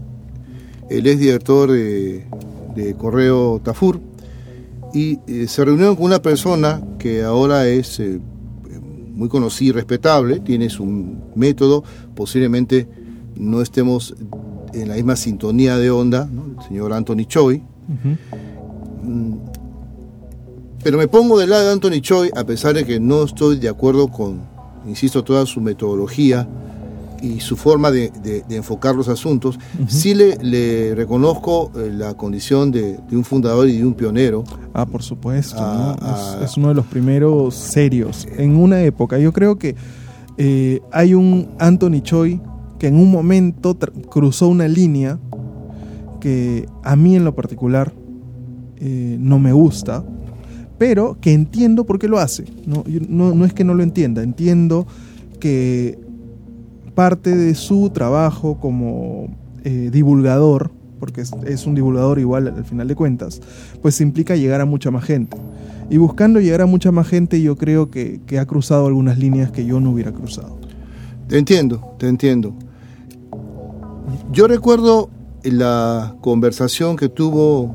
el 0.90 1.06
exdirector 1.06 1.72
de, 1.72 2.26
de 2.74 2.94
Correo 2.96 3.58
Tafur, 3.64 4.00
y 4.92 5.18
eh, 5.26 5.46
se 5.48 5.64
reunieron 5.64 5.96
con 5.96 6.04
una 6.04 6.20
persona 6.20 6.82
que 6.98 7.22
ahora 7.22 7.66
es 7.66 8.00
eh, 8.00 8.20
muy 9.14 9.30
conocida 9.30 9.70
y 9.70 9.72
respetable, 9.72 10.40
tiene 10.40 10.68
su 10.68 10.84
método, 11.34 11.84
posiblemente 12.14 12.86
no 13.34 13.62
estemos 13.62 14.14
en 14.74 14.88
la 14.88 14.94
misma 14.94 15.16
sintonía 15.16 15.76
de 15.76 15.90
onda, 15.90 16.28
el 16.58 16.64
señor 16.66 16.92
Anthony 16.92 17.24
Choi. 17.26 17.62
Mm, 19.02 19.34
pero 20.82 20.96
me 20.96 21.08
pongo 21.08 21.38
del 21.38 21.50
lado 21.50 21.66
de 21.66 21.72
Anthony 21.72 22.00
Choi, 22.00 22.30
a 22.34 22.44
pesar 22.44 22.74
de 22.74 22.84
que 22.84 22.98
no 22.98 23.24
estoy 23.24 23.58
de 23.58 23.68
acuerdo 23.68 24.08
con, 24.08 24.40
insisto, 24.86 25.22
toda 25.22 25.44
su 25.44 25.60
metodología 25.60 26.48
y 27.22 27.40
su 27.40 27.56
forma 27.56 27.90
de, 27.90 28.10
enfocar 28.48 28.94
los 28.94 29.08
asuntos, 29.08 29.58
sí 29.88 30.14
le, 30.14 30.94
reconozco 30.94 31.70
eh, 31.76 31.90
la 31.92 32.14
condición 32.14 32.70
de, 32.70 32.98
un 33.12 33.24
fundador 33.24 33.68
y 33.68 33.76
de 33.76 33.84
un 33.84 33.92
pionero. 33.92 34.42
Ah, 34.72 34.86
por 34.86 35.02
supuesto, 35.02 35.58
es, 36.42 36.56
uno 36.56 36.68
de 36.68 36.74
los 36.74 36.86
primeros 36.86 37.54
serios. 37.54 38.26
En 38.38 38.56
una 38.56 38.80
época, 38.82 39.18
yo 39.18 39.32
creo 39.32 39.58
que 39.58 39.76
eh, 40.38 40.80
hay 40.92 41.12
un 41.12 41.50
Anthony 41.58 42.00
Choi 42.02 42.40
que 42.80 42.88
en 42.88 42.96
un 42.96 43.10
momento 43.10 43.76
cruzó 44.08 44.48
una 44.48 44.66
línea 44.66 45.18
que 46.18 46.66
a 46.82 46.96
mí 46.96 47.14
en 47.14 47.26
lo 47.26 47.34
particular 47.34 47.92
eh, 48.78 49.18
no 49.20 49.38
me 49.38 49.52
gusta, 49.52 50.02
pero 50.78 51.18
que 51.20 51.34
entiendo 51.34 51.84
por 51.84 51.98
qué 51.98 52.08
lo 52.08 52.18
hace. 52.18 52.46
No, 52.66 53.44
es 53.44 53.52
que 53.52 53.64
no 53.64 53.74
lo 53.74 53.82
entienda, 53.82 54.22
entiendo 54.22 54.86
que 55.38 55.98
parte 56.94 57.36
de 57.36 57.54
su 57.54 57.90
trabajo 57.90 58.58
como 58.58 59.28
eh, 59.62 59.90
divulgador, 59.92 60.70
porque 60.98 61.20
es, 61.20 61.66
un 61.66 61.74
divulgador 61.74 62.18
igual 62.18 62.48
al 62.48 62.64
final 62.64 62.88
de 62.88 62.94
cuentas, 62.94 63.42
pues 63.82 64.00
implica 64.00 64.36
llegar 64.36 64.62
a 64.62 64.64
mucha 64.64 64.90
más 64.90 65.04
gente. 65.04 65.36
Y 65.90 65.98
buscando 65.98 66.40
llegar 66.40 66.62
a 66.62 66.66
mucha 66.66 66.92
más 66.92 67.08
gente 67.08 67.42
yo 67.42 67.56
creo 67.56 67.90
que 67.90 68.38
ha 68.40 68.46
cruzado 68.46 68.86
algunas 68.86 69.18
líneas 69.18 69.50
que 69.50 69.66
yo 69.66 69.80
no 69.80 69.90
hubiera 69.90 70.12
cruzado. 70.12 70.58
Te 71.28 71.36
entiendo, 71.36 71.94
te 71.98 72.08
entiendo. 72.08 72.54
Yo 74.32 74.46
recuerdo 74.46 75.10
la 75.42 76.14
conversación 76.20 76.96
que 76.96 77.08
tuvo 77.08 77.74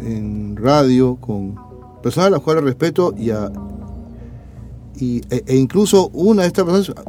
en 0.00 0.56
radio 0.56 1.16
con 1.16 1.56
personas 2.02 2.28
a 2.28 2.30
las 2.30 2.40
cuales 2.40 2.64
respeto 2.64 3.14
y, 3.16 3.30
e, 3.30 5.20
e, 5.46 5.56
incluso 5.56 6.08
una 6.12 6.42
de 6.42 6.48
estas 6.48 6.64
personas 6.64 7.04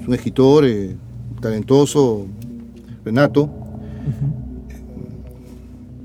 es 0.00 0.06
un 0.06 0.14
escritor 0.14 0.64
eh, 0.64 0.96
talentoso, 1.40 2.26
Renato. 3.04 3.50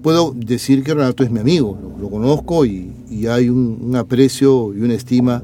Puedo 0.01 0.33
decir 0.35 0.83
que 0.83 0.93
Renato 0.93 1.23
es 1.23 1.31
mi 1.31 1.39
amigo, 1.39 1.77
lo, 1.99 2.09
conozco 2.09 2.65
y, 2.65 2.93
hay 3.29 3.49
un, 3.49 3.95
aprecio 3.95 4.73
y 4.73 4.81
una 4.81 4.93
estima 4.93 5.43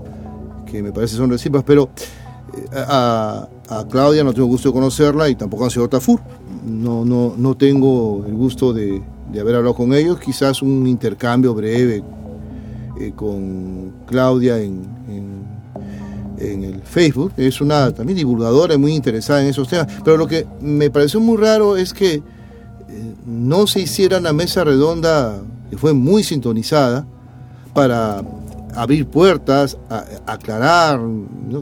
que 0.66 0.84
me 0.84 0.92
parece 0.92 1.16
son 1.16 1.30
recíprocas, 1.30 1.66
pero 1.66 1.90
a, 2.74 3.48
Claudia 3.90 4.24
no 4.24 4.34
tengo 4.34 4.48
gusto 4.48 4.70
de 4.70 4.74
conocerla 4.74 5.30
y 5.30 5.36
tampoco 5.36 5.66
a 5.66 5.70
señor 5.70 5.90
Tafur 5.90 6.20
no, 6.66 7.04
no, 7.06 7.34
no 7.38 7.56
tengo 7.56 8.24
el 8.28 8.34
gusto 8.34 8.74
de, 8.74 9.02
haber 9.40 9.56
hablado 9.56 9.76
con 9.76 9.94
ellos, 9.94 10.20
quizás 10.20 10.62
un 10.62 10.86
intercambio 10.88 11.54
breve 11.54 12.04
eh, 13.00 13.14
con 13.16 13.92
Claudia 14.06 14.60
en, 14.60 14.84
en, 15.08 15.34
el 16.64 16.82
Facebook, 16.82 17.32
es 17.38 17.62
una 17.62 17.92
también 17.94 18.18
divulgadora 18.18 18.78
muy 18.78 18.94
interesada 18.94 19.42
en 19.42 19.48
esos 19.48 19.70
temas, 19.70 19.88
pero 20.04 20.18
lo 20.18 20.28
que 20.28 20.46
me 20.60 20.90
pareció 20.90 21.22
muy 21.22 21.38
raro 21.38 21.78
es 21.78 21.94
que 21.94 22.16
eh, 22.16 22.22
no 23.26 23.66
se 23.66 23.80
hiciera 23.80 24.18
una 24.18 24.34
mesa 24.34 24.66
redonda 24.66 25.42
que 25.70 25.78
fue 25.78 25.94
muy 25.94 26.22
sintonizada 26.22 27.06
para 27.74 28.22
abrir 28.76 29.08
puertas, 29.08 29.78
aclarar, 30.26 31.00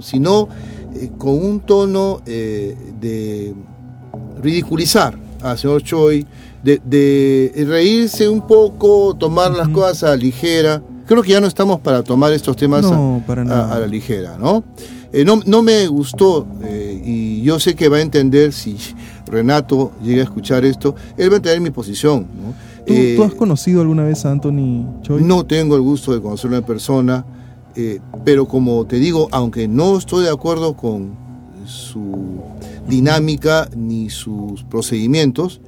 sino 0.01 0.47
eh, 0.95 1.12
con 1.18 1.34
un 1.34 1.59
tono 1.59 2.22
de 2.26 3.53
ridiculizar 4.41 5.18
al 5.41 5.57
señor 5.57 5.84
Choi, 5.84 6.26
de, 6.64 7.66
reírse 7.68 8.30
un 8.30 8.45
poco, 8.45 9.16
tomar 9.16 9.51
las 9.51 9.70
cosas 9.70 10.03
a 10.03 10.16
ligera. 10.16 10.82
Creo 11.05 11.24
que 11.24 11.32
ya 11.32 11.41
no 11.41 11.47
estamos 11.47 11.80
para 11.80 12.03
tomar 12.03 12.32
estos 12.34 12.55
temas 12.55 12.86
a, 12.86 13.80
la 13.80 13.88
ligera, 13.88 14.38
¿no? 14.39 14.64
Eh, 15.14 15.26
no, 15.26 15.41
no, 15.45 15.62
me 15.62 15.88
gustó 15.88 16.47
eh, 16.64 17.01
y 17.03 17.41
yo 17.41 17.59
sé 17.59 17.76
que 17.76 17.89
va 17.89 17.97
a 17.97 18.01
entender 18.01 18.53
si 18.53 18.78
Renato 19.28 19.91
llega 20.01 20.22
a 20.22 20.24
escuchar 20.24 20.64
esto, 20.64 20.95
él 21.18 21.30
va 21.30 21.34
a 21.34 21.38
entender 21.38 21.59
mi 21.59 21.70
posición. 21.70 22.26
¿Tú, 22.86 22.94
eh, 22.94 23.18
has 23.24 23.34
conocido 23.34 23.82
alguna 23.82 24.04
vez 24.04 24.26
a 24.26 24.32
Anthony 24.32 25.02
Choi? 25.02 25.24
No 25.24 25.46
tengo 25.46 25.76
el 25.76 25.82
gusto 25.82 26.14
de 26.14 26.22
conocerlo 26.22 26.58
en 26.58 26.64
persona, 26.64 27.26
pero 28.26 28.48
como 28.48 28.86
te 28.86 28.98
digo, 28.98 29.28
aunque 29.32 29.68
no 29.68 29.98
estoy 29.98 30.24
de 30.26 30.30
acuerdo 30.30 30.76
con 30.76 31.16
su 31.66 32.42
dinámica 32.88 33.70
ni 33.76 34.10
sus 34.10 34.64
procedimientos, 34.64 35.62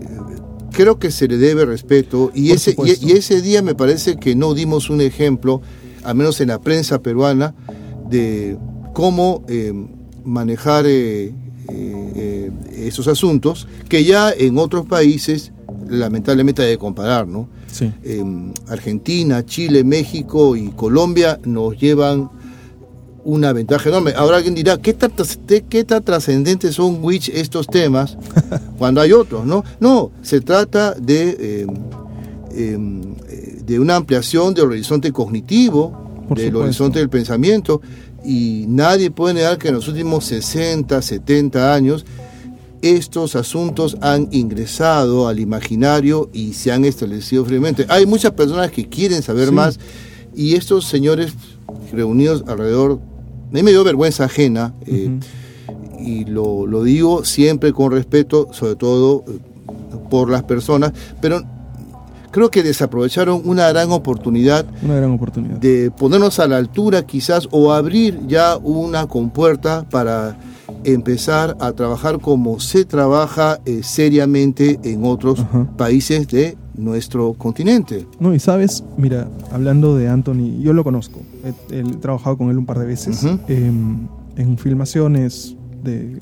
eh, 0.00 0.06
creo 0.72 0.98
que 0.98 1.10
se 1.10 1.28
le 1.28 1.36
debe 1.36 1.64
respeto 1.64 2.30
y 2.34 2.52
ese, 2.52 2.76
y, 2.84 3.12
ese 3.12 3.40
día 3.42 3.62
me 3.62 3.74
parece 3.74 4.16
que 4.16 4.34
no 4.34 4.54
dimos 4.54 4.90
un 4.90 5.00
ejemplo, 5.00 5.60
al 6.04 6.14
menos 6.14 6.40
en 6.40 6.48
la 6.48 6.60
prensa 6.60 7.00
peruana, 7.00 7.54
de 8.08 8.56
cómo 8.92 9.44
eh, 9.48 9.72
manejar 10.24 10.84
eh, 10.86 11.32
esos 12.76 13.08
asuntos 13.08 13.66
que 13.88 14.04
ya 14.04 14.30
en 14.30 14.56
otros 14.58 14.86
países 14.86 15.52
lamentablemente 15.88 16.62
hay 16.62 16.72
que 16.72 16.78
comparar, 16.78 17.26
¿no? 17.26 17.48
Argentina, 18.68 19.44
Chile, 19.44 19.84
México 19.84 20.56
y 20.56 20.70
Colombia 20.70 21.38
nos 21.44 21.78
llevan 21.78 22.30
una 23.26 23.52
ventaja 23.52 23.88
enorme. 23.88 24.12
Ahora 24.16 24.36
alguien 24.36 24.54
dirá, 24.54 24.78
¿qué 24.78 24.94
tan, 24.94 25.12
qué 25.68 25.84
tan 25.84 26.02
trascendentes 26.02 26.76
son 26.76 27.02
Witch 27.02 27.28
estos 27.28 27.66
temas 27.66 28.16
cuando 28.78 29.00
hay 29.00 29.12
otros? 29.12 29.44
No, 29.44 29.64
no 29.80 30.12
se 30.22 30.40
trata 30.40 30.94
de, 30.94 31.62
em, 31.62 31.68
em, 32.56 33.14
de 33.66 33.80
una 33.80 33.96
ampliación 33.96 34.54
del 34.54 34.66
horizonte 34.66 35.10
cognitivo, 35.12 36.24
del 36.34 36.54
horizonte 36.54 37.00
del 37.00 37.08
pensamiento, 37.08 37.82
y 38.24 38.64
nadie 38.68 39.10
puede 39.10 39.34
negar 39.34 39.58
que 39.58 39.68
en 39.68 39.74
los 39.74 39.88
últimos 39.88 40.24
60, 40.24 41.02
70 41.02 41.74
años 41.74 42.04
estos 42.82 43.36
asuntos 43.36 43.96
han 44.00 44.28
ingresado 44.30 45.28
al 45.28 45.40
imaginario 45.40 46.30
y 46.32 46.52
se 46.52 46.72
han 46.72 46.84
establecido 46.84 47.44
firmemente. 47.44 47.86
Hay 47.88 48.06
muchas 48.06 48.32
personas 48.32 48.70
que 48.70 48.88
quieren 48.88 49.22
saber 49.22 49.52
más 49.52 49.78
y 50.34 50.54
estos 50.54 50.86
señores 50.86 51.32
reunidos 51.92 52.44
alrededor 52.46 53.00
mí 53.50 53.62
me 53.62 53.70
dio 53.70 53.84
vergüenza 53.84 54.24
ajena, 54.24 54.74
eh, 54.86 55.18
y 55.98 56.24
lo, 56.24 56.66
lo, 56.66 56.82
digo 56.82 57.24
siempre 57.24 57.72
con 57.72 57.90
respeto, 57.90 58.48
sobre 58.52 58.76
todo 58.76 59.24
eh, 59.26 59.38
por 60.10 60.30
las 60.30 60.42
personas, 60.42 60.92
pero 61.20 61.42
creo 62.30 62.50
que 62.50 62.62
desaprovecharon 62.62 63.42
una 63.44 63.68
gran 63.68 63.90
oportunidad, 63.92 64.66
una 64.82 64.96
gran 64.96 65.12
oportunidad. 65.12 65.56
de 65.56 65.90
ponernos 65.90 66.38
a 66.38 66.46
la 66.46 66.58
altura 66.58 67.06
quizás 67.06 67.48
o 67.50 67.72
abrir 67.72 68.20
ya 68.26 68.56
una 68.56 69.06
compuerta 69.06 69.86
para 69.88 70.36
empezar 70.86 71.56
a 71.60 71.72
trabajar 71.72 72.20
como 72.20 72.60
se 72.60 72.84
trabaja 72.84 73.58
eh, 73.66 73.82
seriamente 73.82 74.78
en 74.84 75.04
otros 75.04 75.44
países 75.76 76.28
de 76.28 76.56
nuestro 76.76 77.32
continente. 77.34 78.06
No, 78.20 78.32
y 78.34 78.38
sabes, 78.38 78.84
mira, 78.96 79.28
hablando 79.50 79.96
de 79.96 80.08
Anthony, 80.08 80.60
yo 80.60 80.72
lo 80.72 80.84
conozco, 80.84 81.20
he, 81.70 81.82
trabajado 82.00 82.38
con 82.38 82.50
él 82.50 82.58
un 82.58 82.66
par 82.66 82.78
de 82.78 82.86
veces 82.86 83.24
em, 83.48 84.06
en 84.36 84.58
filmaciones 84.58 85.56
de, 85.82 86.18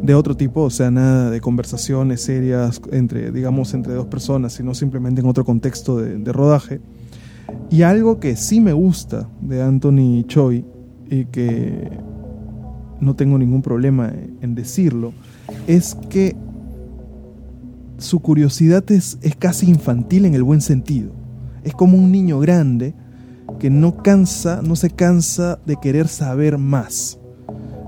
de 0.00 0.14
otro 0.14 0.36
tipo, 0.36 0.62
o 0.62 0.70
sea, 0.70 0.92
nada 0.92 1.30
de 1.30 1.40
conversaciones 1.40 2.22
serias 2.22 2.80
entre, 2.92 3.32
digamos, 3.32 3.74
entre 3.74 3.94
dos 3.94 4.06
personas, 4.06 4.52
sino 4.52 4.74
simplemente 4.74 5.20
en 5.22 5.26
otro 5.26 5.44
contexto 5.44 5.98
de, 5.98 6.18
de 6.18 6.32
rodaje. 6.32 6.80
Y 7.70 7.82
algo 7.82 8.20
que 8.20 8.36
sí 8.36 8.60
me 8.60 8.72
gusta 8.72 9.28
de 9.40 9.62
Anthony 9.62 10.24
Choi 10.28 10.64
y 11.10 11.24
que 11.26 11.90
no 13.00 13.14
tengo 13.14 13.38
ningún 13.38 13.62
problema 13.62 14.12
en 14.40 14.54
decirlo, 14.54 15.12
es 15.66 15.96
que 16.08 16.36
su 17.98 18.20
curiosidad 18.20 18.90
es, 18.90 19.18
es 19.22 19.36
casi 19.36 19.68
infantil 19.68 20.26
en 20.26 20.34
el 20.34 20.42
buen 20.42 20.60
sentido. 20.60 21.12
Es 21.64 21.74
como 21.74 21.96
un 21.96 22.12
niño 22.12 22.38
grande 22.38 22.94
que 23.58 23.70
no 23.70 24.02
cansa, 24.02 24.60
no 24.62 24.76
se 24.76 24.90
cansa 24.90 25.58
de 25.66 25.76
querer 25.76 26.08
saber 26.08 26.58
más. 26.58 27.18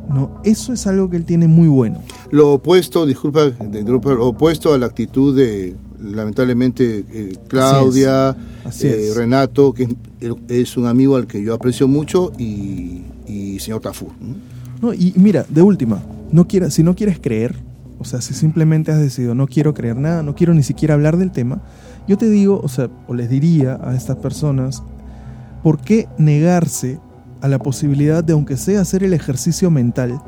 No, 0.09 0.41
eso 0.43 0.73
es 0.73 0.87
algo 0.87 1.11
que 1.11 1.17
él 1.19 1.25
tiene 1.25 1.49
muy 1.49 1.69
bueno. 1.69 2.03
Lo 2.31 2.55
opuesto, 2.55 3.05
disculpa, 3.05 3.53
lo 3.61 4.27
opuesto 4.27 4.73
a 4.73 4.79
la 4.79 4.87
actitud 4.87 5.37
de 5.37 5.77
lamentablemente 6.03 7.05
eh, 7.11 7.37
Claudia, 7.49 8.37
eh, 8.83 9.13
Renato, 9.15 9.75
que 9.75 9.89
es, 10.49 10.77
un 10.77 10.87
amigo 10.87 11.17
al 11.17 11.27
que 11.27 11.43
yo 11.43 11.53
aprecio 11.55 11.89
mucho, 11.89 12.33
y, 12.39 13.03
y 13.27 13.59
señor 13.59 13.81
Tafur. 13.81 14.13
No, 14.21 14.58
y 14.97 15.13
mira, 15.17 15.45
de 15.49 15.63
última, 15.63 16.01
no 16.31 16.47
si 16.71 16.83
no 16.83 16.95
quieres 16.95 17.19
creer, 17.19 17.57
o 17.99 18.05
sea, 18.05 18.21
si 18.21 18.33
simplemente 18.33 18.93
has 18.93 19.01
decidido 19.01 19.35
no 19.35 19.47
quiero 19.47 19.75
creer 19.75 19.97
nada, 19.97 20.23
no 20.23 20.35
quiero 20.35 20.55
ni 20.55 20.63
siquiera 20.63 20.95
hablar 20.95 21.17
del 21.17 21.33
tema, 21.33 21.63
yo 22.07 22.17
te 22.17 22.31
digo, 22.31 22.61
o 22.63 22.69
sea, 22.69 22.89
o 23.07 23.15
les 23.15 23.29
diría 23.29 23.79
a 23.83 23.95
estas 23.95 24.17
personas, 24.17 24.83
¿por 25.63 25.81
qué 25.81 26.09
negarse 26.17 27.01
a 27.41 27.49
la 27.49 27.59
posibilidad 27.59 28.23
de, 28.23 28.33
aunque 28.33 28.57
sea 28.57 28.81
hacer 28.81 29.03
el 29.05 29.15
ejercicio 29.15 29.71
mental, 29.71 30.21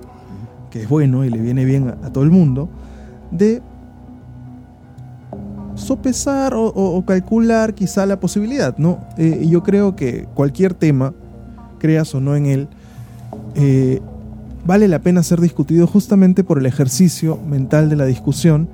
que 0.71 0.83
es 0.83 0.89
bueno 0.89 1.25
y 1.25 1.31
le 1.31 1.39
viene 1.39 1.65
bien 1.65 1.89
a, 1.89 2.13
todo 2.13 2.25
el 2.25 2.31
mundo, 2.31 2.69
de 3.31 3.63
sopesar 5.75 6.53
o, 6.55 7.03
calcular 7.07 7.75
quizá 7.75 8.05
la 8.05 8.21
posibilidad, 8.21 8.77
¿no? 8.77 9.01
Eh, 9.17 9.47
yo 9.49 9.63
creo 9.63 9.97
que 9.97 10.27
cualquier 10.35 10.75
tema, 10.75 11.15
creas 11.79 12.15
o 12.15 12.21
no 12.21 12.37
en 12.37 12.47
él, 12.47 12.69
eh, 13.55 14.01
vale 14.67 14.89
la 14.89 15.01
pena 15.01 15.23
ser 15.23 15.41
discutido 15.41 15.87
justamente 15.87 16.45
por 16.45 16.59
el 16.59 16.67
ejercicio 16.67 17.39
mental 17.47 17.89
de 17.89 17.97
la 17.97 18.07
discusión 18.07 18.69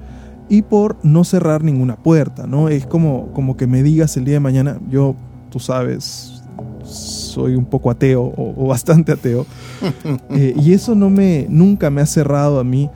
y 0.49 0.63
por 0.63 0.97
no 1.03 1.25
cerrar 1.25 1.65
ninguna 1.65 1.97
puerta, 1.97 2.47
¿no? 2.47 2.69
Es 2.69 2.87
como, 2.87 3.33
como 3.33 3.57
que 3.57 3.67
me 3.67 3.83
digas 3.83 4.17
el 4.17 4.25
día 4.25 4.35
de 4.35 4.41
mañana, 4.41 4.79
yo, 4.91 5.17
tú 5.51 5.59
sabes, 5.59 6.43
soy 6.85 7.57
un 7.57 7.65
poco 7.65 7.91
ateo 7.91 8.33
o, 8.37 8.67
bastante 8.69 9.13
ateo, 9.13 9.47
eh, 10.31 10.55
y 10.57 10.73
eso 10.73 10.95
no 10.95 11.11
me, 11.11 11.47
nunca 11.49 11.91
me 11.91 12.01
ha 12.01 12.07
cerrado 12.07 12.61
a 12.61 12.65
mí 12.65 12.89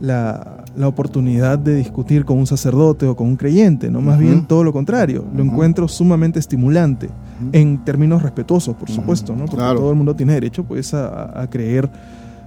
la, 0.00 0.64
la, 0.76 0.86
oportunidad 0.86 1.58
de 1.58 1.74
discutir 1.74 2.24
con 2.24 2.38
un 2.38 2.46
sacerdote 2.46 3.06
o 3.06 3.16
con 3.16 3.28
un 3.28 3.36
creyente, 3.36 3.90
¿no? 3.90 4.00
Más 4.00 4.18
bien 4.18 4.46
todo 4.46 4.62
lo 4.62 4.72
contrario, 4.72 5.24
lo 5.34 5.42
encuentro 5.42 5.88
sumamente 5.88 6.38
estimulante, 6.38 7.08
en 7.52 7.84
términos 7.84 8.22
respetuosos, 8.22 8.76
por 8.76 8.90
supuesto, 8.90 9.34
¿no? 9.34 9.46
Porque 9.46 9.64
todo 9.64 9.90
el 9.90 9.96
mundo 9.96 10.16
tiene 10.16 10.34
derecho 10.34 10.64
pues 10.64 10.94
a 10.94 11.46
creer 11.50 11.90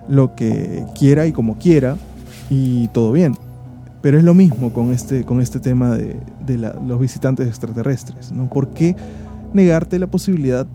lo 0.10 0.36
que 0.36 0.86
quiera 0.98 1.28
y 1.28 1.32
como 1.32 1.58
quiera 1.58 1.96
y 2.50 2.88
todo 2.90 3.12
bien. 3.12 3.36
Pero 4.02 4.18
es 4.18 4.24
lo 4.24 4.34
mismo 4.34 4.72
con 4.74 4.92
este, 4.92 5.24
con 5.24 5.42
este 5.42 5.60
tema 5.60 5.98
de, 5.98 6.18
los 6.86 7.00
visitantes 7.00 7.48
extraterrestres, 7.48 8.32
¿no? 8.32 8.50
¿Por 8.50 8.70
qué 8.70 8.96
negarte 9.54 10.00
la 10.00 10.08
posibilidad 10.08 10.66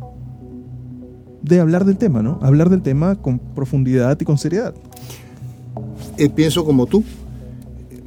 de 1.43 1.61
hablar 1.61 1.85
del 1.85 1.97
tema, 1.97 2.23
¿no? 2.23 2.39
Hablar 2.43 2.71
del 2.71 2.83
tema 2.83 3.17
con 3.17 3.39
profundidad 3.39 4.19
y 4.21 4.25
con 4.25 4.39
seriedad. 4.39 4.75
Eh, 6.19 6.29
pienso 6.29 6.65
como 6.65 6.87
tú. 6.87 7.03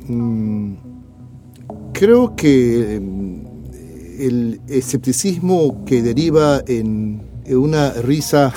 Mm, 0.08 0.74
creo 1.94 2.36
que 2.36 3.02
mm, 3.02 3.57
el 4.18 4.62
escepticismo 4.68 5.86
que 5.86 6.02
deriva 6.02 6.62
en 6.68 7.22
una 7.50 7.92
risa 7.94 8.54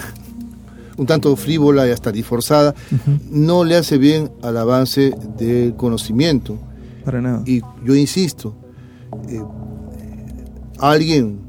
un 1.00 1.06
tanto 1.06 1.34
frívola 1.34 1.88
y 1.88 1.92
hasta 1.92 2.12
disforzada, 2.12 2.74
no 3.30 3.64
le 3.64 3.76
hace 3.76 3.96
bien 3.96 4.30
al 4.42 4.58
avance 4.58 5.14
del 5.38 5.74
conocimiento. 5.74 6.58
Para 7.06 7.22
nada. 7.22 7.42
Y 7.46 7.62
yo 7.86 7.94
insisto, 7.94 8.54
eh, 9.26 9.42
alguien 10.78 11.40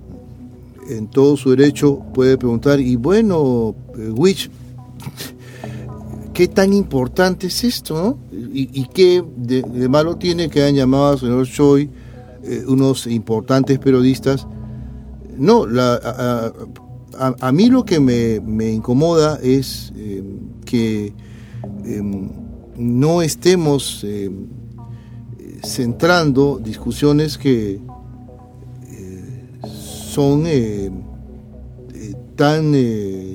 en 0.89 1.07
todo 1.07 1.36
su 1.36 1.49
derecho 1.49 1.99
puede 2.14 2.38
preguntar, 2.38 2.80
y 2.80 2.95
bueno, 2.95 3.76
eh, 3.97 4.09
Witch, 4.12 4.49
¿qué 6.34 6.47
tan 6.47 6.72
importante 6.72 7.47
es 7.47 7.64
esto? 7.66 8.18
¿Y, 8.32 8.86
qué 8.93 9.22
de, 9.36 9.89
malo 9.89 10.16
tiene 10.16 10.49
que 10.49 10.62
hayan 10.62 10.76
llamado 10.76 11.09
al 11.09 11.20
señor 11.20 11.45
Choi 11.45 11.89
eh, 12.44 12.64
unos 12.68 13.06
importantes 13.08 13.78
periodistas? 13.78 14.48
No, 15.38 15.66
la, 15.68 16.52
a, 17.18 17.52
mí 17.52 17.70
lo 17.70 17.86
que 17.86 18.00
me, 18.00 18.72
incomoda 18.72 19.39
es 19.42 19.94
eh, 19.96 20.24
que 20.66 21.14
em, 21.86 22.30
no 22.78 23.22
estemos 23.22 24.04
em, 24.04 24.48
centrando 25.64 26.60
discusiones 26.64 27.38
que 27.38 27.80
eh, 28.89 29.52
son 29.72 30.46
tan 32.36 32.74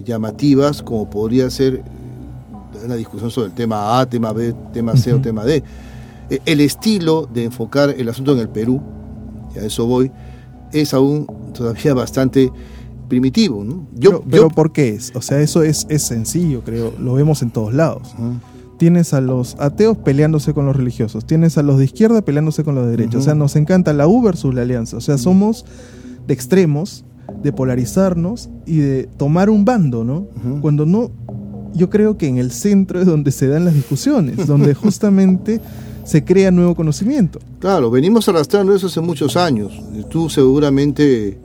llamativas 0.05 0.83
como 0.83 1.09
podría 1.09 1.49
ser 1.49 1.85
una 2.85 2.97
discusión 2.97 3.31
sobre 3.31 3.49
el 3.49 3.55
tema 3.55 4.01
A, 4.01 4.07
tema 4.07 4.33
B, 4.33 4.53
tema 4.73 4.97
C 4.97 5.13
o 5.13 5.21
tema 5.21 5.45
D. 5.45 5.63
el 6.45 6.61
estilo 6.61 7.29
de 7.33 7.45
enfocar 7.45 7.91
el 7.91 8.09
asunto 8.09 8.33
en 8.33 8.41
el 8.41 8.49
Perú, 8.49 8.83
y 9.57 9.59
a 9.59 9.67
eso 9.67 9.87
voy, 9.87 10.11
es 10.73 10.95
aún 10.95 11.27
todavía 11.53 11.95
bastante 11.95 12.53
primitivo. 13.09 13.65
¿no? 13.65 13.87
Yo, 13.95 14.23
pero, 14.29 14.49
¿por 14.49 14.73
qué 14.73 14.91
es? 14.91 15.13
O 15.15 15.23
sea, 15.23 15.41
eso 15.41 15.63
es, 15.63 15.87
es 15.89 16.03
sencillo, 16.03 16.63
creo. 16.63 16.93
Lo 16.99 17.15
vemos 17.15 17.43
en 17.43 17.51
todos 17.51 17.75
lados. 17.75 18.15
Tienes 18.79 19.15
a 19.15 19.21
los 19.21 19.57
ateos 19.59 19.97
peleándose 19.97 20.53
con 20.53 20.67
los 20.67 20.77
religiosos. 20.77 21.25
Tienes 21.27 21.57
a 21.57 21.63
los 21.63 21.79
de 21.79 21.87
izquierda 21.87 22.23
peleándose 22.23 22.63
con 22.63 22.75
los 22.75 22.85
de 22.85 22.91
derecha. 22.91 23.19
O 23.19 23.23
sea, 23.23 23.35
nos 23.35 23.57
encanta 23.57 23.93
la 23.93 24.07
U 24.07 24.23
versus 24.23 24.55
la 24.55 24.63
alianza. 24.63 24.99
O 24.99 25.01
sea, 25.01 25.17
somos 25.17 25.65
de 26.27 26.35
extremos, 26.35 27.05
de 27.43 27.53
polarizarnos 27.53 28.51
y 28.67 28.79
de 28.79 29.09
tomar 29.17 29.49
un 29.49 29.65
bando, 29.65 30.05
¿no? 30.05 30.27
Cuando 30.61 30.85
no, 30.85 31.11
yo 31.75 31.91
creo 31.91 32.19
que 32.19 32.27
en 32.27 32.39
el 32.39 32.51
centro 32.51 33.01
es 33.01 33.07
donde 33.07 33.31
se 33.31 33.49
dan 33.49 33.65
las 33.65 33.75
discusiones, 33.75 34.47
donde 34.47 34.75
justamente 34.75 35.61
se 36.07 36.25
crea 36.25 36.51
nuevo 36.51 36.75
conocimiento. 36.75 37.41
Claro, 37.59 37.91
venimos 37.91 38.29
arrastrando 38.29 38.75
eso 38.75 38.87
hace 38.87 39.01
muchos 39.01 39.37
años. 39.37 39.73
Tú 40.09 40.31
seguramente 40.31 41.37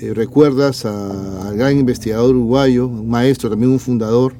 eh, 0.00 0.14
recuerdas 0.14 0.84
al 0.84 1.56
gran 1.56 1.78
investigador 1.78 2.36
uruguayo, 2.36 2.86
un 2.86 3.08
maestro, 3.08 3.48
también 3.48 3.72
un 3.72 3.80
fundador, 3.80 4.34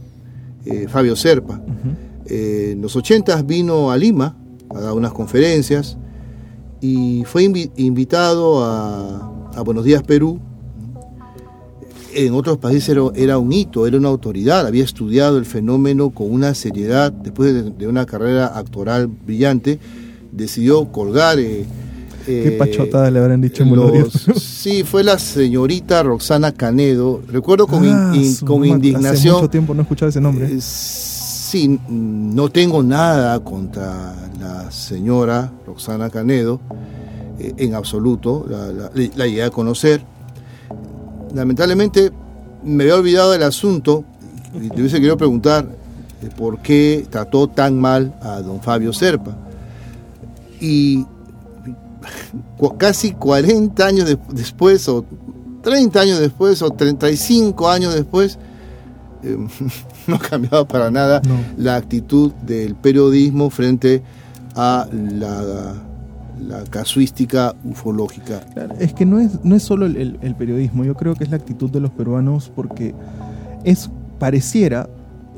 eh, 0.67 0.87
Fabio 0.89 1.17
Serpa. 1.17 1.61
Eh, 2.27 2.71
en 2.73 2.83
los 2.83 2.95
80 2.95 3.41
vino 3.43 3.91
a 3.91 3.97
Lima 3.97 4.37
a 4.69 4.81
dar 4.81 4.93
unas 4.93 5.13
conferencias 5.13 5.97
y 6.83 7.25
fue 7.25 7.45
invitado 7.45 8.63
a, 8.65 9.25
Buenos 9.65 9.85
Días 9.85 10.05
Perú. 10.05 10.39
En 12.15 12.35
otros 12.35 12.59
países 12.59 12.97
era, 13.15 13.39
un 13.39 13.53
hito, 13.53 13.87
era 13.87 13.97
una 13.99 14.09
autoridad, 14.09 14.67
había 14.67 14.85
estudiado 14.85 15.39
el 15.39 15.45
fenómeno 15.45 16.11
con 16.11 16.31
una 16.33 16.55
seriedad, 16.55 17.13
después 17.13 17.53
de, 17.53 17.71
de 17.71 17.87
una 17.87 18.07
carrera 18.07 18.59
actoral 18.59 19.07
brillante, 19.07 19.79
decidió 20.33 20.91
colgar 20.91 21.39
Qué 22.29 22.57
pachotada 22.59 23.11
le 23.11 23.21
habrán 23.21 23.41
dicho 23.41 23.65
los, 23.65 24.13
Sí, 24.43 24.83
fue 24.85 25.03
la 25.03 25.19
señorita 25.19 26.03
Roxana 26.03 26.53
Canedo. 26.53 27.23
Recuerdo 27.27 27.67
con, 27.67 27.87
ah, 27.87 28.13
con 28.45 28.65
indignación. 28.65 29.15
Hace 29.15 29.31
mucho 29.31 29.51
tiempo 29.51 29.75
no 29.75 29.83
escuchaba 29.83 30.11
ese 30.11 30.21
nombre. 30.21 30.47
Eh, 30.47 30.61
sí, 30.61 31.81
no 31.89 32.51
tengo 32.51 32.83
nada 32.83 33.41
contra 33.41 34.15
la 34.39 34.71
señora 34.71 35.51
Roxana 35.67 36.11
Canedo, 36.11 36.61
eh, 37.39 37.55
en 37.57 37.75
absoluto. 37.75 38.45
La, 38.49 38.91
la, 39.17 39.27
llegué 39.27 39.45
a 39.45 39.51
conocer. 39.51 40.03
Lamentablemente 41.35 42.11
me 42.63 42.85
había 42.85 42.97
olvidado 42.97 43.33
del 43.33 43.43
asunto 43.43 44.05
y 44.55 44.69
te 44.69 44.81
hubiese 44.81 44.97
querido 44.97 45.17
preguntar 45.17 45.69
eh, 46.23 46.31
por 46.37 46.61
qué 46.61 47.07
trató 47.11 47.49
tan 47.49 47.79
mal 47.79 48.15
a 48.23 48.41
don 48.41 48.61
Fabio 48.61 48.93
Serpa. 48.93 49.37
Y 50.61 51.05
casi 52.79 53.13
40 53.13 53.87
años 53.87 54.17
después, 54.33 54.89
o 54.89 55.05
30 55.63 56.01
años 56.01 56.19
después, 56.19 56.63
o 56.63 56.71
35 56.71 57.69
años 57.69 57.95
después, 57.95 58.39
eh, 59.23 59.37
no 60.07 60.17
ha 60.17 60.19
cambiado 60.19 60.67
para 60.67 60.91
nada 60.91 61.21
la 61.57 61.77
actitud 61.77 62.33
del 62.43 62.75
periodismo 62.75 63.51
frente 63.51 64.03
a 64.55 64.89
la, 64.93 65.75
casuística 66.71 67.55
ufológica. 67.65 68.41
es 68.79 68.93
que 68.93 69.07
no 69.07 69.19
es, 69.19 69.45
no 69.45 69.57
es 69.57 69.63
solo 69.63 69.87
el, 69.87 70.35
periodismo, 70.37 70.85
yo 70.85 70.95
creo 70.95 71.15
que 71.15 71.25
es 71.25 71.31
la 71.31 71.37
actitud 71.37 71.71
de 71.71 71.81
los 71.81 71.91
peruanos 71.91 72.51
porque 72.55 72.95
es, 73.65 73.91
pareciera, 74.19 74.89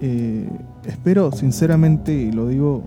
eh, 0.01 0.49
espero 0.87 1.33
sinceramente, 1.33 2.13
y 2.13 2.33
lo 2.33 2.49
digo 2.49 2.85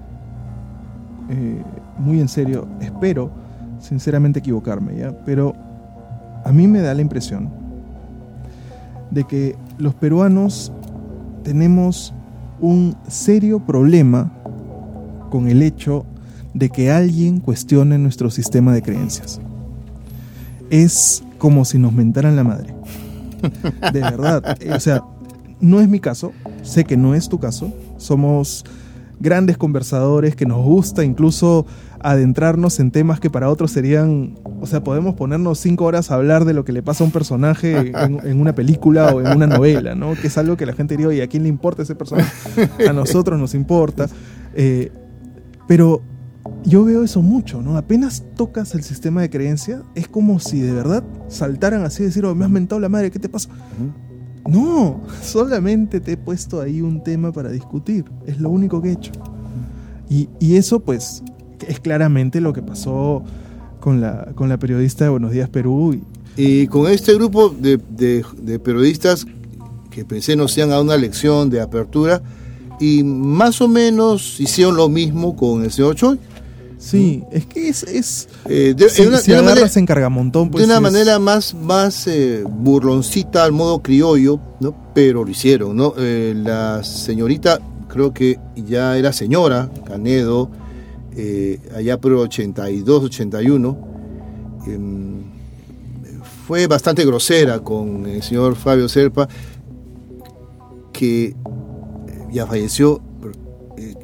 eh, 1.29 1.61
muy 1.97 2.19
en 2.19 2.27
serio, 2.27 2.67
espero 2.79 3.31
sinceramente 3.79 4.39
equivocarme, 4.39 4.97
¿ya? 4.97 5.11
Pero 5.25 5.53
a 6.45 6.51
mí 6.51 6.67
me 6.67 6.81
da 6.81 6.93
la 6.93 7.01
impresión 7.01 7.49
de 9.11 9.23
que 9.25 9.55
los 9.77 9.93
peruanos 9.93 10.71
tenemos 11.43 12.13
un 12.59 12.95
serio 13.07 13.59
problema 13.59 14.31
con 15.29 15.47
el 15.47 15.61
hecho 15.61 16.05
de 16.53 16.69
que 16.69 16.91
alguien 16.91 17.39
cuestione 17.39 17.97
nuestro 17.97 18.29
sistema 18.29 18.73
de 18.73 18.81
creencias. 18.81 19.39
Es 20.69 21.23
como 21.37 21.65
si 21.65 21.77
nos 21.77 21.93
mentaran 21.93 22.35
la 22.35 22.43
madre. 22.43 22.73
De 23.91 23.99
verdad. 23.99 24.57
O 24.73 24.79
sea, 24.79 25.03
no 25.59 25.81
es 25.81 25.89
mi 25.89 25.99
caso. 25.99 26.31
Sé 26.61 26.85
que 26.85 26.97
no 26.97 27.15
es 27.15 27.29
tu 27.29 27.39
caso. 27.39 27.73
Somos 27.97 28.63
grandes 29.19 29.57
conversadores 29.57 30.35
que 30.35 30.45
nos 30.45 30.63
gusta 30.63 31.03
incluso 31.03 31.65
adentrarnos 31.99 32.81
en 32.81 32.91
temas 32.91 33.21
que 33.21 33.29
para 33.29 33.49
otros 33.49 33.71
serían, 33.71 34.37
o 34.59 34.67
sea, 34.67 34.83
podemos 34.83 35.15
ponernos 35.15 35.59
cinco 35.59 35.85
horas 35.85 36.11
a 36.11 36.15
hablar 36.15 36.43
de 36.43 36.53
lo 36.53 36.65
que 36.65 36.73
le 36.73 36.83
pasa 36.83 37.05
a 37.05 37.07
un 37.07 37.13
personaje 37.13 37.93
en, 37.95 38.41
una 38.41 38.53
película 38.53 39.15
o 39.15 39.21
en 39.21 39.27
una 39.27 39.47
novela, 39.47 39.95
¿no? 39.95 40.13
Que 40.15 40.27
es 40.27 40.37
algo 40.37 40.57
que 40.57 40.65
la 40.65 40.73
gente 40.73 40.95
diría, 40.95 41.07
oye, 41.07 41.23
¿a 41.23 41.27
quién 41.27 41.43
le 41.43 41.49
importa 41.49 41.83
ese 41.83 41.95
personaje? 41.95 42.29
A 42.89 42.91
nosotros 42.91 43.39
nos 43.39 43.55
importa. 43.55 44.09
Eh, 44.53 44.91
pero 45.65 46.01
yo 46.65 46.83
veo 46.83 47.03
eso 47.03 47.21
mucho, 47.21 47.61
¿no? 47.61 47.77
Apenas 47.77 48.23
tocas 48.35 48.73
el 48.75 48.83
sistema 48.83 49.21
de 49.21 49.29
creencia, 49.29 49.83
es 49.95 50.07
como 50.07 50.39
si 50.39 50.59
de 50.59 50.73
verdad 50.73 51.03
saltaran 51.27 51.83
así 51.83 52.03
y 52.03 52.05
decir, 52.07 52.25
oh, 52.25 52.35
me 52.35 52.45
has 52.45 52.51
mentado 52.51 52.79
la 52.79 52.89
madre, 52.89 53.11
¿qué 53.11 53.19
te 53.19 53.29
pasa? 53.29 53.49
No, 54.47 55.01
solamente 55.21 55.99
te 55.99 56.13
he 56.13 56.17
puesto 56.17 56.61
ahí 56.61 56.81
un 56.81 57.03
tema 57.03 57.31
para 57.31 57.49
discutir, 57.49 58.05
es 58.25 58.39
lo 58.39 58.49
único 58.49 58.81
que 58.81 58.89
he 58.89 58.93
hecho. 58.93 59.11
Y, 60.09 60.29
y 60.39 60.55
eso 60.57 60.79
pues 60.79 61.23
es 61.67 61.79
claramente 61.79 62.41
lo 62.41 62.53
que 62.53 62.61
pasó 62.61 63.23
con 63.79 63.99
la, 63.99 64.31
con 64.35 64.47
la 64.47 64.57
periodista 64.57 65.03
de 65.03 65.09
Buenos 65.09 65.31
Días 65.31 65.49
Perú. 65.49 65.99
Y, 66.37 66.67
con 66.67 66.89
este 66.89 67.13
grupo 67.13 67.49
de, 67.49 67.77
de, 67.89 68.59
periodistas 68.59 69.25
que 69.91 70.03
pensé 70.05 70.35
nos 70.35 70.57
iban 70.57 70.71
a 70.71 70.81
una 70.81 70.97
lección 70.97 71.49
de 71.49 71.61
apertura 71.61 72.23
y 72.79 73.03
más 73.03 73.61
o 73.61 73.67
menos 73.67 74.39
hicieron 74.39 74.75
lo 74.75 74.89
mismo 74.89 75.35
con 75.35 75.63
el 75.63 75.71
señor 75.71 75.95
Choi. 75.95 76.17
Sí, 76.83 77.23
es 77.31 77.45
que 77.45 77.69
es... 77.69 77.83
es 77.83 78.27
eh, 78.45 78.73
de, 78.75 78.89
si, 78.89 79.03
una, 79.03 79.21
de 79.21 79.31
una 79.31 79.41
manera, 79.41 79.71
en 79.73 80.51
pues, 80.51 80.61
de 80.61 80.65
una 80.65 80.81
manera 80.81 81.17
más, 81.17 81.53
más 81.53 82.07
eh, 82.07 82.43
burloncita 82.45 83.45
al 83.45 83.53
modo 83.53 83.81
criollo, 83.81 84.37
¿no? 84.59 84.75
pero 84.93 85.23
lo 85.23 85.31
hicieron. 85.31 85.77
¿no? 85.77 85.93
Eh, 85.97 86.33
la 86.35 86.83
señorita, 86.83 87.61
creo 87.87 88.13
que 88.13 88.37
ya 88.55 88.97
era 88.97 89.13
señora, 89.13 89.69
Canedo, 89.85 90.51
allá 91.73 92.01
por 92.01 92.11
82, 92.11 93.03
81, 93.05 93.77
em, 94.67 95.23
fue 96.45 96.67
bastante 96.67 97.05
grosera 97.05 97.59
con 97.59 98.05
el 98.07 98.21
señor 98.21 98.55
Fabio 98.57 98.89
Serpa, 98.89 99.29
que 100.91 101.33
ya 102.29 102.45
falleció, 102.45 103.01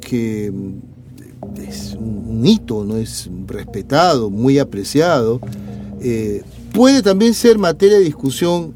que 0.00 0.50
es 1.70 1.96
un, 1.98 2.42
hito, 2.44 2.84
no 2.84 2.96
es 2.96 3.28
respetado, 3.46 4.30
muy 4.30 4.58
apreciado. 4.58 5.40
puede 6.72 7.02
también 7.02 7.34
ser 7.34 7.58
materia 7.58 7.98
de 7.98 8.04
discusión 8.04 8.74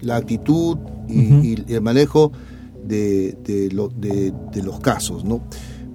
la 0.00 0.16
actitud 0.16 0.76
y, 1.08 1.72
el 1.72 1.80
manejo 1.80 2.32
de, 2.84 3.36
de 3.44 4.62
los 4.62 4.80
casos, 4.80 5.24
¿no? 5.24 5.42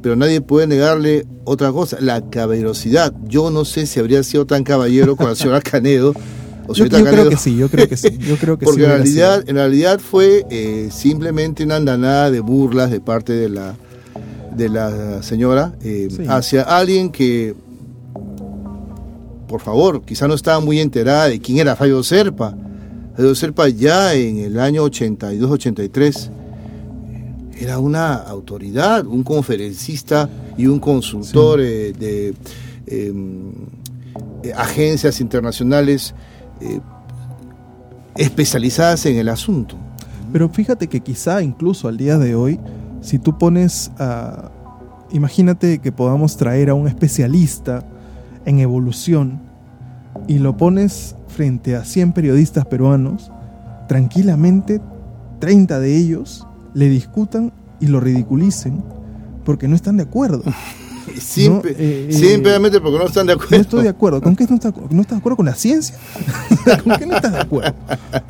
pero 0.04 0.18
nadie 0.18 0.42
puede 0.42 0.68
negarle 0.68 1.26
otra 1.46 1.72
cosa, 1.72 1.98
la 2.02 2.30
caballerosidad. 2.30 3.14
Yo 3.26 3.50
no 3.50 3.64
sé 3.64 3.86
si 3.88 4.02
habría 4.02 4.22
sido 4.22 4.46
tan 4.46 4.66
caballero 4.66 5.16
con 5.16 5.28
la 5.28 5.36
señora 5.36 5.62
Canedo. 5.72 6.14
O 6.68 6.74
yo, 6.74 6.88
creo 6.88 7.30
que 7.30 7.38
sí, 7.38 7.56
yo 7.56 7.70
creo 7.70 7.88
que 7.88 7.98
sí. 7.98 8.18
Yo 8.20 8.36
creo 8.36 8.58
que 8.58 8.66
Porque 8.66 8.84
en, 8.84 8.90
realidad, 8.90 9.44
en 9.48 9.56
realidad 9.56 10.00
fue 10.00 10.46
eh, 10.50 10.90
simplemente 10.92 11.64
una 11.64 11.78
andanada 11.78 12.32
de 12.32 12.42
burlas 12.42 12.92
de 12.92 13.00
parte 13.00 13.32
de 13.32 13.48
la, 13.48 13.76
de 14.56 14.70
la 14.70 15.24
señora 15.24 15.74
eh, 15.84 16.08
hacia 16.28 16.64
alguien 16.64 17.10
que, 17.10 17.56
por 19.48 19.62
favor, 19.62 20.04
quizá 20.04 20.28
no 20.28 20.34
estaba 20.34 20.60
muy 20.60 20.80
enterada 20.80 21.30
de 21.30 21.40
quién 21.40 21.60
era 21.60 21.76
Fabio 21.76 22.04
Serpa. 22.04 22.56
Fabio 23.16 23.36
Serpa 23.36 23.70
ya 23.70 24.14
en 24.14 24.38
el 24.40 24.60
año 24.60 24.86
82-83 24.86 26.32
era 27.60 27.80
una 27.80 28.16
autoridad, 28.16 29.06
un 29.06 29.24
conferencista 29.24 30.30
y 30.58 30.68
un 30.68 30.80
consultor 30.80 31.62
eh, 31.62 31.94
de 31.94 32.34
em, 32.88 33.52
eh, 34.44 34.54
agencias 34.56 35.22
internacionales 35.22 36.14
eh, 36.62 36.80
especializadas 38.16 39.06
en 39.06 39.18
el 39.18 39.30
asunto. 39.30 39.78
Pero 40.32 40.50
fíjate 40.50 40.88
que 40.88 41.00
quizá 41.00 41.42
incluso 41.42 41.88
al 41.88 41.98
día 41.98 42.18
de 42.18 42.36
hoy, 42.36 42.60
si 43.04 43.20
tú 43.20 43.38
pones 43.38 43.92
a... 44.00 44.50
Imagínate 45.12 45.78
que 45.78 45.92
podamos 45.92 46.38
traer 46.38 46.72
a 46.72 46.74
un 46.74 46.88
especialista 46.88 47.84
en 48.46 48.60
evolución 48.60 49.42
y 50.28 50.40
lo 50.40 50.58
pones 50.58 51.16
frente 51.28 51.76
a 51.76 51.86
100 51.86 52.14
periodistas 52.14 52.66
peruanos, 52.66 53.32
tranquilamente 53.88 54.82
30 55.40 55.80
de 55.80 55.98
ellos 55.98 56.48
le 56.74 56.90
discutan 56.90 57.54
y 57.80 57.88
lo 57.88 58.00
ridiculicen 58.00 58.84
porque 59.46 59.68
no 59.68 59.76
están 59.76 59.98
de 59.98 60.04
acuerdo. 60.04 60.44
Simple, 61.20 61.72
eh, 61.72 62.08
eh, 62.10 62.14
simplemente 62.14 62.80
porque 62.80 62.98
no 62.98 63.06
están 63.06 63.28
de 63.28 63.34
acuerdo. 63.34 63.56
No 63.56 63.62
estoy 63.62 63.84
de 63.84 63.90
acuerdo. 63.90 64.22
¿Con 64.22 64.36
qué 64.36 64.46
no 64.50 64.56
estás, 64.56 64.74
no 64.90 65.02
estás 65.02 65.18
de 65.18 65.20
acuerdo 65.20 65.38
con 65.38 65.46
la 65.46 65.56
ciencia? 65.56 65.96
¿Con 66.84 66.98
qué 66.98 67.06
no 67.06 67.16
estás 67.16 67.34
de 67.34 67.40
acuerdo? 67.40 67.74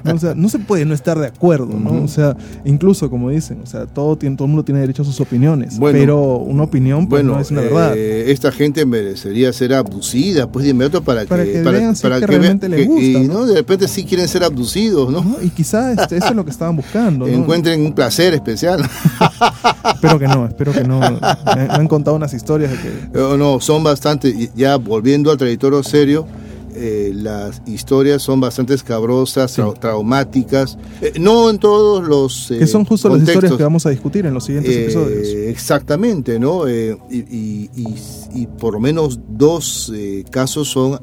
O 0.05 0.17
sea, 0.17 0.33
no 0.35 0.49
se 0.49 0.59
puede 0.59 0.85
no 0.85 0.93
estar 0.93 1.17
de 1.19 1.27
acuerdo, 1.27 1.77
¿no? 1.79 2.03
O 2.03 2.07
sea, 2.07 2.35
incluso 2.65 3.09
como 3.09 3.29
dicen, 3.29 3.59
o 3.63 3.65
sea, 3.65 3.85
todo, 3.85 4.15
todo 4.15 4.27
el 4.27 4.37
mundo 4.37 4.63
tiene 4.63 4.81
derecho 4.81 5.03
a 5.03 5.05
sus 5.05 5.19
opiniones, 5.21 5.77
pero 5.79 6.37
una 6.37 6.63
opinión 6.63 7.07
pues, 7.07 7.23
no 7.23 7.39
es 7.39 7.51
una 7.51 7.61
verdad. 7.61 7.93
Eh, 7.95 8.31
esta 8.31 8.51
gente 8.51 8.85
merecería 8.85 9.51
ser 9.53 9.73
abducida, 9.73 10.51
pues 10.51 10.65
de 10.65 10.71
inmediato 10.71 11.03
para, 11.03 11.25
para 11.25 11.43
que, 11.43 11.61
para, 11.63 11.93
para 12.01 12.19
que, 12.19 12.27
realmente 12.27 12.69
les 12.69 12.87
gusta. 12.87 13.03
Y 13.03 13.27
¿no? 13.27 13.45
de 13.45 13.55
repente 13.55 13.87
sí 13.87 14.03
quieren 14.03 14.27
ser 14.27 14.43
abducidos, 14.43 15.11
¿no? 15.11 15.37
Y 15.41 15.49
quizás 15.49 15.97
este, 15.97 16.17
eso 16.17 16.27
es 16.27 16.35
lo 16.35 16.43
que 16.43 16.51
estaban 16.51 16.75
buscando. 16.75 17.27
Encuentren 17.27 17.81
un 17.81 17.93
placer 17.93 18.33
especial. 18.33 18.81
espero 19.93 20.19
que 20.19 20.27
no, 20.27 20.45
espero 20.47 20.71
que 20.71 20.83
no. 20.83 20.99
me 20.99 21.61
han 21.69 21.87
contado 21.87 22.15
unas 22.15 22.33
historias 22.33 22.72
eh, 23.13 23.35
no, 23.37 23.59
son 23.59 23.83
bastante, 23.83 24.51
ya 24.55 24.77
volviendo 24.77 25.31
al 25.31 25.37
territorio 25.37 25.83
serio, 25.83 26.27
eh, 26.75 27.11
las 27.13 27.61
historias 27.67 28.23
son 28.23 28.39
bastante 28.39 28.73
escabrosas, 28.73 29.55
traumáticas, 29.79 30.75
eh, 31.01 31.13
no 31.19 31.51
en 31.51 31.59
todos 31.59 32.03
los... 32.03 32.47
que 32.49 32.65
son 32.65 32.83
justo 32.83 33.09
las 33.09 33.21
historias 33.21 33.53
que 33.53 33.63
vamos 33.63 33.85
a 33.85 33.91
discutir 33.91 34.25
en 34.25 34.33
los 34.33 34.45
siguientes 34.45 34.75
episodios. 34.75 35.27
Exactamente, 35.27 36.39
¿no? 36.39 36.67
Y, 36.67 38.47
por 38.57 38.73
lo 38.73 38.79
menos 38.79 39.19
dos 39.27 39.93
casos 40.31 40.67
son 40.67 40.99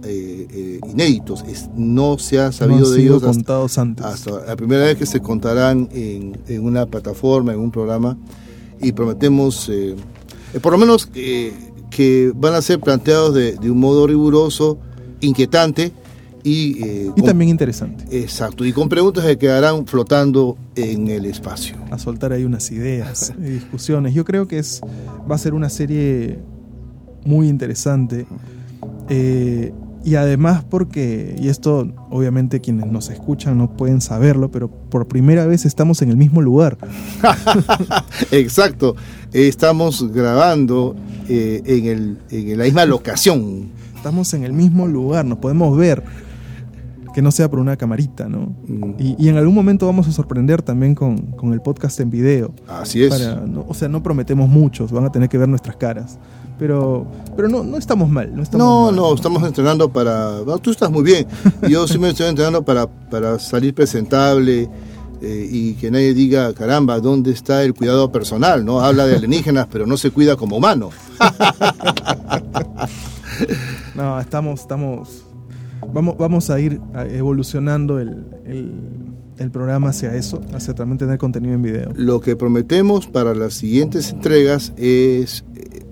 inéditos, 0.82 1.44
no 1.76 2.18
se 2.18 2.40
ha 2.40 2.50
sabido 2.50 2.90
de 2.90 3.02
ellos 3.02 3.22
contados 3.22 3.78
antes. 3.78 4.04
hasta 4.04 4.44
la 4.46 4.56
primera 4.56 4.84
vez 4.84 4.96
que 4.96 5.06
se 5.06 5.20
contarán 5.20 5.88
en, 5.92 6.36
en 6.48 6.64
una 6.64 6.86
plataforma, 6.86 7.52
en 7.52 7.60
un 7.60 7.70
programa, 7.70 8.18
y 8.82 8.90
prometemos 8.92 9.70
por 10.62 10.72
lo 10.72 10.78
menos 10.78 11.06
que 11.06 12.32
van 12.34 12.54
a 12.54 12.62
ser 12.62 12.80
planteados 12.80 13.34
de, 13.34 13.70
un 13.70 13.78
modo 13.78 14.06
riguroso, 14.06 14.78
inquietante 15.20 15.92
y, 16.42 16.82
eh, 16.82 17.10
y 17.14 17.22
también 17.22 17.50
interesante. 17.50 18.04
Exacto, 18.10 18.64
y 18.64 18.72
con 18.72 18.88
preguntas 18.88 19.24
que 19.24 19.36
quedarán 19.36 19.86
flotando 19.86 20.56
en 20.74 21.08
el 21.08 21.26
espacio. 21.26 21.76
A 21.90 21.98
soltar 21.98 22.32
ahí 22.32 22.44
unas 22.44 22.70
ideas 22.70 23.32
y 23.38 23.42
discusiones. 23.42 24.14
Yo 24.14 24.24
creo 24.24 24.48
que 24.48 24.58
es, 24.58 24.80
va 25.30 25.34
a 25.34 25.38
ser 25.38 25.54
una 25.54 25.68
serie 25.68 26.38
muy 27.24 27.48
interesante. 27.48 28.26
Eh, 29.08 29.72
y 30.02 30.14
además 30.14 30.64
porque, 30.64 31.36
y 31.38 31.48
esto 31.48 31.86
obviamente 32.08 32.60
quienes 32.60 32.86
nos 32.86 33.10
escuchan 33.10 33.58
no 33.58 33.76
pueden 33.76 34.00
saberlo, 34.00 34.50
pero 34.50 34.70
por 34.70 35.06
primera 35.08 35.44
vez 35.44 35.66
estamos 35.66 36.00
en 36.00 36.08
el 36.08 36.16
mismo 36.16 36.40
lugar. 36.40 36.78
Exacto, 38.30 38.96
estamos 39.32 40.10
grabando 40.12 40.96
eh, 41.28 41.62
en, 41.64 41.86
el, 41.86 42.18
en 42.30 42.58
la 42.58 42.64
misma 42.64 42.84
locación. 42.86 43.68
Estamos 43.96 44.32
en 44.34 44.44
el 44.44 44.52
mismo 44.52 44.86
lugar, 44.86 45.24
nos 45.24 45.38
podemos 45.38 45.76
ver 45.76 46.02
que 47.12 47.22
no 47.22 47.32
sea 47.32 47.50
por 47.50 47.58
una 47.58 47.76
camarita, 47.76 48.28
¿no? 48.28 48.54
Mm. 48.68 48.94
Y, 48.98 49.16
y 49.18 49.28
en 49.28 49.36
algún 49.36 49.54
momento 49.54 49.84
vamos 49.84 50.06
a 50.06 50.12
sorprender 50.12 50.62
también 50.62 50.94
con, 50.94 51.18
con 51.32 51.52
el 51.52 51.60
podcast 51.60 51.98
en 52.00 52.08
video. 52.08 52.52
Así 52.68 53.02
es. 53.02 53.10
Para- 53.10 53.40
no- 53.46 53.66
o 53.68 53.74
sea, 53.74 53.88
no 53.88 54.02
prometemos 54.02 54.48
muchos, 54.48 54.92
van 54.92 55.04
a 55.04 55.10
tener 55.12 55.28
que 55.28 55.36
ver 55.36 55.48
nuestras 55.48 55.76
caras. 55.76 56.18
Pero, 56.58 57.06
pero 57.36 57.48
no, 57.48 57.64
no 57.64 57.78
estamos 57.78 58.08
mal, 58.10 58.34
no 58.36 58.42
estamos 58.42 58.64
No, 58.66 58.84
mal. 58.86 58.96
no, 58.96 59.14
estamos 59.14 59.42
entrenando 59.42 59.90
para... 59.90 60.40
no, 60.46 60.58
tú 60.58 60.70
estás 60.70 60.90
muy 60.90 61.02
bien. 61.02 61.26
Yo 61.68 61.88
sí 61.88 61.98
me 61.98 62.10
estoy 62.10 62.26
entrenando 62.28 62.62
para, 62.62 62.86
para 62.86 63.38
salir 63.38 63.74
presentable 63.74 64.68
eh, 65.20 65.48
y 65.50 65.74
que 65.74 65.90
nadie 65.90 66.14
diga, 66.14 66.52
caramba, 66.54 66.98
¿dónde 67.00 67.30
está 67.32 67.62
el 67.64 67.74
cuidado 67.74 68.10
personal? 68.10 68.64
no 68.64 68.80
Habla 68.80 69.06
de 69.06 69.16
alienígenas, 69.16 69.66
pero 69.70 69.86
no 69.86 69.96
se 69.96 70.10
cuida 70.10 70.36
como 70.36 70.56
humano. 70.56 70.90
No, 73.94 74.20
estamos, 74.20 74.60
estamos, 74.60 75.24
vamos, 75.92 76.16
vamos 76.18 76.50
a 76.50 76.60
ir 76.60 76.80
evolucionando 77.10 77.98
el, 77.98 78.24
el, 78.46 78.72
el 79.38 79.50
programa 79.50 79.90
hacia 79.90 80.14
eso, 80.14 80.40
hacia 80.54 80.74
también 80.74 80.98
tener 80.98 81.18
contenido 81.18 81.54
en 81.54 81.62
video. 81.62 81.90
Lo 81.94 82.20
que 82.20 82.36
prometemos 82.36 83.06
para 83.06 83.34
las 83.34 83.54
siguientes 83.54 84.10
entregas 84.10 84.72
es, 84.76 85.44
eh, 85.56 85.84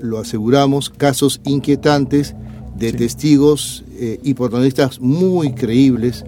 lo 0.00 0.18
aseguramos, 0.18 0.90
casos 0.90 1.40
inquietantes 1.44 2.34
de 2.76 2.90
Sí. 2.90 2.96
testigos 2.96 3.84
eh, 3.98 4.18
y 4.22 4.34
protagonistas 4.34 5.00
muy 5.00 5.52
creíbles 5.52 6.24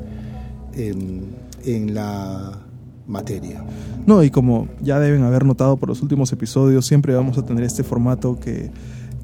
en, 0.75 1.25
en 1.67 1.95
la 1.95 2.63
materia. 3.07 3.65
No, 4.07 4.23
y 4.23 4.31
como 4.31 4.69
ya 4.81 4.99
deben 4.99 5.23
haber 5.23 5.45
notado 5.45 5.77
por 5.77 5.89
los 5.89 6.03
últimos 6.03 6.33
episodios, 6.33 6.87
siempre 6.87 7.15
vamos 7.15 7.39
a 7.39 7.45
tener 7.45 7.65
este 7.65 7.83
formato 7.83 8.39
que, 8.39 8.71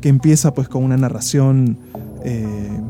que 0.00 0.08
empieza 0.08 0.52
pues 0.52 0.68
con 0.68 0.84
una 0.84 0.96
narración 0.96 1.78
eh, 2.24 2.80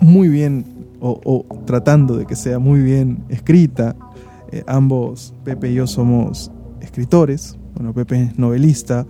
muy 0.00 0.28
bien, 0.28 0.64
o, 1.00 1.44
tratando 1.64 2.16
de 2.16 2.26
que 2.26 2.36
sea 2.36 2.58
muy 2.58 2.80
bien 2.80 3.24
escrita. 3.28 3.96
Eh, 4.50 4.64
ambos, 4.66 5.34
Pepe 5.44 5.70
y 5.70 5.74
yo 5.74 5.86
somos 5.86 6.50
escritores, 6.80 7.58
bueno, 7.74 7.92
Pepe 7.92 8.22
es 8.22 8.38
novelista, 8.38 9.06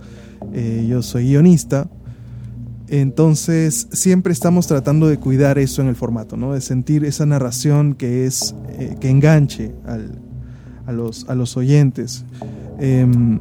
eh, 0.53 0.85
yo 0.89 1.01
soy 1.01 1.29
guionista. 1.29 1.87
Entonces 2.89 3.87
siempre 3.91 4.33
estamos 4.33 4.65
tratando 4.65 5.07
de 5.07 5.17
cuidar 5.17 5.59
eso 5.59 5.81
en 5.81 5.87
el 5.87 5.95
formato, 5.95 6.37
¿no? 6.37 6.53
De 6.53 6.61
sentir 6.61 7.05
esa 7.05 7.25
narración 7.25 7.93
que 7.93 8.25
es 8.25 8.55
eh, 8.69 8.95
que 8.99 9.09
enganche 9.09 9.75
al, 9.85 10.19
a 10.87 10.91
los, 10.91 11.29
a 11.29 11.35
los 11.35 11.55
oyentes. 11.55 12.25
Em, 12.79 13.39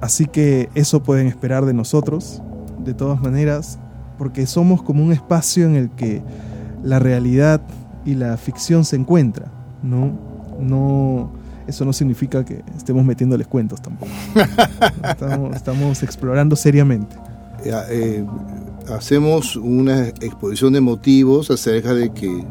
así 0.00 0.26
que 0.26 0.68
eso 0.74 1.02
pueden 1.02 1.28
esperar 1.28 1.64
de 1.64 1.74
nosotros, 1.74 2.42
de 2.84 2.92
todas 2.92 3.22
maneras, 3.22 3.78
porque 4.18 4.46
somos 4.46 4.82
como 4.82 5.04
un 5.04 5.12
espacio 5.12 5.66
en 5.66 5.76
el 5.76 5.90
que 5.90 6.22
la 6.82 6.98
realidad 6.98 7.62
y 8.04 8.14
la 8.14 8.36
ficción 8.36 8.84
se 8.84 8.96
encuentran, 8.96 9.50
¿no? 9.82 10.18
No, 10.58 11.30
eso 11.68 11.84
no 11.84 11.92
significa 11.92 12.44
que 12.44 12.64
estemos 12.76 13.04
metiéndoles 13.04 13.46
cuentos 13.46 13.80
tampoco. 13.80 14.10
Estamos, 15.04 15.54
estamos 15.54 16.02
explorando 16.02 16.56
seriamente. 16.56 17.16
Eh, 17.64 17.72
eh, 17.90 18.24
hacemos 18.92 19.56
una 19.56 20.08
exposición 20.08 20.72
de 20.72 20.80
motivos 20.80 21.50
acerca 21.50 21.94
de 21.94 22.12
que 22.12 22.44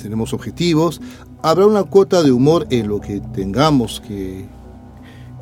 tenemos 0.00 0.32
objetivos. 0.32 1.00
Habrá 1.42 1.66
una 1.66 1.84
cuota 1.84 2.22
de 2.22 2.30
humor 2.32 2.66
en 2.70 2.88
lo 2.88 3.00
que 3.00 3.20
tengamos 3.20 4.00
que, 4.06 4.44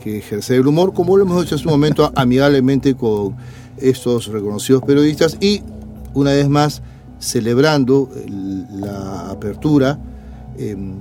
que 0.02 0.18
ejercer 0.18 0.60
el 0.60 0.66
humor, 0.66 0.94
como 0.94 1.16
lo 1.16 1.24
hemos 1.24 1.44
hecho 1.44 1.54
hace 1.56 1.66
un 1.66 1.72
momento 1.72 2.10
amigablemente 2.16 2.94
con 2.94 3.36
estos 3.76 4.26
reconocidos 4.28 4.82
periodistas 4.82 5.36
y 5.40 5.62
una 6.14 6.32
vez 6.32 6.48
más 6.48 6.82
celebrando 7.18 8.08
el- 8.26 8.80
la 8.80 9.30
apertura, 9.30 9.98
em, 10.58 10.94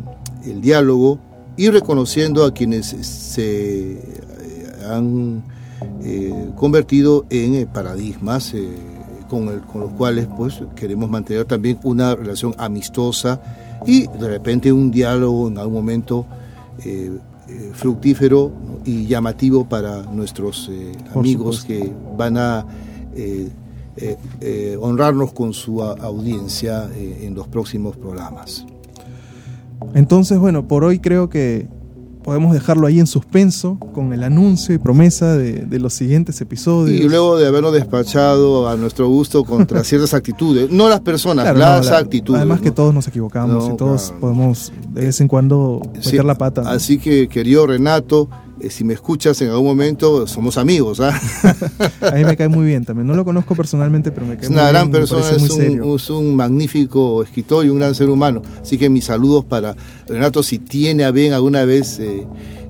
el 0.45 0.61
diálogo 0.61 1.17
y 1.57 1.69
reconociendo 1.69 2.43
a 2.45 2.53
quienes 2.53 2.87
se 2.87 3.93
eh, 3.93 4.01
han 4.89 5.43
eh, 6.03 6.49
convertido 6.55 7.25
en 7.29 7.55
eh, 7.55 7.67
paradigmas 7.71 8.53
eh, 8.53 8.67
con, 9.29 9.47
el- 9.49 9.61
con 9.61 9.81
los 9.81 9.91
cuales 9.91 10.27
pues 10.37 10.61
queremos 10.75 11.09
mantener 11.09 11.45
también 11.45 11.79
una 11.83 12.15
relación 12.15 12.53
amistosa 12.57 13.41
y 13.85 14.07
de 14.07 14.27
repente 14.27 14.71
un 14.71 14.91
diálogo 14.91 15.47
en 15.47 15.57
algún 15.57 15.73
momento 15.75 16.25
eh, 16.85 17.11
fructífero 17.73 18.51
y 18.85 19.05
llamativo 19.07 19.65
para 19.67 20.03
nuestros 20.03 20.69
amigos 21.15 21.63
que 21.65 21.91
van 22.17 22.37
a 22.37 22.65
eh, 23.15 23.49
eh, 24.41 24.77
honrarnos 24.79 25.33
con 25.33 25.53
su 25.53 25.81
audiencia 25.83 26.89
eh, 26.93 27.21
en 27.25 27.35
los 27.35 27.47
próximos 27.47 27.97
programas. 27.97 28.65
Entonces, 29.93 30.37
bueno, 30.37 30.67
por 30.67 30.83
hoy 30.83 30.99
creo 30.99 31.29
que 31.29 31.67
podemos 32.29 32.53
dejarlo 32.53 32.85
ahí 32.85 32.99
en 32.99 33.07
suspenso 33.07 33.79
con 33.91 34.13
el 34.13 34.23
anuncio 34.23 34.75
y 34.75 34.77
promesa 34.77 35.35
de, 35.35 35.65
de 35.65 35.79
los 35.79 35.95
siguientes 35.95 36.39
episodios. 36.41 36.99
Y 37.03 37.09
luego 37.09 37.37
de 37.39 37.47
habernos 37.47 37.73
despachado 37.73 38.69
a 38.69 38.75
nuestro 38.77 39.07
gusto 39.07 39.43
contra 39.43 39.83
ciertas 39.83 40.13
actitudes, 40.13 40.69
no 40.69 40.89
las 40.89 40.99
personas, 40.99 41.45
Claro, 41.45 41.57
las 41.57 41.85
no, 41.87 41.91
la- 41.91 41.97
actitudes. 41.97 42.37
Además 42.37 42.61
que 42.61 42.67
¿no? 42.69 42.75
todos 42.75 42.93
nos 42.93 43.07
equivocamos 43.07 43.67
No, 43.67 43.73
y 43.73 43.77
todos 43.77 44.03
claro. 44.09 44.19
podemos 44.21 44.71
de 44.93 45.05
vez 45.05 45.19
en 45.21 45.27
cuando 45.27 45.81
meter 45.95 46.03
Sí, 46.03 46.17
la 46.17 46.35
pata. 46.35 46.69
Así 46.69 46.99
que, 46.99 47.27
querido 47.27 47.65
Renato, 47.65 48.29
si 48.69 48.83
me 48.83 48.93
escuchas 48.93 49.41
en 49.41 49.49
algún 49.49 49.65
momento, 49.65 50.27
somos 50.27 50.57
amigos. 50.57 50.99
¿ah? 50.99 51.19
A 52.01 52.11
mí 52.15 52.25
me 52.25 52.35
cae 52.35 52.47
muy 52.47 52.65
bien 52.65 52.85
también. 52.85 53.07
No 53.07 53.15
lo 53.15 53.23
conozco 53.25 53.55
personalmente, 53.55 54.11
pero 54.11 54.25
me 54.25 54.35
cae 54.35 54.45
Es 54.45 54.49
muy 54.49 54.59
una 54.59 54.69
gran 54.69 54.89
bien, 54.89 54.91
me 54.91 54.99
persona, 54.99 55.29
es 55.29 55.39
muy 55.39 55.49
un, 55.49 55.55
serio. 55.55 55.95
es 55.95 56.09
un 56.09 56.35
magnífico 56.35 57.23
escritor 57.23 57.65
y 57.65 57.69
un 57.69 57.79
gran 57.79 57.95
ser 57.95 58.09
humano. 58.09 58.41
Así 58.61 58.77
que 58.77 58.89
mis 58.89 59.05
saludos 59.05 59.45
para 59.45 59.75
Renato, 60.07 60.43
si 60.43 60.59
tiene 60.59 61.05
a 61.05 61.11
bien 61.11 61.33
alguna 61.33 61.65
vez 61.65 61.99
eh, 61.99 62.25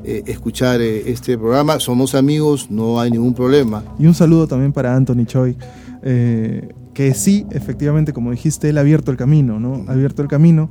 eh, 0.05 0.23
escuchar 0.27 0.81
eh, 0.81 1.11
este 1.11 1.37
programa. 1.37 1.79
Somos 1.79 2.15
amigos, 2.15 2.71
no 2.71 2.99
hay 2.99 3.11
ningún 3.11 3.33
problema. 3.33 3.83
Y 3.99 4.07
un 4.07 4.15
saludo 4.15 4.47
también 4.47 4.71
para 4.71 4.95
Anthony 4.95 5.25
Choi, 5.25 5.57
eh, 6.01 6.69
que 6.99 7.13
sí, 7.13 7.45
efectivamente, 7.51 8.11
como 8.11 8.29
dijiste, 8.31 8.67
él 8.67 8.77
ha 8.77 8.81
abierto 8.81 9.09
el 9.09 9.15
camino, 9.15 9.57
¿no? 9.57 9.85
Ha 9.87 9.93
abierto 9.93 10.21
el 10.21 10.27
camino. 10.27 10.69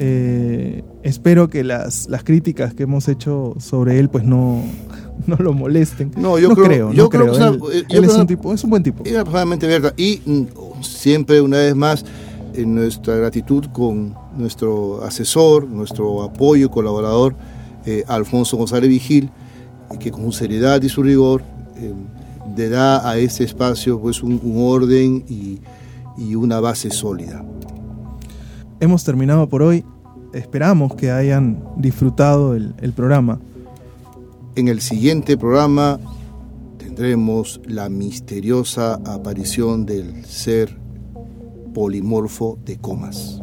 Eh, 0.00 0.82
espero 1.04 1.48
que 1.48 1.62
las, 1.62 2.08
las 2.08 2.24
críticas 2.24 2.74
que 2.74 2.82
hemos 2.82 3.06
hecho 3.06 3.54
sobre 3.60 4.00
él, 4.00 4.08
pues 4.08 4.24
no, 4.24 4.60
no 5.28 5.36
lo 5.36 5.52
molesten. 5.52 6.10
No, 6.16 6.36
yo 6.36 6.50
creo- 6.56 6.88
no 6.88 6.94
yo 6.94 7.08
creo 7.08 7.30
creo. 7.30 7.34
es 7.34 7.40
él 7.52 7.60
yo 7.60 7.68
él 7.78 7.86
creo 7.86 8.02
es 8.10 8.16
un 8.16 8.26
tipo, 8.26 8.52
es 8.52 8.64
un 8.64 8.70
buen 8.70 8.82
tipo. 8.82 9.04
Personalmente 9.04 9.66
abierta. 9.66 9.94
Y 9.96 10.20
mm, 10.26 10.42
siempre, 10.82 11.40
una 11.40 11.58
vez 11.58 11.76
más, 11.76 12.04
en 12.54 12.74
nuestra 12.74 13.14
gratitud 13.14 13.66
con 13.66 14.16
nuestro 14.36 15.04
asesor, 15.04 15.68
nuestro 15.68 16.24
apoyo 16.24 16.66
y 16.66 16.68
colaborador, 16.70 17.36
eh, 17.86 18.02
Alfonso 18.08 18.56
González 18.56 18.90
Vigil, 18.90 19.30
que 20.00 20.10
con 20.10 20.24
su 20.24 20.32
seriedad 20.32 20.82
y 20.82 20.88
su 20.88 21.04
rigor 21.04 21.44
eh, 21.76 21.92
le 22.58 22.68
da 22.68 23.08
a 23.08 23.16
este 23.18 23.44
espacio 23.44 24.00
pues, 24.00 24.20
un, 24.20 24.40
un 24.42 24.56
orden 24.56 25.24
y, 25.28 25.60
y 26.18 26.34
una 26.34 26.58
base 26.58 26.90
sólida. 26.90 27.44
Hemos 28.80 29.04
terminado 29.04 29.48
por 29.48 29.62
hoy. 29.62 29.84
Esperamos 30.34 30.96
que 30.96 31.12
hayan 31.12 31.64
disfrutado 31.76 32.56
el, 32.56 32.74
el 32.82 32.92
programa. 32.92 33.38
En 34.56 34.66
el 34.66 34.80
siguiente 34.80 35.36
programa 35.36 36.00
tendremos 36.78 37.60
la 37.64 37.88
misteriosa 37.88 38.94
aparición 39.06 39.86
del 39.86 40.24
ser 40.24 40.76
polimorfo 41.72 42.58
de 42.64 42.76
comas. 42.76 43.40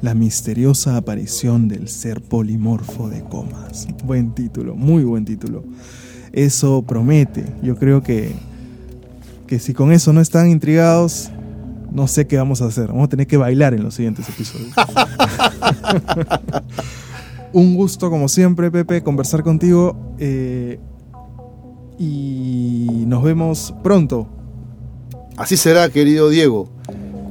La 0.00 0.14
misteriosa 0.14 0.96
aparición 0.96 1.68
del 1.68 1.88
ser 1.88 2.22
polimorfo 2.22 3.10
de 3.10 3.22
comas. 3.22 3.86
Buen 4.04 4.34
título, 4.34 4.74
muy 4.74 5.04
buen 5.04 5.26
título. 5.26 5.62
Eso 6.36 6.82
promete. 6.82 7.44
Yo 7.62 7.76
creo 7.76 8.02
que, 8.02 8.32
que 9.48 9.58
si 9.58 9.72
con 9.74 9.90
eso 9.90 10.12
no 10.12 10.20
están 10.20 10.50
intrigados, 10.50 11.30
no 11.90 12.06
sé 12.06 12.26
qué 12.26 12.36
vamos 12.36 12.62
a 12.62 12.66
hacer. 12.66 12.88
Vamos 12.88 13.06
a 13.06 13.08
tener 13.08 13.26
que 13.26 13.38
bailar 13.38 13.74
en 13.74 13.82
los 13.82 13.94
siguientes 13.94 14.28
episodios. 14.28 14.72
Un 17.52 17.74
gusto, 17.74 18.10
como 18.10 18.28
siempre, 18.28 18.70
Pepe, 18.70 19.02
conversar 19.02 19.42
contigo. 19.42 19.96
eh, 20.18 20.78
y 21.98 23.04
nos 23.06 23.22
vemos 23.22 23.74
pronto. 23.82 24.28
Así 25.38 25.56
será, 25.56 25.88
querido 25.88 26.28
Diego. 26.28 26.68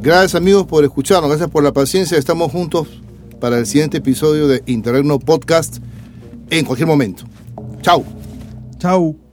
Gracias 0.01 0.35
amigos 0.35 0.65
por 0.65 0.83
escucharnos, 0.83 1.29
gracias 1.29 1.49
por 1.49 1.63
la 1.63 1.71
paciencia. 1.71 2.17
Estamos 2.17 2.51
juntos 2.51 2.87
para 3.39 3.59
el 3.59 3.67
siguiente 3.67 3.97
episodio 3.97 4.47
de 4.47 4.63
Interregno 4.65 5.19
Podcast 5.19 5.77
en 6.49 6.65
cualquier 6.65 6.87
momento. 6.87 7.25
Chao. 7.81 8.03
Tchau! 8.85 9.24